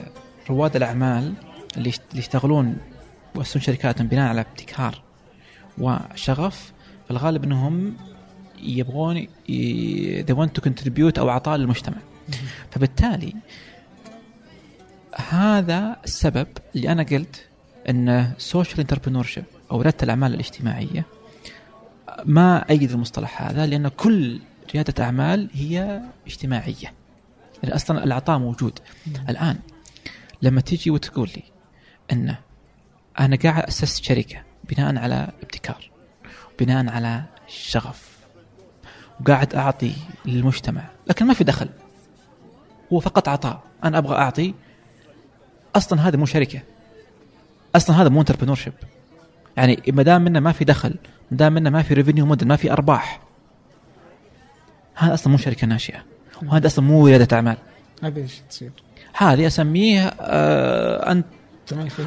[0.49, 1.33] رواد الأعمال
[1.77, 2.77] اللي يشت- اللي يشتغلون
[3.35, 5.01] ويؤسسون شركاتهم بناء على ابتكار
[5.77, 6.73] وشغف
[7.05, 7.93] في الغالب إنهم
[8.63, 9.27] يبغون
[10.27, 11.97] they want to contribute أو عطاء للمجتمع.
[12.71, 13.33] فبالتالي
[15.29, 17.45] هذا السبب اللي أنا قلت
[17.89, 19.27] إن social entrepreneur
[19.71, 21.05] أو رياده الأعمال الاجتماعية
[22.25, 24.39] ما ايد المصطلح هذا لأن كل
[24.73, 26.93] ريادة أعمال هي اجتماعية.
[27.63, 28.79] لأن أصلا العطاء موجود.
[29.29, 29.57] الآن
[30.41, 31.43] لما تيجي وتقول لي
[32.11, 32.35] إن
[33.19, 35.91] أنا قاعد اسست شركة بناء على ابتكار
[36.59, 38.17] بناء على شغف
[39.21, 39.93] وقاعد أعطي
[40.25, 41.69] للمجتمع لكن ما في دخل.
[42.93, 43.63] هو فقط عطاء.
[43.83, 44.53] أنا أبغى أعطي.
[45.75, 46.61] أصلا هذا مو شركة.
[47.75, 48.59] أصلا هذا مو entrepreneur
[49.57, 50.95] يعني ما دام منه ما في دخل
[51.31, 53.21] ما دام منه ما في revenue model ما في أرباح
[54.95, 55.99] هذا أصلا مو شركة ناشئة
[56.43, 57.57] وهذا أصلا مو رياده أعمال.
[58.03, 58.71] هذا إيش تصير؟
[59.13, 61.25] هذه أسميه آه أنت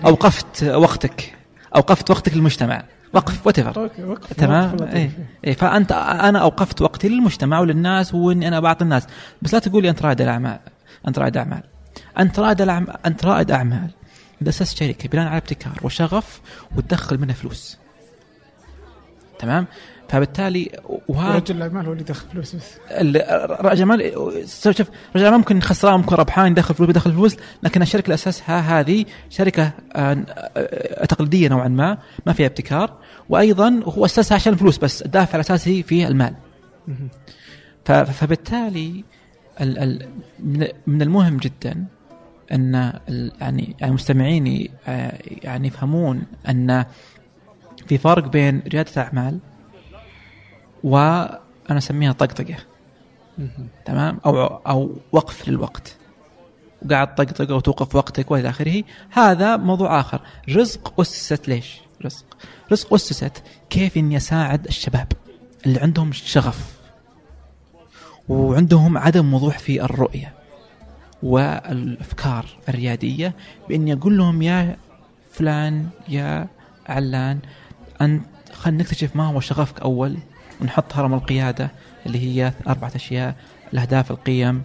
[0.04, 1.34] أوقفت وقتك
[1.76, 2.84] أوقفت وقتك للمجتمع.
[3.12, 5.12] وقف what وقف تمام؟ لطيف.
[5.44, 5.54] إيه.
[5.54, 9.06] فأنت أنا أوقفت وقتي للمجتمع وللناس وإني أنا بعطي الناس.
[9.42, 10.58] بس لا تقول لي أنت رائد الأعمال
[11.08, 11.62] أنت رائد أعمال.
[12.18, 13.90] أنت رائد الأعمال أنت رائد أعمال.
[14.42, 16.40] اذا اسست شركة بناء على ابتكار وشغف
[16.76, 17.78] وتدخل منها فلوس.
[19.38, 19.66] تمام؟
[20.08, 20.70] فبالتالي
[21.08, 22.64] وهذا رجل الاعمال هو اللي يدخل فلوس بس.
[23.60, 24.12] رجل اعمال
[24.46, 28.80] شوف رجل اعمال ممكن خسران ممكن ربحان يدخل فلوس يدخل فلوس لكن الشركة اللي اسسها
[28.80, 30.24] هذه شركة آه،
[30.56, 32.98] آه، تقليدية نوعا ما ما فيها ابتكار
[33.28, 36.34] وأيضا هو اسسها عشان الفلوس بس الدافع الأساسي فيه المال.
[37.84, 39.04] فبالتالي
[39.60, 40.08] ال- ال-
[40.38, 41.84] من- من المهم جدا
[42.52, 42.98] أن
[43.40, 46.84] يعني مستمعيني آه، يعني يفهمون أن
[47.86, 49.38] في فرق بين ريادة اعمال
[50.84, 51.38] وأنا
[51.70, 52.56] أسميها طقطقة.
[53.84, 55.96] تمام؟ أو أو وقف للوقت.
[56.86, 58.82] وقاعد طقطقة وتوقف وقتك وإلى آخره.
[59.10, 60.20] هذا موضوع آخر.
[60.48, 62.24] رزق أسست ليش؟ رزق.
[62.72, 65.12] رزق أسست كيف إني أساعد الشباب
[65.66, 66.78] اللي عندهم شغف.
[68.28, 70.37] وعندهم عدم وضوح في الرؤية.
[71.22, 73.34] والأفكار الريادية
[73.68, 74.76] باني أقول لهم يا
[75.32, 76.48] فلان يا
[76.86, 77.38] علان
[78.00, 78.22] انت
[78.52, 80.16] خلينا نكتشف ما هو شغفك أول
[80.60, 81.70] ونحط هرم القيادة
[82.06, 83.34] اللي هي أربعة أشياء
[83.72, 84.62] الأهداف القيم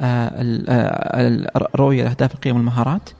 [0.00, 0.28] آه،
[0.68, 3.10] آه، الرؤية الأهداف القيم والمهارات.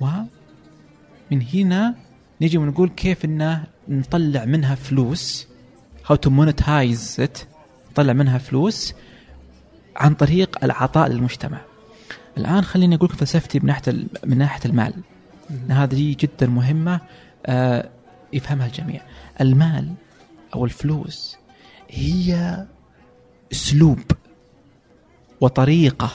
[0.00, 1.94] ومن هنا
[2.40, 5.48] نجي ونقول كيف انه نطلع منها فلوس
[6.12, 7.38] to monetize it
[7.90, 8.94] نطلع منها فلوس
[9.96, 11.58] عن طريق العطاء للمجتمع.
[12.38, 13.92] الآن خليني أقول لكم فلسفتي من ناحية
[14.24, 14.94] من ناحية المال.
[15.68, 17.00] هذه جدا مهمة
[17.46, 17.88] آه،
[18.32, 19.00] يفهمها الجميع.
[19.40, 19.94] المال
[20.54, 21.36] أو الفلوس
[21.90, 22.66] هي
[23.52, 23.98] أسلوب
[25.40, 26.10] وطريقة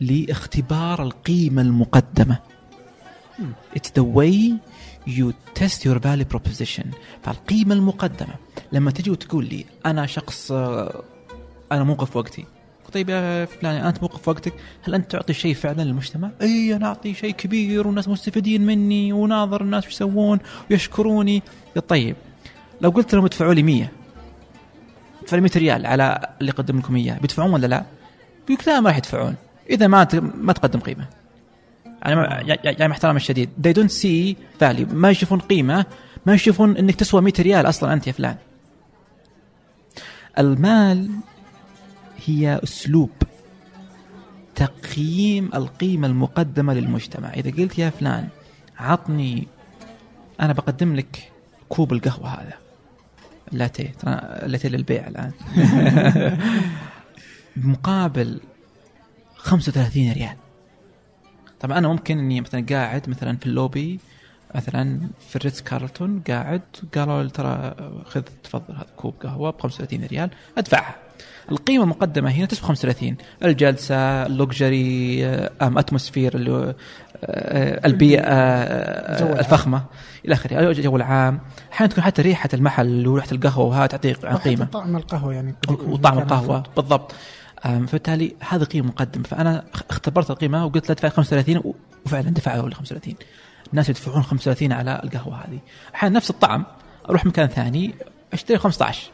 [0.00, 2.38] لاختبار القيمة المقدمة.
[3.76, 4.54] It's the way
[5.06, 6.86] you test your value proposition.
[7.22, 8.34] فالقيمة المقدمة
[8.72, 11.02] لما تجي وتقول لي أنا شخص آه،
[11.72, 12.44] أنا موقف وقتي.
[12.96, 14.52] طيب يا فلان أنت موقف وقتك؟
[14.82, 19.60] هل أنت تعطي شيء فعلا للمجتمع؟ اي أنا أعطي شيء كبير والناس مستفيدين مني وناظر
[19.62, 20.38] الناس وش يسوون
[20.70, 21.42] ويشكروني.
[21.88, 22.16] طيب
[22.80, 23.88] لو قلت لهم ادفعوا لي 100
[25.22, 27.84] ادفعوا لي 100 ريال على اللي قدم لكم إياه بيدفعون ولا لا؟
[28.48, 29.34] بيقول لا ما راح يدفعون.
[29.70, 31.06] إذا ما ما تقدم قيمة.
[32.02, 34.92] يعني يعني مع احترامي الشديد they don't see value.
[34.92, 35.86] ما يشوفون قيمة
[36.26, 38.36] ما يشوفون إنك تسوى 100 ريال أصلا أنت يا فلان.
[40.38, 41.10] المال
[42.26, 43.10] هي أسلوب
[44.54, 47.28] تقييم القيمة المقدمة للمجتمع.
[47.28, 48.28] إذا قلت يا فلان
[48.78, 49.46] عطني
[50.40, 51.32] أنا بقدم لك
[51.68, 52.54] كوب القهوة هذا.
[53.52, 55.32] لاتيه ترى لاتيه للبيع الآن.
[57.56, 58.40] بمقابل
[59.36, 60.36] 35 ريال.
[61.60, 64.00] طبعا أنا ممكن إني مثلا قاعد مثلا في اللوبي
[64.54, 66.62] مثلا في الريتز كارلتون قاعد
[66.94, 67.74] قالوا لي ترى
[68.04, 71.05] خذ تفضل هذا كوب قهوة ب 35 ريال أدفعها.
[71.52, 73.96] القيمة المقدمة هنا تسوى 35 الجلسة
[74.26, 75.26] ال luxury
[75.62, 76.32] أم أتموسفير
[77.24, 79.40] آه، البيئة آه،.
[79.40, 79.84] الفخمة
[80.24, 80.58] إلى آخره.
[80.70, 81.40] الجو العام
[81.72, 84.64] أحيانا تكون حتى ريحة المحل وريحة القهوة وهذا تعطيك قيمة.
[84.64, 85.54] طعم القهوة يعني.
[85.68, 86.62] وطعم القهوة.
[86.76, 87.14] بالضبط.
[87.62, 89.24] فبالتالي هذه قيمة مقدمة.
[89.24, 91.74] فأنا اخ- اختبرت القيمة وقلت لا ادفع 35 و-
[92.06, 93.14] وفعلا دفعوا لي 35
[93.70, 95.58] الناس يدفعون 35 على القهوة هذه.
[95.94, 96.64] أحيانا نفس الطعم
[97.10, 97.94] أروح مكان ثاني
[98.32, 99.10] أشتري 15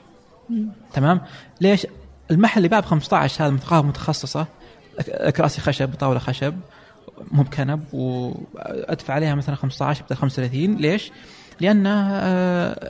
[0.92, 1.20] تمام؟
[1.60, 1.86] ليش؟
[2.30, 4.46] المحل اللي باع ب 15 هذا قهوه متخصصة.
[5.36, 6.54] كراسي خشب طاوله خشب.
[7.32, 11.10] مو بكنب وأدفع عليها مثلا 15 بدل 35 ليش؟
[11.60, 11.92] لأن آه،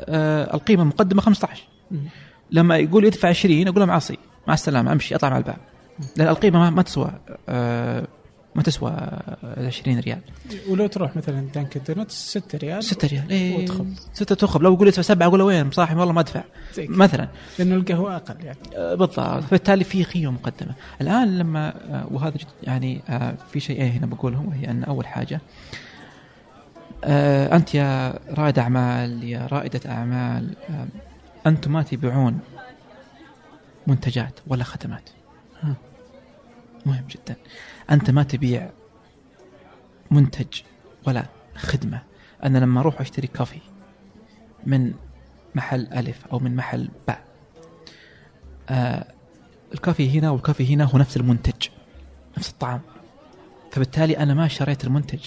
[0.09, 1.99] آه، القيمة المقدمه 15 مم.
[2.51, 4.19] لما يقول يدفع 20 أقول له معصي.
[4.47, 5.57] مع السلامة أمشي أطلع مع الباب.
[6.17, 7.13] لأن القيمة ما, ما تسوى
[7.49, 8.07] آه،
[8.55, 10.21] ما تسوى آه، 20 ريال.
[10.69, 13.31] ولو تروح مثلا دانكن دونتس 6 ريال 6 ريال.
[13.31, 13.95] إيه وتخب.
[14.15, 16.43] 6 تخب لو يقول يدفع 7 أقول له وين؟ صاحي والله ما أدفع.
[16.79, 17.29] مثلا.
[17.59, 18.59] لأنه القهوة أقل يعني.
[18.77, 19.21] آه، بالضبط.
[19.21, 20.75] فبالتالي في قيمه مقدمة.
[21.01, 25.41] الآن لما آه، وهذا يعني آه، في شيئين هنا بقولهم وهي أن أول حاجة
[27.05, 30.55] أنت يا رائد أعمال يا رائدة أعمال
[31.47, 32.39] أنتم ما تبيعون
[33.87, 35.11] منتجات ولا خدمات.
[36.87, 37.37] مهم جدا.
[37.91, 38.71] أنت ما تبيع
[40.11, 40.61] منتج
[41.07, 41.27] ولا
[41.57, 42.03] خدمة.
[42.45, 43.61] أنا لما أروح أشتري coffee
[44.67, 44.95] من
[45.55, 47.25] محل ألف أو من محل باء
[48.69, 49.13] آه
[49.75, 51.69] ال coffee هنا وال coffee هنا هو نفس المنتج
[52.39, 52.81] نفس الطعام.
[53.73, 55.21] فبالتالي أنا ما شريت المنتج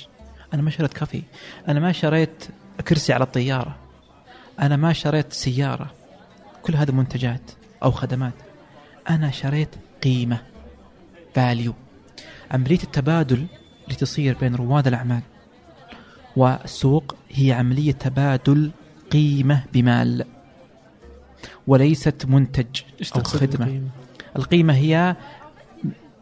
[0.54, 1.24] أنا ما شريت coffee
[1.68, 2.48] أنا ما شريت
[2.88, 3.76] كرسي على الطيارة
[4.60, 5.92] أنا ما شريت سيارة.
[6.62, 7.52] كل هذه منتجات
[7.84, 8.34] أو خدمات
[9.10, 9.70] أنا شريت
[10.04, 10.42] قيمة
[11.34, 11.74] value
[12.52, 13.46] عمليه التبادل
[13.84, 15.22] اللي تصير بين رواد الأعمال؟
[16.36, 18.72] والسوق هي عملية تبادل
[19.12, 20.26] قيمة بمال
[21.68, 23.66] وليست منتج تقصد خدمة.
[23.66, 23.90] بالقيمة؟
[24.36, 25.16] القيمة هي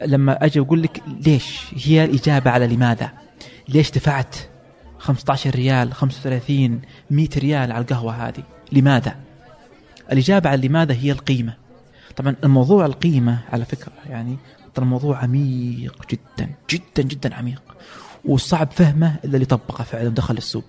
[0.06, 3.12] لما أجي أقول لك ليش؟ هي الإجابة على لماذا؟
[3.70, 4.36] ليش دفعت
[4.98, 6.82] 15 ريال 35
[7.12, 9.16] 100 ريال على القهوة هذه؟ لماذا؟
[10.12, 11.54] الإجابة على لماذا هي القيمة؟
[12.16, 14.38] طبعا الموضوع القيمة على فكرة يعني
[14.76, 17.62] ترى الموضوع عميق جدا جدا جدا عميق.
[18.26, 20.64] وصعب فهمه إلا اللي طبقه فعلا ودخل السوق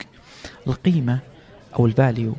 [0.66, 1.18] القيمة
[1.78, 2.34] أو ال value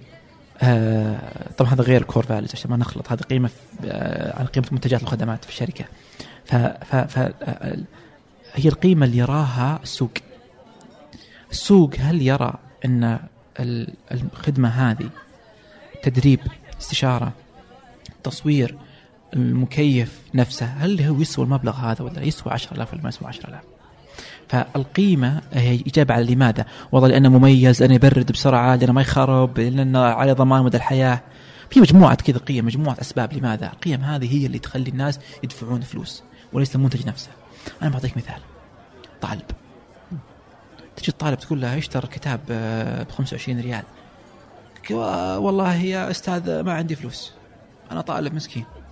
[0.61, 3.11] آه طبعا هذا غير ال core values عشان ما نخلط.
[3.11, 3.49] هذا قيمة
[3.85, 5.85] آه عن قيمة المنتجات والخدمات في الشركة.
[6.45, 7.77] ف, ف, ف آه،
[8.53, 10.11] هي القيمة اللي يراها السوق.
[11.51, 12.53] السوق هل يرى
[12.85, 13.19] إن
[13.59, 15.09] ال- الخدمة هذه
[16.03, 16.39] تدريب
[16.81, 17.33] استشارة
[18.23, 18.77] تصوير
[19.35, 23.59] المكيف نفسه هل هو يسوى المبلغ هذا ولا يسوى 10000 ولا ما يسوى 10000
[24.49, 29.99] فالقيمة هي إجابة على لماذا؟ والله لأنه مميز لأنه يبرد بسرعة لأنه ما يخرب لأنه
[29.99, 31.21] على ضمان مدى الحياة.
[31.69, 36.23] في مجموعة كذا قيم مجموعة أسباب لماذا؟ القيم هذه هي اللي تخلي الناس يدفعون فلوس
[36.53, 37.29] وليس المنتج نفسه.
[37.81, 38.39] أنا بعطيك مثال.
[39.21, 39.41] طالب.
[40.95, 43.83] تجي الطالب تقول له اشتري كتاب ب 25 ريال.
[44.83, 44.91] ك-
[45.41, 47.31] والله يا أستاذ ما عندي فلوس.
[47.91, 48.65] أنا طالب مسكين.
[48.65, 48.84] آه،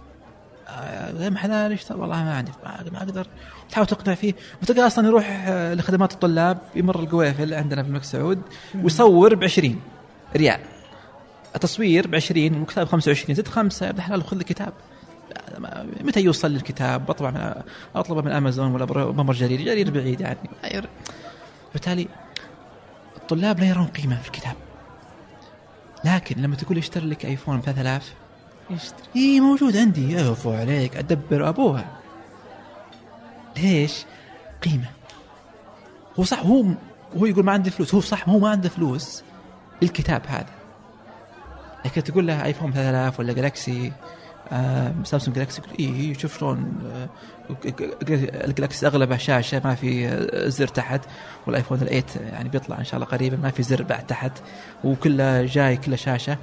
[1.17, 2.51] زي ما حلال اشتري والله ما عندي
[2.91, 3.27] ما أقدر
[3.69, 4.33] تحاول تقنع فيه.
[4.61, 8.41] وتلقى أصلا يروح آه، لخدمات الطلاب يمر القويفل عندنا في الملك سعود
[8.83, 9.81] ويصور ب 20
[10.35, 10.59] ريال.
[11.55, 14.73] التصوير ب 20 والكتاب 25 زد خمسة يا ابن الحلال خذ لي كتاب.
[15.31, 17.53] لا، ما- متى يوصل لي الكتاب؟ بطلع من
[17.95, 20.37] أطلبه من أمازون ولا ممر جرير جرير بعيد يعني.
[21.73, 22.07] بالتالي
[23.17, 24.55] الطلاب لا يرون قيمة في الكتاب.
[26.05, 28.13] لكن لما تقول اشتري لك آيفون ب 3000
[28.69, 29.07] يشتري.
[29.15, 30.11] إي موجود عندي.
[30.13, 30.97] يعفو عليك.
[30.97, 31.85] أدبر أبوها.
[33.57, 34.05] ليش؟
[34.63, 34.89] قيمة.
[36.19, 36.65] هو صح هو
[37.17, 37.95] هو يقول ما عندي فلوس.
[37.95, 39.23] هو صح هو ما عنده فلوس.
[39.81, 40.45] للكتاب هذا.
[41.85, 43.91] لكن تقول له آيفون 3000 ولا جلاكسي
[44.51, 47.09] آه سامسونج جلاكسي إي شوف شلون آه
[48.47, 51.01] الجلاكسي أغلبه شاشة ما في آه، زر تحت.
[51.47, 54.31] والآيفون ال8 يعني بيطلع إن شاء الله قريبا ما في زر بعد تحت.
[54.83, 56.37] وكله جاي كله شاشة.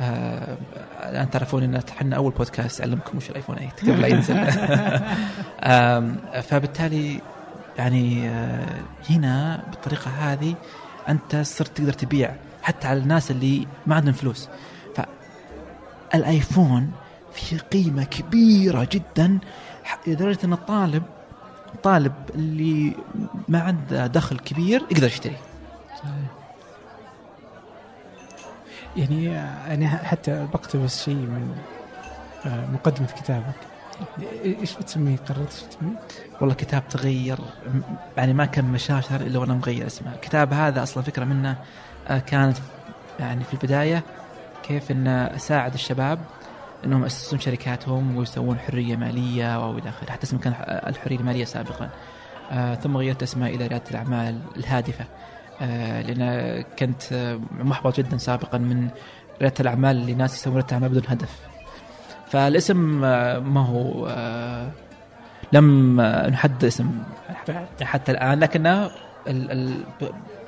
[0.00, 0.56] آه
[1.02, 4.46] الآن تعرفون إن إحنا أول بودكاست أعلمكم وش الآيفون 8 قبل لا ينزل.
[6.42, 7.20] فبالتالي
[7.78, 8.66] يعني آه،
[9.10, 10.54] هنا بالطريقة هذه
[11.08, 14.48] أنت صرت تقدر تبيع حتى على الناس اللي ما عندهم فلوس.
[16.12, 16.92] فالايفون
[17.32, 19.38] في قيمة كبيرة جدا
[20.06, 21.02] لدرجة إن الطالب
[21.74, 22.92] الطالب اللي
[23.48, 25.36] ما عنده دخل كبير يقدر يشتري
[25.98, 26.12] صحيح.
[28.96, 29.24] يعني
[29.68, 31.56] يعني حتى بقتبس شيء من
[32.46, 33.54] آه، مقدمة كتابك.
[34.44, 35.92] إيش بتسميه؟ قررت تسميه؟
[36.40, 37.38] والله كتاب تغير
[38.16, 41.56] يعني ما كان مشاشر إلا وأنا مغير اسمه الكتاب هذا أصلا فكرة منه
[42.08, 42.56] آه، كانت
[43.20, 44.02] يعني في البداية
[44.62, 46.18] كيف ان اساعد الشباب
[46.84, 50.10] إنهم يأسسون شركاتهم ويسوون حرية مالية أو إلى آخره.
[50.10, 50.54] حتى اسمه كان
[50.86, 51.90] الحرية المالية سابقا.
[52.50, 55.04] آه ثم غيرت اسمه إلى ريادة الأعمال الهادفة.
[56.00, 58.88] لأن كنت آه، محبط جدا سابقا من
[59.40, 61.40] ريادة الأعمال اللي ناس يسوون ريادة اعمال بدون هدف.
[62.28, 64.70] فالاسم آه، ما هو آه
[65.52, 67.02] لم آه، نحدد اسم
[67.82, 68.38] حتى الآن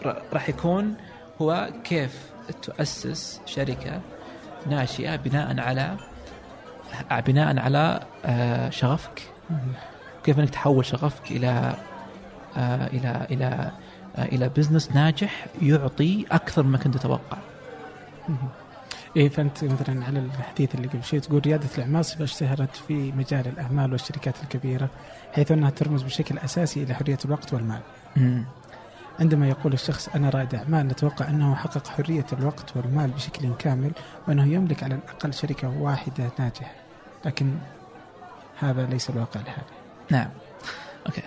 [0.07, 0.95] ر- راح يكون
[1.43, 2.31] هو كيف
[2.63, 4.01] تؤسس شركة
[4.71, 5.97] ناشئة بناء على
[7.27, 9.23] بناء على آه، شغفك.
[10.25, 11.75] كيف إنك تحول شغفك إلى
[12.57, 13.73] آه، إلى إلى آه،
[14.19, 17.39] إلى بزنس ناجح يعطي أكثر مما كنت تتوقع
[18.29, 18.49] مهم.
[19.17, 23.47] إيه فأنت مثلا على الحديث اللي قبل شوي تقول ريادة الأعمال صفه اشتهرت في مجال
[23.49, 24.89] الأعمال والشركات الكبيرة
[25.33, 27.81] حيث أنها ترمز بشكل أساسي إلى حرية الوقت والمال.
[28.17, 28.45] مم.
[29.21, 33.93] عندما يقول الشخص أنا رائد أعمال نتوقع أنه حقق حرية الوقت والمال بشكل كامل
[34.29, 36.75] وأنه يملك على الأقل شركة واحدة ناجحة.
[37.25, 37.59] لكن
[38.59, 39.67] هذا ليس الواقع الحالي.
[40.11, 40.29] نعم
[41.07, 41.23] okay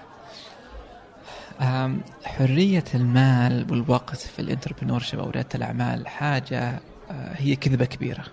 [2.24, 6.80] حرية المال والوقت في ال entrepreneur أو ريادة الأعمال حاجة
[7.12, 8.24] آه، هي كذبة كبيرة.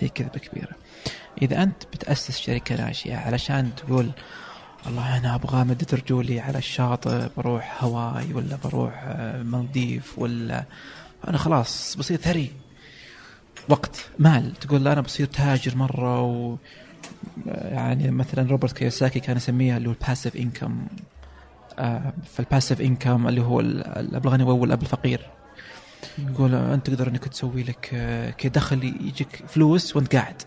[0.00, 0.72] هي كذبة كبيرة.
[1.42, 4.10] إذا أنت بتأسس شركة ناشئة علشان تقول
[4.86, 10.64] والله أنا أبغى أمد رجولي على الشاطئ بروح هواي ولا بروح آه، مالديف ولا
[11.28, 12.52] أنا خلاص بصير ثري.
[13.68, 14.52] وقت مال.
[14.54, 16.56] تقول أنا بصير تاجر مرة و
[17.46, 20.86] يعني مثلا روبرت كيوساكي كان يسميها اللي هو ال passive income
[22.24, 25.30] فال passive income اللي هو الاب الغني والاب الفقير.
[26.18, 30.42] يقول أنت تقدر أنك تسوي لك آه، كدخل يجيك فلوس وأنت قاعد.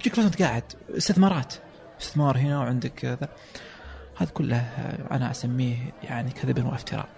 [0.00, 0.62] يجيك فلوس وأنت قاعد.
[0.96, 1.54] استثمارات.
[2.00, 3.28] استثمار هنا وعندك كذا.
[4.16, 7.08] هذا كله آه، أنا أسميه يعني كذب وافتراء.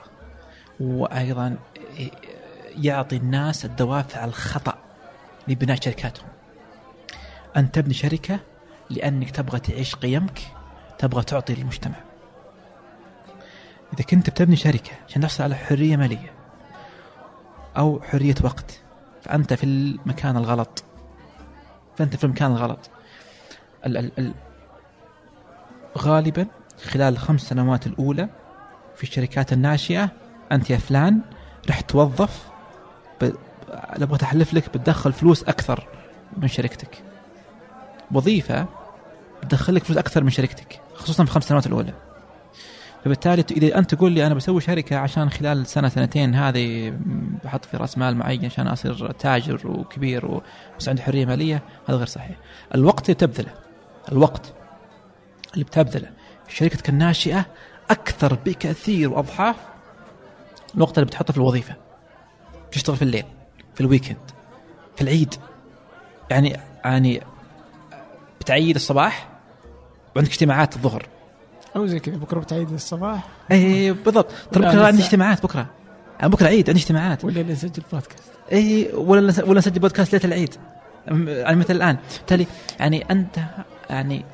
[0.80, 1.56] وأيضا
[2.78, 4.78] يعطي الناس الدوافع الخطأ
[5.48, 6.28] لبناء شركاتهم.
[7.56, 8.40] أن تبني شركة
[8.90, 10.40] لأنك تبغى تعيش قيمك
[10.98, 11.96] تبغى تعطي للمجتمع.
[13.96, 16.32] إذا كنت بتبني شركة عشان تحصل على حرية مالية
[17.76, 18.80] أو حرية وقت
[19.22, 20.84] فأنت في المكان الغلط.
[21.96, 22.90] فأنت في المكان الغلط.
[23.86, 24.34] ال ال ال
[25.98, 26.46] غالبا
[26.84, 28.28] خلال الخمس سنوات الأولى
[28.96, 30.10] في الشركات الناشئة
[30.52, 31.20] أنت يا فلان
[31.68, 32.48] رح توظف
[33.20, 33.30] ب...
[33.68, 35.88] أبغى احلف لك بتدخل فلوس أكثر
[36.36, 37.02] من شركتك.
[38.12, 38.66] وظيفة
[39.42, 42.05] بتدخل لك فلوس أكثر من شركتك خصوصا في الخمس سنوات الأولى.
[43.06, 46.94] فبالتالي إذا أنت تقول لي أنا بسوي شركة عشان خلال سنة سنتين هذه
[47.44, 52.06] بحط في رأس مال معين عشان أصير تاجر وكبير وبس عندي حرية مالية هذا غير
[52.06, 52.36] صحيح.
[52.74, 53.54] الوقت اللي تبذله
[54.12, 54.52] الوقت
[55.54, 56.10] اللي بتبذله
[56.48, 57.46] شركتك الناشئة
[57.90, 59.56] أكثر بكثير وأضعاف
[60.74, 61.74] الوقت اللي بتحطه في الوظيفة.
[62.72, 63.24] تشتغل في الليل
[63.74, 64.30] في الويكند
[64.96, 65.34] في العيد
[66.30, 67.20] يعني يعني
[68.40, 69.28] بتعيد الصباح
[70.16, 71.15] وعندك اجتماعات الظهر
[71.76, 73.28] أو زي كذا بكرة بتعيد الصباح.
[73.52, 74.30] اي بالضبط.
[74.52, 75.66] ترى بكرة عندي اجتماعات بكرة.
[76.18, 77.24] يعني بكرة عيد عندي اجتماعات.
[77.24, 78.22] ولا نسجل بودكاست.
[78.52, 80.54] اي ولا ولا نسجل بودكاست ليلة العيد.
[81.28, 81.96] يعني مثل الآن.
[82.18, 82.46] بالتالي
[82.80, 83.38] يعني أنت
[83.90, 84.24] يعني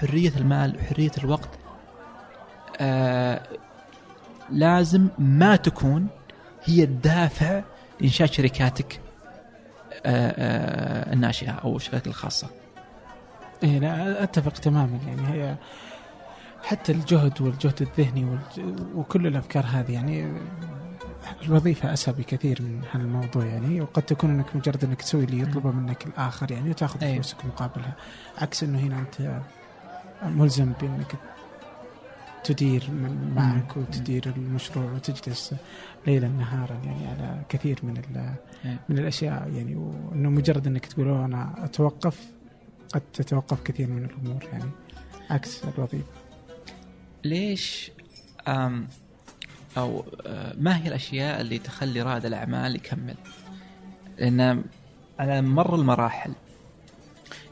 [0.00, 1.48] حرية المال وحريه الوقت
[2.80, 3.40] آه
[4.50, 6.06] لازم ما تكون
[6.64, 7.62] هي الدافع
[8.00, 9.00] لإنشاء شركاتك
[10.06, 12.48] آه، آه، الناشئة أو الشركات الخاصة.
[13.62, 14.98] إيه لا أتفق تماما.
[15.06, 15.56] يعني هي
[16.66, 18.38] حتى الجهد والجهد الذهني
[18.94, 20.32] وكل الأفكار هذه يعني
[21.42, 23.80] الوظيفه أسهل بكثير من هذا الموضوع يعني.
[23.80, 27.14] وقد تكون إنك مجرد إنك تسوي اللي يطلبه منك الآخر يعني وتاخذ أيوه.
[27.14, 27.96] فلوسك مقابلها.
[28.38, 29.40] عكس إنه هنا أنت
[30.22, 31.14] ملزم بإنك
[32.44, 35.54] تدير من معك وتدير المشروع وتجلس
[36.06, 37.96] ليلا نهارا يعني على كثير من
[38.64, 38.78] إيه.
[38.88, 39.76] من الأشياء يعني.
[39.76, 42.26] وإنه مجرد إنك تقول أنا أتوقف
[42.94, 44.70] قد تتوقف كثير من الأمور يعني.
[45.30, 46.15] عكس الوظيفة.
[47.26, 47.90] ليش
[49.76, 53.16] أو آه، ما هي الأشياء اللي تخلي رائد الأعمال يكمل؟
[54.18, 54.64] لأن
[55.18, 56.32] على مر المراحل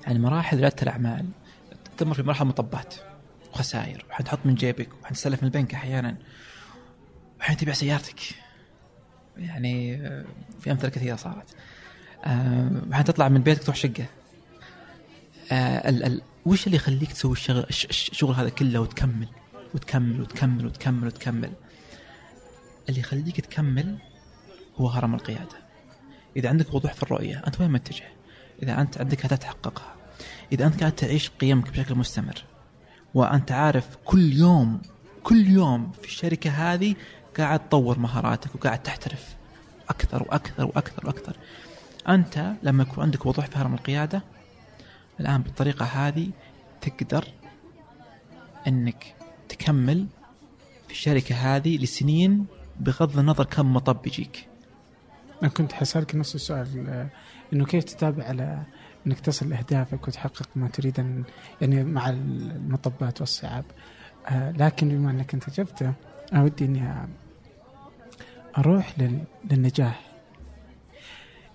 [0.06, 1.26] يعني مراحل ريادة الأعمال
[1.98, 2.94] تمر في مراحل مطبات
[3.52, 6.16] وخسائر وحتحط من جيبك وحتسلف من البنك أحيانا
[7.40, 8.20] وحين تبيع سيارتك.
[9.36, 10.24] يعني آه،
[10.60, 11.56] في أمثلة كثيرة صارت.
[12.24, 14.06] آه، وحين تطلع من بيتك تروح شقة.
[15.52, 19.28] ال ال وش اللي يخليك تسوي الشغل الشغل هذا كله وتكمل؟
[19.74, 21.52] وتكمل وتكمل وتكمل وتكمل.
[22.88, 23.98] اللي يخليك تكمل
[24.76, 25.64] هو هرم القيادة.
[26.36, 28.08] إذا عندك وضوح في الرؤية أنت وين متجه؟
[28.62, 29.94] إذا أنت عندك اهداف تحققها.
[30.52, 32.44] إذا أنت قاعد تعيش قيمك بشكل مستمر
[33.14, 34.82] وأنت عارف كل يوم
[35.22, 36.94] كل يوم في الشركة هذه
[37.38, 39.36] قاعد تطور مهاراتك وقاعد تحترف
[39.88, 41.36] أكثر وأكثر وأكثر وأكثر.
[42.08, 44.22] أنت لما يكون عندك وضوح في هرم القيادة
[45.20, 46.30] الآن بالطريقة هذه
[46.80, 47.24] تقدر
[48.66, 49.14] إنك
[49.54, 50.06] تكمل
[50.86, 52.46] في الشركة هذه لسنين
[52.80, 54.48] بغض النظر كم مطب يجيك.
[55.42, 57.08] أنا كنت حسألك نفس السؤال
[57.52, 58.62] إنه كيف تتابع على
[59.06, 61.24] إنك تصل لأهدافك وتحقق ما تريد ان
[61.60, 63.64] يعني مع المطبات والصعاب؟
[64.28, 65.92] آه لكن بما إنك أنت جبته
[66.32, 67.08] أنا ودي إني
[68.58, 68.94] أروح
[69.50, 70.13] للنجاح.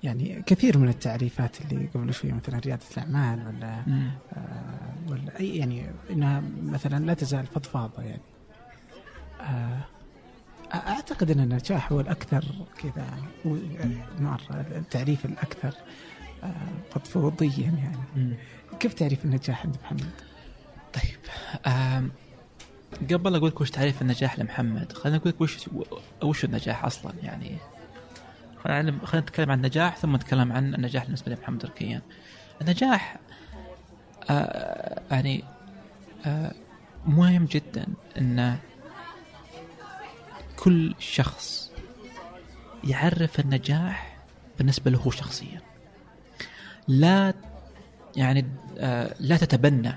[0.03, 3.83] يعني كثير من التعريفات اللي قبل شوي مثلا ريادة الأعمال ولا
[4.33, 8.21] آه ولا أي يعني إنها مثلا لا تزال فضفاضة يعني
[9.41, 9.79] آه
[10.73, 12.45] أعتقد إن النجاح هو الأكثر
[12.77, 13.05] كذا
[14.19, 15.73] مره التعريف الأكثر
[16.91, 18.33] فضفوضيا يعني مم.
[18.79, 20.11] كيف تعريف النجاح عند محمد؟
[20.93, 21.19] طيب
[23.13, 25.57] قبل أقول لك وش تعريف النجاح لمحمد خلينا نقول لك وش
[26.23, 27.57] وش النجاح أصلا يعني
[28.63, 32.01] خلينا نتكلم عن النجاح ثم نتكلم عن النجاح بالنسبة لمحمد الركيان
[32.61, 33.17] النجاح
[34.29, 35.43] آه يعني
[36.25, 36.51] آه
[37.05, 37.85] مهم جدا
[38.17, 38.57] إن
[40.57, 41.71] كل شخص
[42.83, 44.17] يعرف النجاح
[44.57, 45.61] بالنسبة له شخصيا.
[46.87, 47.33] لا
[48.15, 48.45] يعني
[48.77, 49.93] آه لا تتبنى.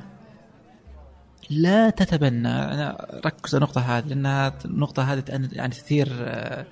[1.50, 2.48] لا تتبنى.
[2.48, 6.66] أنا ركز النقطة هذه لأنها النقطة هذه يعني تثير آه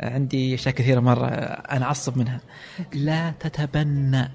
[0.00, 2.40] عندي أشياء كثيرة مرة أنا أعصب منها.
[2.94, 4.30] لا تتبنى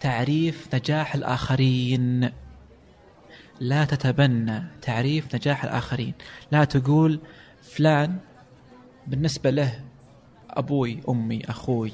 [0.00, 2.30] تعريف نجاح الآخرين.
[3.60, 6.14] لا تتبنى تعريف نجاح الآخرين.
[6.52, 7.20] لا تقول
[7.62, 8.18] فلان
[9.06, 9.84] بالنسبة له
[10.50, 11.92] أبوي أمي أخوي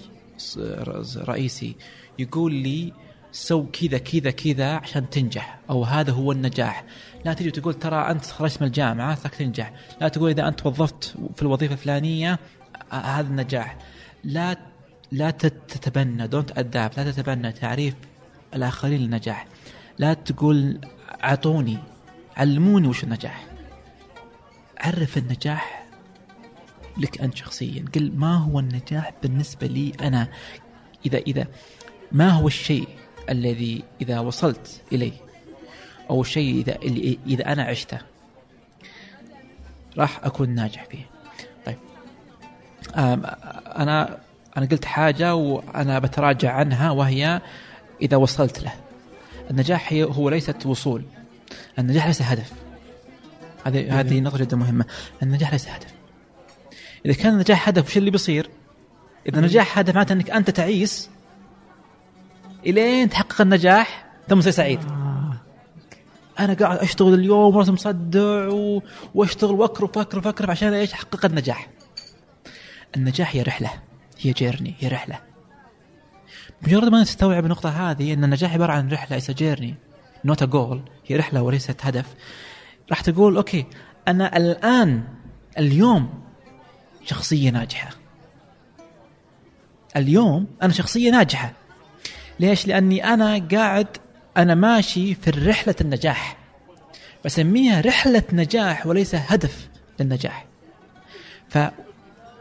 [1.16, 1.76] رئيسي
[2.18, 2.92] يقول لي
[3.32, 6.84] سو كذا كذا كذا عشان تنجح أو هذا هو النجاح.
[7.24, 9.72] لا تجي تقول ترى أنت خرجت من الجامعة تنجح.
[10.00, 12.38] لا تقول إذا أنت وظفت في الوظيفة الفلانية
[12.90, 13.78] هذا النجاح.
[14.24, 14.56] لا
[15.12, 16.26] لا تت- تتبنى.
[16.26, 17.94] دونت اداب لا تتبنى تعريف
[18.54, 19.46] الآخرين للنجاح.
[19.98, 20.80] لا تقول
[21.24, 21.78] أعطوني.
[22.36, 23.46] علموني وش النجاح.
[24.78, 25.86] عرف النجاح
[26.96, 27.84] لك أنت شخصيا.
[27.94, 30.28] قل ما هو النجاح بالنسبة لي أنا؟
[31.06, 31.46] اذا إذا
[32.12, 32.88] ما هو الشيء
[33.30, 35.12] الذي إذا وصلت إليه؟
[36.10, 36.78] أو الشيء اذا
[37.26, 37.98] إذا أنا عشته.
[39.98, 41.13] راح أكون ناجح فيه.
[42.96, 44.18] أنا
[44.56, 47.40] أنا قلت حاجة وأنا بتراجع عنها وهي
[48.02, 48.72] إذا وصلت له.
[49.50, 51.02] النجاح هو ليست وصول.
[51.78, 52.52] النجاح ليس هدف.
[53.64, 54.84] هذه هذه نقطة جدا مهمة.
[55.22, 55.94] النجاح ليس هدف.
[57.06, 58.50] إذا كان النجاح هدف وش اللي بيصير؟
[59.28, 61.10] إذا النجاح هدف معناته إنك أنت تعيس
[62.66, 64.80] إلين تحقق النجاح ثم تصير سعيد.
[64.84, 65.36] آه.
[66.38, 68.82] أنا قاعد أشتغل اليوم وراسي مصدع و...
[69.14, 71.68] وأشتغل واكرف واكرف وأكرف عشان إيش أحقق النجاح.
[72.96, 73.70] النجاح هي رحلة
[74.20, 75.20] هي journey هي رحلة.
[76.62, 79.74] مجرد ما تستوعب النقطة هذه إن النجاح عبارة عن رحلة ليس journey
[80.24, 82.14] not a goal هي رحلة وليست هدف.
[82.90, 83.66] راح تقول okay
[84.08, 85.04] أنا الآن
[85.58, 86.24] اليوم
[87.04, 87.90] شخصية ناجحة.
[89.96, 91.52] اليوم أنا شخصية ناجحة.
[92.40, 93.88] ليش؟ لأني أنا قاعد
[94.36, 96.36] أنا ماشي في رحلة النجاح.
[97.24, 99.68] بسميها رحلة نجاح وليس هدف
[100.00, 100.46] للنجاح.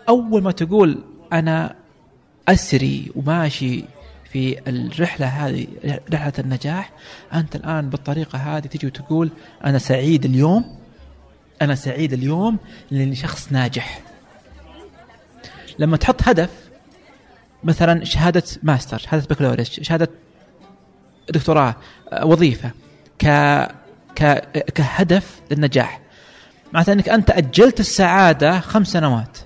[0.08, 1.04] فاول ما تقول
[1.34, 1.76] أنا
[2.48, 3.84] أسري وماشي
[4.32, 5.68] في الرحلة هذه
[6.14, 6.92] رحلة النجاح
[7.34, 9.32] أنت الآن بالطريقة هذه تجي وتقول
[9.66, 10.78] أنا سعيد اليوم
[11.62, 12.58] أنا سعيد اليوم
[12.92, 14.02] لأني شخص ناجح.
[15.80, 16.50] لما تحط هدف
[17.64, 20.10] مثلا شهادة ماستر شهادة بكالوريوس شهادة
[21.30, 21.76] دكتوراه
[22.24, 22.72] وظيفة
[23.20, 23.28] ك
[24.16, 24.40] ك
[24.76, 26.00] كهدف للنجاح.
[26.74, 29.38] معناته إنك أنت أجلت السعادة خمس سنوات.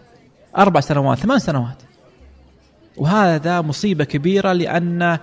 [0.58, 1.84] أربع سنوات ثمان سنوات
[2.98, 5.18] وهذا مصيبة كبيرة لأن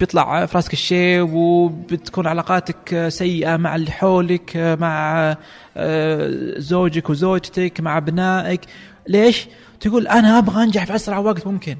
[0.00, 5.36] بيطلع في راسك الشيب وبتكون علاقاتك سيئة مع اللي حولك مع
[5.76, 8.60] آه، زوجك وزوجتك مع أبنائك
[9.08, 9.48] ليش؟
[9.80, 11.76] تقول أنا أبغى أنجح في أسرع وقت ممكن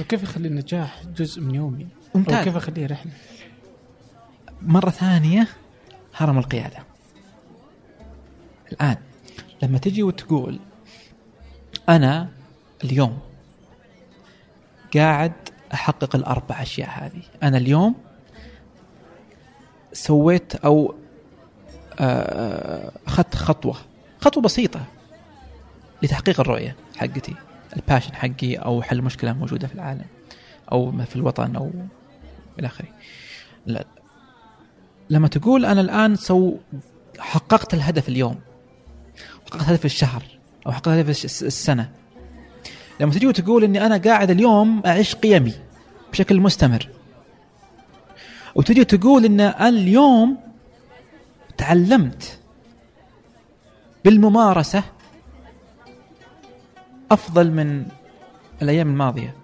[0.00, 2.44] وكيف اخلي النجاح جزء من يومي؟ ممتاز.
[2.44, 3.12] كيف أخليه رحلة؟
[4.62, 5.48] مرة ثانية
[6.16, 6.76] هرم القيادة
[8.72, 8.96] الآن
[9.62, 10.58] لما تجي وتقول
[11.88, 12.28] أنا
[12.84, 13.18] اليوم
[14.96, 15.32] قاعد
[15.74, 17.22] أحقق الأربع أشياء هذه.
[17.42, 17.94] أنا اليوم
[19.92, 20.94] سويت أو
[22.00, 23.76] آه، أخذت خطوة
[24.20, 24.84] خطوة بسيطة
[26.02, 27.34] لتحقيق الرؤية حقتي
[27.76, 30.06] ال passion حقي أو حل مشكلة موجودة في العالم
[30.72, 31.70] أو في الوطن أو
[32.58, 32.88] إلى آخره.
[33.66, 33.84] لا
[35.10, 36.56] لما تقول أنا الآن سو
[37.18, 38.40] حققت الهدف اليوم
[39.46, 40.37] حققت هدف الشهر
[40.68, 41.90] أو حققت هدف الس- السنة.
[43.00, 45.52] لما تجي وتقول إني أنا قاعد اليوم أعيش قيمي
[46.12, 46.88] بشكل مستمر
[48.54, 50.36] وتجي تقول إن اليوم
[51.56, 52.38] تعلمت
[54.04, 54.82] بالممارسة
[57.10, 57.86] أفضل من
[58.62, 59.34] الأيام الماضية.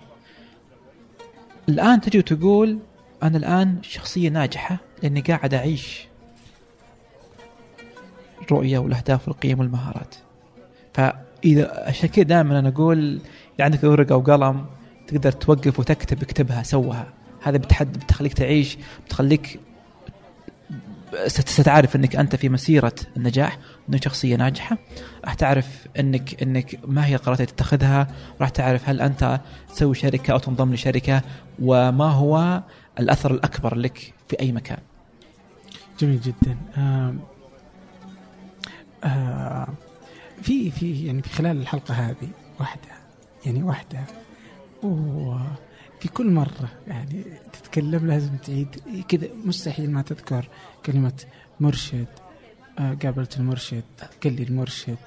[1.68, 2.78] الآن تجي وتقول
[3.22, 6.06] أنا الآن شخصية ناجحة لأني قاعد أعيش
[8.42, 10.14] الرؤيه والأهداف والقيم والمهارات.
[10.94, 13.20] فإذا عشان كذا دائما أنا أقول
[13.56, 14.66] إذا عندك ورقة وقلم
[15.06, 17.06] تقدر توقف وتكتب اكتبها سوها.
[17.42, 19.60] هذا بتحد بتخليك تعيش بتخليك
[21.26, 23.58] ست- ستعرف إنك أنت في مسيرة النجاح
[23.88, 24.78] انك شخصية ناجحة.
[25.24, 28.06] راح تعرف إنك إنك ما هي القرارات اللي تتخذها.
[28.40, 31.22] راح تعرف هل أنت تسوي شركة أو تنضم لشركة
[31.62, 32.62] وما هو
[33.00, 34.78] الأثر الأكبر لك في أي مكان.
[36.00, 36.56] جميل جدا.
[36.76, 37.20] آم
[39.04, 39.68] آه
[40.44, 42.28] في في يعني في خلال الحلقة هذه
[42.60, 42.88] واحدة
[43.46, 44.04] يعني واحدة.
[44.82, 48.68] وفي كل مرة يعني تتكلم لازم تعيد.
[49.08, 50.48] كذا مستحيل ما تذكر
[50.86, 51.24] كلمة
[51.60, 52.06] مرشد
[52.78, 53.84] آه قابلت المرشد
[54.24, 54.98] قال لي المرشد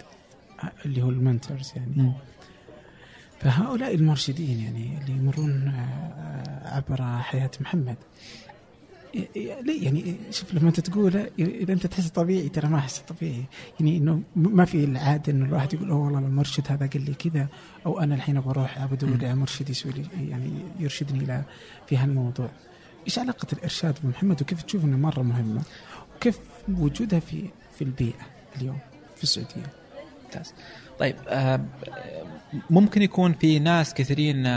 [0.64, 2.11] آه اللي هو المنتورز يعني.
[3.39, 7.97] فهؤلاء المرشدين يعني اللي يمرون آه، عبر حياة محمد.
[9.35, 13.44] ليه يعني شوف لما أنت تقول إذا أنت تحس طبيعي ترى ما احس طبيعي
[13.80, 17.48] يعني إنه ما في العاده إنه الواحد يقول أوه والله المرشد هذا قال لي كذا
[17.85, 20.49] أو أنا الحين بروح على مرشد يسوي لي يعني
[20.80, 21.44] يرشدني إلى
[21.88, 22.49] في هالموضوع.
[23.06, 25.61] إيش علاقة الإرشاد بمحمد وكيف تشوف إنه مرة مهمة؟
[26.15, 26.39] وكيف
[26.69, 27.44] وجودها في
[27.77, 28.26] في البيئة
[28.57, 28.80] اليوم
[29.15, 29.73] في السعودية؟
[30.26, 30.53] ممتاز.
[30.99, 31.65] طيب آه
[32.69, 34.48] ممكن يكون في ناس كثيرين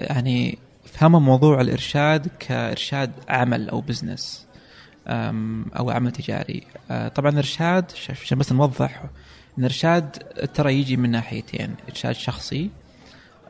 [0.00, 4.46] يعني فهموا موضوع الإرشاد كإرشاد عمل أو business
[5.78, 6.62] أو عمل تجاري.
[6.90, 9.04] آه طبعا الارشاد عشان بس نوضح
[9.58, 10.10] الارشاد
[10.54, 12.70] ترى يجي من ناحيتين إرشاد شخصي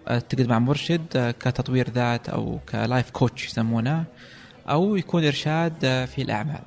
[0.09, 4.05] آه، تقعد مع مرشد آه، كتطوير ذات أو ك life coach يسمونه
[4.69, 5.81] أو يكون إرشاد
[6.15, 6.63] في الأعمال.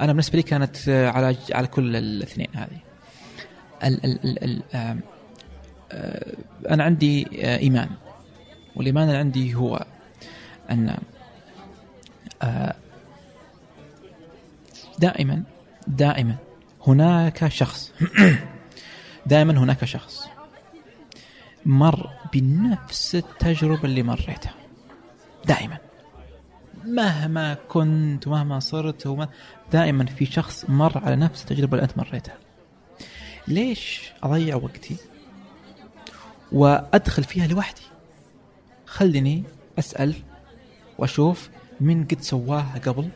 [0.00, 2.78] أنا بالنسبة لي كانت على على كل الاثنين هذه.
[3.84, 4.62] ال ال ال
[6.70, 7.88] أنا عندي إيمان.
[8.76, 9.86] والإيمان اللي عندي هو
[10.70, 10.96] أن
[14.98, 15.42] دائما
[15.86, 16.36] دائما
[16.86, 17.92] هناك شخص
[19.26, 20.28] دائما هناك شخص
[21.66, 24.54] مر بنفس التجربة اللي مريتها.
[25.44, 25.78] دائما.
[26.84, 29.28] مهما كنت ومهما صرت وما
[29.72, 32.34] دائما في شخص مر على نفس التجربة اللي أنت مريتها.
[33.48, 34.96] ليش أضيع وقتي؟
[36.52, 37.82] وأدخل فيها لوحدي؟
[38.92, 39.42] خليني
[39.78, 40.14] أسأل
[40.98, 41.50] وأشوف
[41.80, 43.08] من قد سواها قبل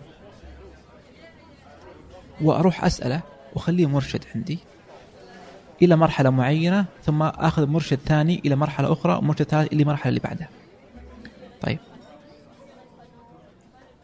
[2.40, 3.22] وأروح أسأله
[3.54, 4.58] وأخليه مرشد عندي
[5.82, 10.20] إلى مرحلة معينة ثم أخذ مرشد ثاني إلى مرحلة أخرى ومرشد ثالث إلى المرحله اللي
[10.20, 10.48] بعدها.
[11.60, 11.78] طيب.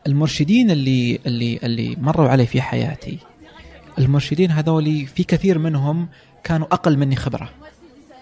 [0.07, 3.19] المرشدين اللي اللي اللي مروا علي في حياتي
[3.99, 6.09] المرشدين هذول في كثير منهم
[6.44, 7.51] كانوا أقل مني خبرة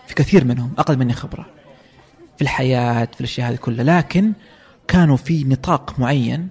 [0.06, 1.59] في كثير منهم أقل مني خبرة.
[2.40, 3.84] في الحياة في الأشياء هذه كلها.
[3.84, 4.32] لكن
[4.88, 6.48] كانوا في نطاق معين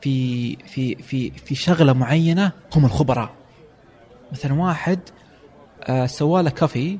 [0.00, 3.30] في في في في شغلة معينة هم الخبراء.
[4.32, 4.98] مثلا واحد
[5.84, 6.98] آه سوى له كافي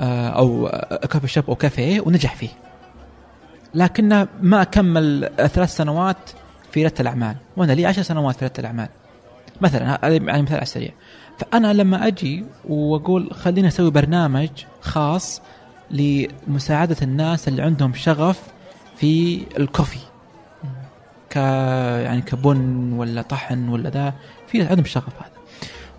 [0.00, 0.68] آه أو
[1.10, 2.50] كافي شوب أو كافيه ونجح فيه.
[3.74, 6.30] لكنه ما كمل ثلاث سنوات
[6.72, 7.36] في رياده الأعمال.
[7.56, 8.88] وأنا لي عشر سنوات في رياده الأعمال.
[9.60, 10.90] مثلا هذا يعني مثال على السريع.
[11.38, 14.48] فأنا لما أجي وأقول خلينا أسوي برنامج
[14.80, 15.42] خاص
[15.90, 18.42] لمساعدة الناس اللي عندهم شغف
[18.96, 19.98] في الكوفي.
[21.30, 24.14] ك يعني كبن ولا طحن ولا ذا
[24.46, 25.30] في عندهم شغف هذا.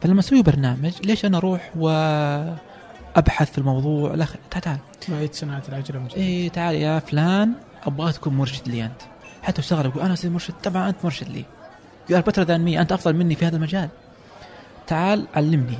[0.02, 4.78] فلما أسوي برنامج ليش أنا أروح وأبحث في الموضوع؟ لا تعال تعال.
[5.12, 7.54] وعيد صناعة العجلة اي تعال يا فلان
[7.84, 9.02] ابغاك تكون مرشد لي أنت.
[9.44, 11.46] حتى استغرب يقول أنا اصير مرشد طبعا أنت مرشد لي.
[12.10, 13.90] you are better than me أنت أفضل مني في هذا المجال.
[14.88, 15.78] تعال علمني.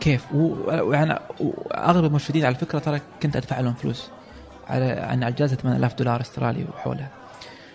[0.00, 1.18] كيف؟ ويعني
[1.74, 4.10] أغلب المرشدين على فكرة ترى كنت أدفع لهم فلوس
[4.68, 7.08] على يعني على جائزة 8000 دولار أسترالي وحولها.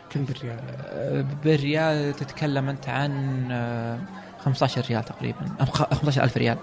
[0.10, 0.60] كم بالريال؟
[1.44, 5.40] بالريال تتكلم أنت عن 15 ريال تقريبا
[5.92, 6.58] 15000 ريال.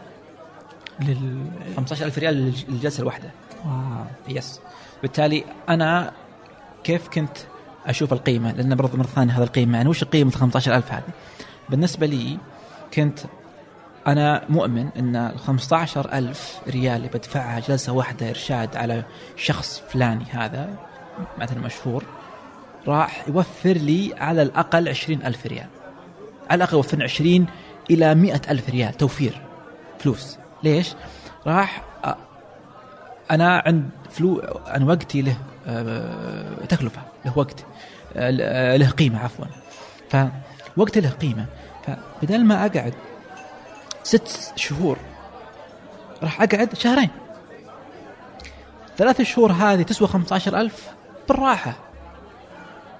[1.00, 1.44] لل
[1.76, 2.34] 15000 ريال
[2.68, 3.30] للجلسة الواحدة.
[3.64, 4.04] Wow.
[4.28, 4.60] Yes
[5.02, 6.12] بالتالي أنا
[6.84, 7.38] كيف كنت
[7.86, 11.02] أشوف القيمة؟ لأن برضه مرة ثانية هذا القيمة يعني وش قيمة 15000 هذه؟
[11.68, 12.38] بالنسبة لي
[12.94, 13.18] كنت
[14.06, 19.04] أنا مؤمن إن ال 15000 ريال اللي بدفعها جلسة واحدة إرشاد على
[19.36, 20.74] شخص فلاني هذا
[21.38, 22.04] مثلا مشهور
[22.88, 25.66] راح يوفر لي على الأقل 20000 ريال.
[26.50, 27.46] على الأقل يوفر 20
[27.90, 29.42] إلى مئة ألف ريال توفير
[29.98, 30.38] فلوس.
[30.62, 30.94] ليش؟
[31.46, 31.82] راح
[33.30, 35.36] أنا عند فلو أنا وقتي له
[35.66, 37.64] آه، تكلفة له وقت
[38.16, 39.44] آه، له قيمة عفوا.
[40.76, 41.46] فوقت له قيمة.
[41.86, 42.94] فبدل ما أقعد
[44.02, 44.96] ست شهور.
[46.22, 47.10] راح أقعد شهرين.
[48.98, 50.90] ثلاث شهور هذه تسوى 15000
[51.28, 51.74] بالراحة.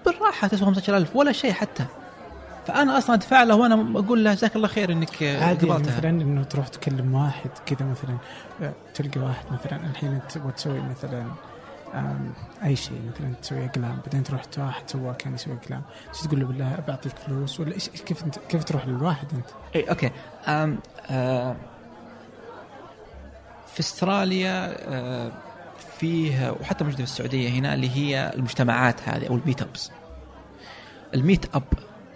[0.06, 1.84] بالراحة تسوى 15000 ولا شيء حتى.
[2.66, 6.42] فأنا أصلا أدفع له وأنا أقول له جزاك الله خير إنك عادي يعني مثلا إنه
[6.42, 8.16] تروح تكلم واحد كذا مثلا
[8.62, 11.24] آه، تلقى واحد مثلا الحين تبغى تسوي مثلا
[12.64, 15.82] أي شيء مثلا تسوي إقلام بعدين تروح واحد سواه كان يسوي إقلام.
[16.24, 19.46] تقول له بالله؟ بعطيك فلوس؟ ولا إيش كيف انت كيف تروح للواحد أنت؟
[19.76, 20.10] اي أوكي.
[20.48, 20.78] أم
[21.10, 21.56] أه
[23.74, 25.32] في أستراليا أه
[25.98, 29.90] فيه وحتى موجودة في السعودية هنا اللي هي المجتمعات هذه أو ال meetups.
[31.14, 31.64] ال meetup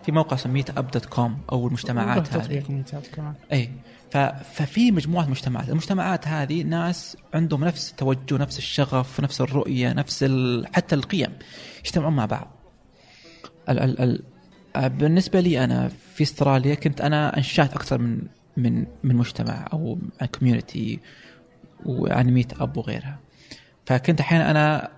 [0.05, 2.63] في موقع اسمه Meetup dot com أو المجتمعات هذه.
[2.69, 3.35] meetup كمان.
[3.53, 3.71] اي
[4.43, 5.69] ففي مجموعة مجتمعات.
[5.69, 10.67] المجتمعات هذه ناس عندهم نفس التوجه نفس الشغف نفس الرؤية نفس ال...
[10.75, 11.33] حتى القيم
[11.85, 12.51] يجتمعون مع بعض.
[13.69, 13.79] ال...
[13.79, 14.01] ال...
[14.01, 14.23] ال...
[14.91, 18.23] بالنسبة لي أنا في استراليا كنت أنا أنشأت أكثر من
[18.57, 19.99] من من مجتمع أو
[20.39, 21.01] community
[21.87, 23.19] ويعني meetup وغيرها.
[23.87, 24.91] فكنت أحيانا أنا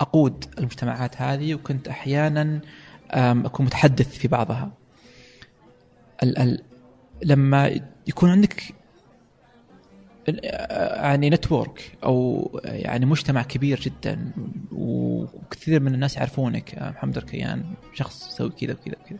[0.00, 2.60] أقود المجتمعات هذه وكنت أحيانا
[3.10, 4.72] أكون متحدث في بعضها.
[6.22, 6.62] ال ال
[7.22, 8.74] لما يكون عندك
[10.28, 14.32] يعني network أو يعني مجتمع كبير جدا
[14.72, 17.64] وكثير من الناس يعرفونك آه، محمد ركيان
[17.94, 19.18] شخص يسوي كذا وكذا وكذا.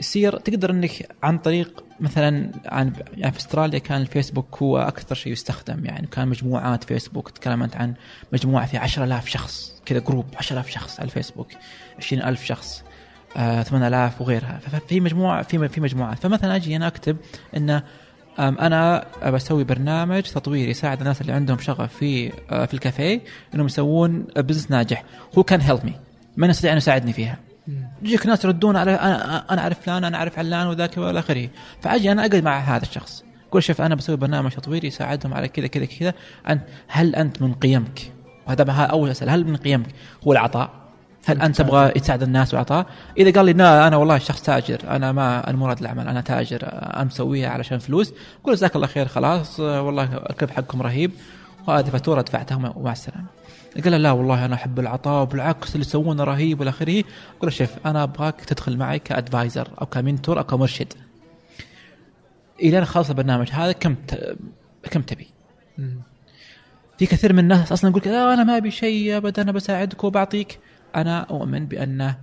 [0.00, 5.32] يصير تقدر إنك عن طريق مثلا عن يعني في أستراليا كان الفيسبوك هو أكثر شيء
[5.32, 7.94] يستخدم يعني كان مجموعات فيسبوك تكلمت عن
[8.32, 11.48] مجموعة في 10000 شخص كذا group 10000 شخص على الفيسبوك
[11.98, 12.84] 20000 شخص.
[13.36, 14.58] 8000 وغيرها.
[14.58, 17.16] ففي مجموعه في في مجموعات فمثلا أجي أنا أكتب
[17.56, 17.82] انه
[18.38, 23.20] أنا بسوي برنامج تطوير يساعد الناس اللي عندهم شغف في آه، في الكافيه
[23.54, 25.04] إنهم يسوون business ناجح.
[25.38, 25.92] هو كان هيلب مي
[26.36, 27.38] من يستطيع أن يساعدني فيها؟
[28.02, 31.48] يجيك ناس يردون على أنا أنا أعرف فلان أنا أعرف علان وذاك وإلى آخره.
[31.82, 33.24] فأجي أنا أقعد مع هذا الشخص.
[33.48, 36.14] أقول شوف أنا بسوي برنامج تطوير يساعدهم على كذا كذا كذا.
[36.48, 38.12] أنت هل أنت من قيمك؟
[38.46, 39.34] وهذا هذا أول أسئلة.
[39.34, 39.86] هل من قيمك؟
[40.26, 40.85] هو العطاء؟
[41.26, 42.86] هل أنت تبغى تساعد الناس والعطاء؟
[43.18, 46.60] إذا قال لي لا أنا والله شخص تاجر أنا ما أنا مراد الأعمال أنا تاجر
[46.62, 48.12] أنا مسويها علشان فلوس.
[48.44, 51.10] قول جزاك الله خير خلاص والله الكلب حقكم رهيب.
[51.66, 53.26] وهذه فاتورة دفعتها ومع السلامة.
[53.84, 57.00] قال لا والله أنا أحب العطاء وبالعكس اللي يسوونه رهيب والى آخره.
[57.36, 60.92] أقول له شوف أنا أبغاك تدخل معي كأدفايزر أو كمنتور أو كمرشد.
[62.62, 64.36] إلى خلص البرنامج هذا كم ت...
[64.90, 65.26] كم تبي؟
[66.98, 70.58] في كثير من الناس أصلا يقول لا أنا ما أبي شيء ابدا أنا بساعدك وبعطيك.
[70.96, 72.18] أنا أؤمن بانه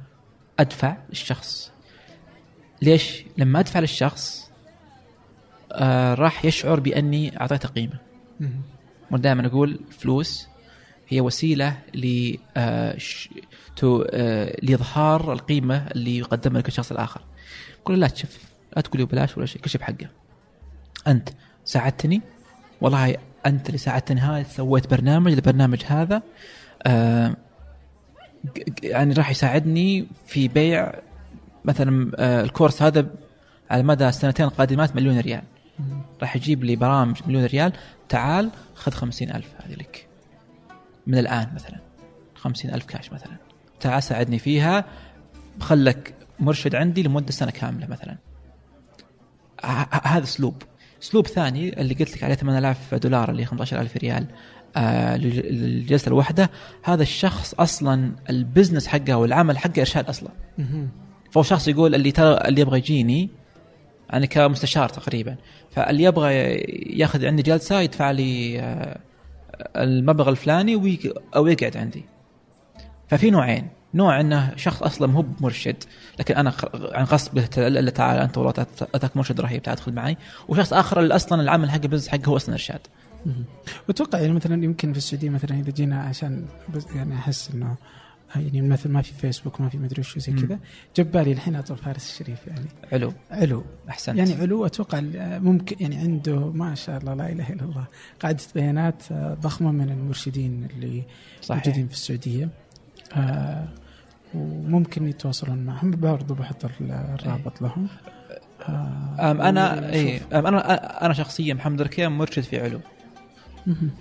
[0.60, 1.72] أدفع للشخص
[2.82, 4.52] ليش؟ لما أدفع للشخص
[5.72, 7.98] آه راح يشعر بأني أعطيته قيمة
[9.12, 10.48] ودائما أقول فلوس
[11.08, 12.98] هي وسيلة ل آه،
[13.76, 17.22] تو آه، لإظهار القيمة اللي يقدمها لك الشخص الآخر.
[17.86, 18.38] قول لا تشوف
[18.76, 20.10] لا تقول لي بلاش ولا شيء كل شيء بحقه.
[21.08, 21.30] أنت
[21.66, 22.22] ساعدتني
[22.82, 26.22] والله أنت اللي ساعدتني هذا سويت برنامج البرنامج هذا
[26.88, 27.36] آه،
[28.84, 30.94] يعني راح يساعدني في بيع
[31.66, 33.08] مثلا آه، الكورس هذا
[33.70, 35.44] على مدى السنتين القادمات مليون ريال.
[36.22, 37.74] راح يجيب لي برامج مليون ريال.
[38.10, 40.08] تعال خذ خمسين ألف هذه لك.
[41.08, 41.80] من الآن مثلا.
[42.36, 43.38] خمسين ألف كاش مثلا.
[43.80, 44.86] تعال ساعدني فيها.
[45.60, 48.18] بخلك مرشد عندي لمدة سنة كاملة مثلا.
[50.04, 50.64] هذا أسلوب.
[51.02, 54.28] أسلوب ثاني اللي قلت لك عليه 8000 دولار اللي 15000 ريال.
[55.18, 56.52] للجلسة الواحدة
[56.84, 60.30] هذا الشخص أصلا ال business حقه والعمل حقه إرشاد أصلا.
[61.32, 63.30] فهو شخص يقول اللي ترى اللي يبغى يجيني
[64.10, 65.36] يعني كمستشار تقريبا
[65.72, 66.34] فاللي يبغى
[67.00, 69.00] يأخذ عندي جلسة يدفع لي آه،
[69.76, 71.00] المبلغ الفلاني
[71.36, 72.06] أو يقعد عندي.
[73.08, 73.68] ففي نوعين.
[73.94, 75.84] نوع إنه شخص أصلا مو مرشد
[76.20, 78.54] لكن أنا عن له الا تعال أنت والله
[78.96, 80.18] أتاك مرشد رهيب تعال ادخل معي.
[80.48, 82.82] وشخص آخر اللي أصلا العمل حقه ال business حقه هو أصلا إرشاد.
[83.88, 86.46] واتوقع يعني مثلا يمكن في السعودية مثلا إذا جينا عشان
[86.76, 87.76] بس يعني أحس إنه
[88.36, 90.34] يعني مثل ما في فيسبوك ما في مدري وش زي.
[90.34, 90.60] كذا.
[90.96, 92.66] جاب بالي الحين أطول فارس الشريف يعني.
[92.94, 93.14] علو.
[93.32, 93.64] علو.
[93.90, 94.18] أحسنت.
[94.18, 95.00] يعني علو أتوقع
[95.40, 97.86] ممكن يعني عنده ما شاء الله لا إله إلا الله
[98.20, 101.04] قاعدة بيانات ضخمة من المرشدين اللي
[101.42, 101.66] صحيح.
[101.66, 102.50] موجودين في السعودية.
[103.16, 103.68] آه
[104.34, 105.92] وممكن يتواصلون معهم.
[105.92, 107.88] برضو بحط الرابط لهم.
[108.62, 109.94] آه أنا.
[109.94, 112.80] اي أنا أنا شخصيا محمد ركيان مرشد في علو.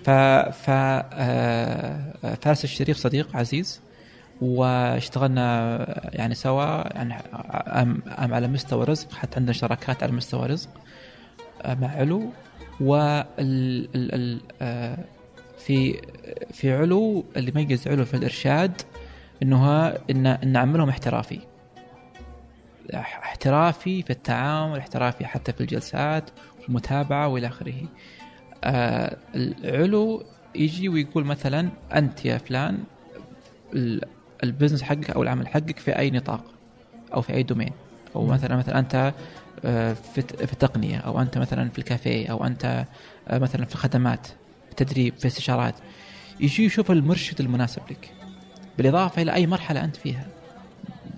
[0.03, 0.09] ف
[0.49, 3.81] ف آه، فارس الشريف صديق عزيز
[4.41, 5.85] واشتغلنا
[6.15, 10.69] يعني سوا يعني أم, على مستوى رزق حتى عندنا شراكات على مستوى رزق
[11.61, 12.29] آه، مع علو.
[12.79, 14.97] ال آه،
[15.57, 16.01] في
[16.51, 18.81] في علو اللي يميز علو في الإرشاد
[19.43, 21.39] إنه ان إن عملهم احترافي.
[22.95, 26.29] احترافي في التعامل احترافي حتى في الجلسات
[26.61, 27.73] في المتابعه وإلى آخره.
[28.63, 30.23] آه العلو
[30.55, 32.77] يجي ويقول مثلا أنت يا فلان
[33.73, 34.01] ال-
[34.43, 36.43] ال business حقك أو العمل حقك في أي نطاق
[37.13, 37.71] أو في أي domain.
[38.15, 38.29] أو مم.
[38.31, 39.13] مثلا مثلا أنت
[39.65, 40.17] آه، في
[40.53, 42.85] التقنيه أو أنت مثلا في الكافيه أو أنت
[43.27, 45.75] آه، مثلا في الخدمات في التدريب في استشارات.
[46.39, 48.11] يجي يشوف المرشد المناسب لك.
[48.77, 50.27] بالإضافة إلى أي مرحلة أنت فيها.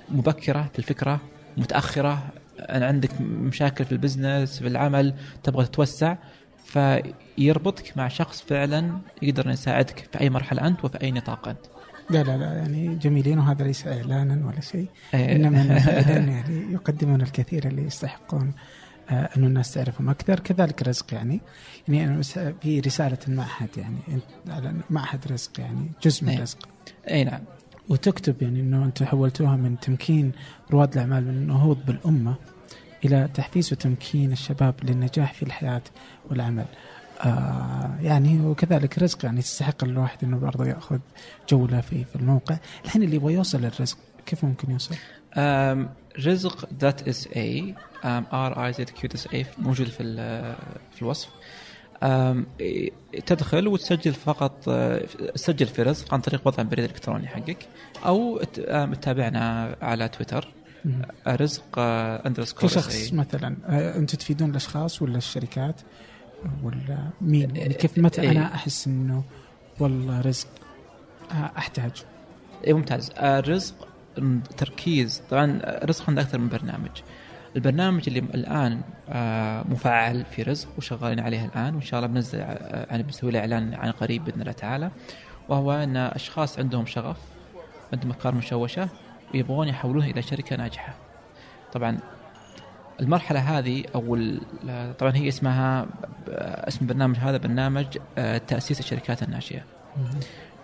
[0.09, 1.21] مبكرة في الفكرة
[1.57, 2.27] متأخرة
[2.69, 5.13] عندك مشاكل في ال business في العمل
[5.43, 6.15] تبغى تتوسع.
[6.65, 11.59] فيربطك مع شخص فعلا يقدر يساعدك في أي مرحلة أنت وفي أي نطاق أنت.
[12.09, 14.87] لا لا لا يعني جميلين وهذا ليس اعلانا ولا شيء.
[15.13, 15.35] إيه.
[15.35, 15.59] إنما
[16.15, 18.53] يعني يقدمون الكثير اللي يستحقون
[19.09, 20.39] آه انه الناس تعرفهم أكثر.
[20.39, 21.41] كذلك رزق يعني.
[21.87, 22.21] يعني أنا
[22.61, 24.21] في رسالة المعهد يعني
[24.89, 26.41] معهد رزق يعني جزء من إيه.
[26.41, 26.57] رزق.
[27.09, 27.41] اي نعم.
[27.89, 30.31] وتكتب يعني إنه أنتم حولتوها من تمكين
[30.71, 32.35] رواد الأعمال من النهوض بالأمة.
[33.05, 35.81] إلى تحفيز وتمكين الشباب للنجاح في الحياة
[36.29, 36.65] والعمل.
[37.21, 40.99] آه يعني وكذلك رزق يعني تستحق الواحد إنه برضه يأخذ
[41.49, 44.95] جولة في في الموقع الحين اللي يبغى يوصل للرزق كيف ممكن يوصل؟
[45.37, 45.89] أم،
[46.25, 50.03] رزق dot S A R I Z Q اي موجود في
[50.95, 51.29] في الوصف
[53.25, 55.05] تدخل وتسجل فقط آه،
[55.35, 57.67] تسجل في رزق عن طريق وضع البريد الالكتروني حقك
[58.05, 58.41] أو
[58.93, 60.47] تتابعنا على تويتر.
[60.47, 60.64] آه،
[61.27, 65.81] رزق underscore كشخص مثلا آه أنتم تفيدون الأشخاص ولا الشركات؟
[66.63, 68.31] ولا مين؟ يعني كيف متى؟ إيه.
[68.31, 69.23] أنا أحس إنه
[69.79, 70.47] والله رزق
[71.31, 71.91] آه أحتاج.
[72.67, 73.11] اي ممتاز.
[73.17, 73.87] آه، رزق
[74.17, 75.21] م، تركيز.
[75.29, 76.89] طبعا آه، رزق عنده أكثر من برنامج.
[77.55, 82.85] البرنامج اللي الآن آه، مفعل في رزق وشغالين عليه الآن وإن شاء الله بنزل آه،
[82.89, 84.91] يعني بنسوي له إعلان عن قريب بإذن الله تعالى
[85.49, 87.17] وهو إن أشخاص عندهم شغف
[87.93, 88.89] عندهم أفكار مشوشة
[89.33, 90.95] ويبغون يحولونها إلى شركة ناجحة.
[91.73, 91.97] طبعا
[92.99, 94.17] المرحلة هذه أو
[94.99, 95.87] طبعا هي اسمها
[96.67, 97.85] اسم البرنامج هذا برنامج
[98.17, 99.61] آه، تأسيس الشركات الناشئه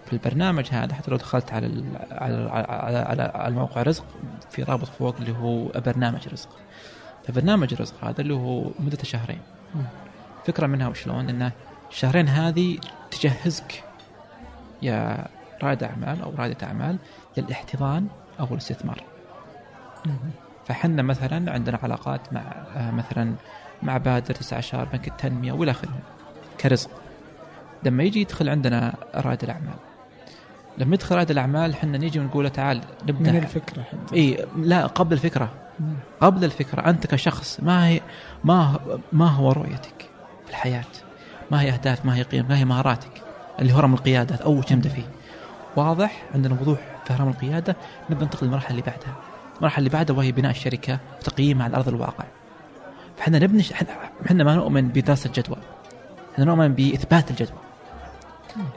[0.05, 4.05] في البرنامج هذا حتى لو دخلت على على على, على, على الموقع رزق
[4.51, 6.49] في رابط فوق اللي هو برنامج رزق.
[7.27, 9.41] فبرنامج رزق هذا اللي هو مدته شهرين.
[10.45, 11.51] فكرة منها وشلون إنه
[11.91, 12.77] الشهرين هذه
[13.11, 13.83] تجهزك
[14.81, 15.27] يا
[15.63, 16.97] رائد أعمال أو رائدة أعمال
[17.37, 18.07] للاحتضان
[18.41, 19.03] أو الاستثمار.
[20.65, 22.41] فحنا مثلا عندنا علاقات مع
[22.75, 23.35] آه، مثلا
[23.83, 25.99] مع بادر 19 بنك التنمية وإلى آخره.
[26.59, 26.89] كرزق.
[27.83, 29.75] لما يجي يدخل عندنا رائد الأعمال.
[30.77, 33.31] لما يدخل رائد الأعمال حنا نيجي ونقول تعال نبدأ.
[33.31, 35.49] من الفكرة حتى إي لا قبل الفكرة.
[35.79, 35.93] مم.
[36.21, 36.89] قبل الفكرة.
[36.89, 38.01] أنت كشخص ما هي
[38.43, 38.79] ما
[39.11, 40.09] ما هو رؤيتك
[40.45, 40.83] في الحياة؟
[41.51, 43.21] ما هي أهداف؟ ما هي قيم؟ ما هي مهاراتك؟
[43.59, 45.09] اللي هرم القيادة اول شيء نبدا فيه؟
[45.75, 46.90] واضح؟ عندنا وضوح.
[47.05, 47.75] في هرم القيادة
[48.09, 49.15] نبدأ ننتقل للمرحلة اللي بعدها.
[49.57, 52.25] المرحلة اللي بعدها وهي بناء الشركة وتقييمها على ارض الواقع.
[53.17, 53.63] فإحنا نبني
[54.25, 55.57] إحنا ما نؤمن بدراسة جدوى
[56.33, 57.57] إحنا نؤمن بإثبات الجدوى.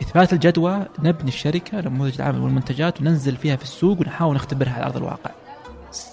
[0.02, 4.96] إثبات الجدوى نبني الشركة نموذج العمل والمنتجات وننزل فيها في السوق ونحاول نختبرها على ارض
[4.96, 5.30] الواقع.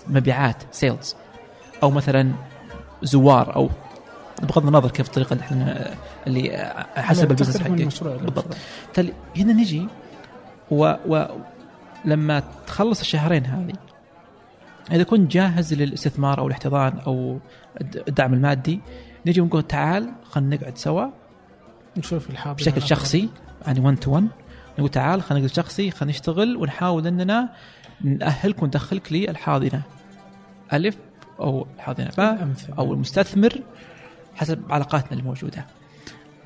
[0.08, 1.16] مبيعات sales
[1.84, 2.32] أو مثلا
[3.04, 3.70] زوار أو
[4.42, 5.94] بغض النظر كيف الطريقة اللي إحنا
[6.28, 7.72] اللي حسب ال business حقك.
[7.72, 8.58] بالضبط.
[9.38, 9.88] هنا نجي
[10.72, 10.94] و...
[11.08, 11.26] و...
[12.06, 13.74] لما تخلص الشهرين هذه
[14.92, 17.40] إذا كنت جاهز للاستثمار أو الاحتضان أو
[17.82, 18.82] الد- الدعم المادي
[19.26, 21.06] نجي ونقول تعال خلينا نقعد سوا
[21.98, 22.82] نشوف الحاضر بشكل.
[22.82, 23.30] شخصي
[23.68, 24.28] يعني 1 تو 1
[24.78, 27.50] نقول تعال خلينا نقعد شخصي خلينا نشتغل ونحاول إننا
[28.02, 29.82] نأهلك وندخلك للحاضنة
[30.74, 30.98] ألف
[31.40, 32.54] أو الحاضنة باء.
[32.80, 33.54] أو المستثمر
[34.36, 35.66] حسب علاقاتنا الموجودة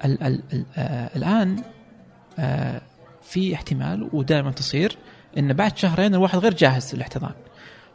[0.05, 1.63] ال ال ال آه الآن
[2.39, 2.81] آه
[3.23, 4.97] في احتمال ودائما تصير
[5.37, 7.33] إن بعد شهرين الواحد غير جاهز للاحتضان.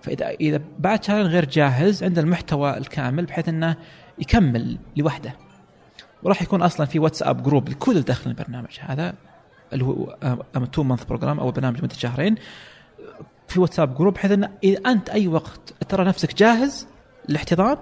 [0.02, 3.76] فإذا إذا بعد شهرين غير جاهز عنده المحتوى الكامل بحيث إنه
[4.18, 5.32] يكمل لوحده.
[6.22, 8.78] وراح يكون أصلا في واتساب group لكل اللي داخل البرنامج.
[8.80, 9.14] هذا
[9.72, 10.16] اللي هو
[10.72, 12.34] two month program أو برنامج مدة شهرين.
[13.48, 16.86] في واتساب group بحيث إن إذا أنت أي وقت ترى نفسك جاهز
[17.28, 17.76] للاحتضان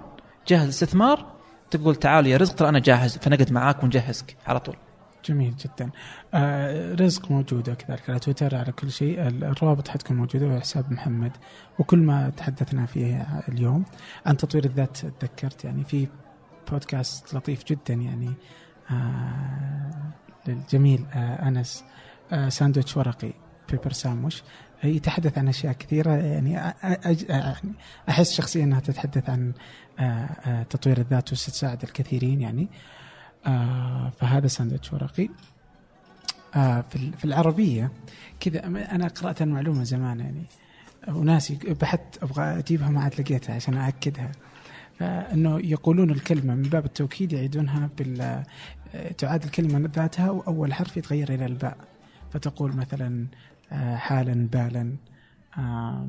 [0.47, 1.25] جاهز للاستثمار
[1.71, 4.75] تقول تعال يا رزق ترى أنا جاهز فنقعد معاك ونجهزك على طول.
[5.25, 5.89] جميل جدا.
[6.33, 9.27] آه رزق موجودة كذلك على تويتر على كل شيء.
[9.27, 11.31] الروابط حتكون موجودة وحساب محمد.
[11.79, 13.85] وكل ما تحدثنا فيه اليوم
[14.25, 16.07] عن تطوير الذات تذكرت يعني في
[16.71, 18.33] بودكاست لطيف جدا يعني
[18.91, 19.91] آه
[20.47, 21.83] للجميل آه أنس
[22.31, 23.33] آه ساندويتش ورقي
[23.71, 24.43] paper sandwich.
[24.83, 26.75] يتحدث عن أشياء كثيرة يعني أ-
[27.29, 27.73] يعني
[28.09, 29.53] أحس شخصيا أنها تتحدث عن
[29.99, 32.67] آه، آه، تطوير الذات وستساعد الكثيرين يعني.
[33.45, 35.29] آه فهذا ساندويتش ورقي.
[36.55, 37.91] آه في في العربية
[38.39, 40.43] كذا أنا قرأت المعلومة زمان يعني
[41.07, 44.31] وناسي بحثت أبغى أجيبها ما عاد لقيتها عشان أأكدها.
[44.99, 48.43] فإنه يقولون الكلمة من باب التوكيد يعيدونها بال
[49.17, 51.77] تعاد الكلمة ذاتها وأول حرف يتغير إلى الباء.
[52.31, 53.27] فتقول مثلا
[53.71, 54.95] آه، حالا بالا
[55.57, 56.07] آه،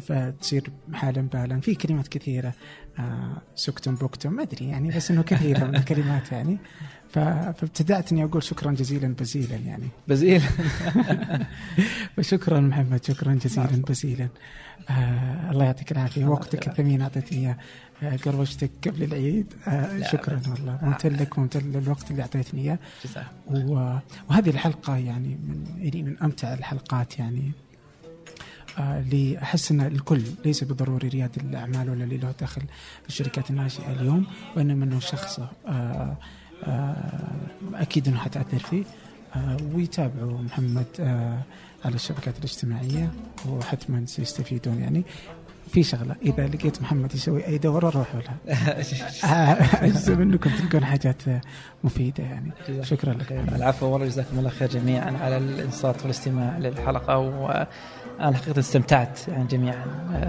[0.00, 1.60] فتصير حالا بالا.
[1.60, 2.52] في كلمات كثيرة.
[2.98, 6.58] آه، سكتم بكتم ما أدري يعني بس إنه كثيرة من الكلمات يعني.
[7.08, 9.88] فابتدأت إني أقول شكرا جزيلا بزيلا يعني.
[10.08, 10.42] بزيل.
[12.18, 14.28] وشكرا محمد شكرا جزيلا بزيلا.
[14.90, 16.26] آه الله يعطيك العافية.
[16.26, 17.56] وقتك الثمين أعطيتني إياه.
[18.02, 19.54] آه، قروشتك قبل العيد.
[19.68, 20.40] آه شكرا.
[20.48, 20.78] والله.
[20.82, 22.78] ممتن لك وممتن للوقت اللي أعطيتني إياه.
[23.46, 27.52] وهذه الحلقة يعني من يعني من أمتع الحلقات يعني.
[29.42, 32.62] أحس أن الكل ليس بضروري رياد الأعمال ولا اللي له دخل
[33.02, 34.26] في الشركات الناشئة اليوم
[34.56, 36.16] وإنما أنه شخص آه،
[36.64, 36.96] آه،
[37.74, 38.84] أكيد أنه حتأثر فيه.
[39.36, 40.86] آه، ويتابعوا محمد
[41.84, 43.12] على الشبكات الاجتماعية
[43.48, 45.04] وحتما سيستفيدون يعني.
[45.68, 46.16] في شغلة.
[46.22, 51.22] إذا لقيت محمد يسوي أي دوره روحوا لها اجزم أنكم تلقون حاجات
[51.84, 52.52] مفيدة يعني.
[52.82, 53.32] شكرا لك.
[53.32, 59.84] العفو والله جزاكم الله خير جميعا على الانصات والاستماع للحلقة وأنا حقيقة استمتعت يعني جميعا.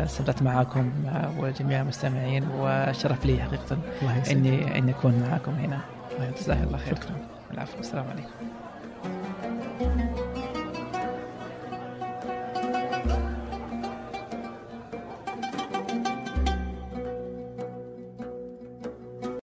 [0.06, 0.92] استمتعت معاكم
[1.38, 5.80] وجميع المستمعين وشرف لي حقيقة الله اني إني أكون معاكم هنا.
[6.42, 6.96] جزاك الله خير.
[6.96, 7.16] شكرا.
[7.54, 8.30] العفو السلام عليكم.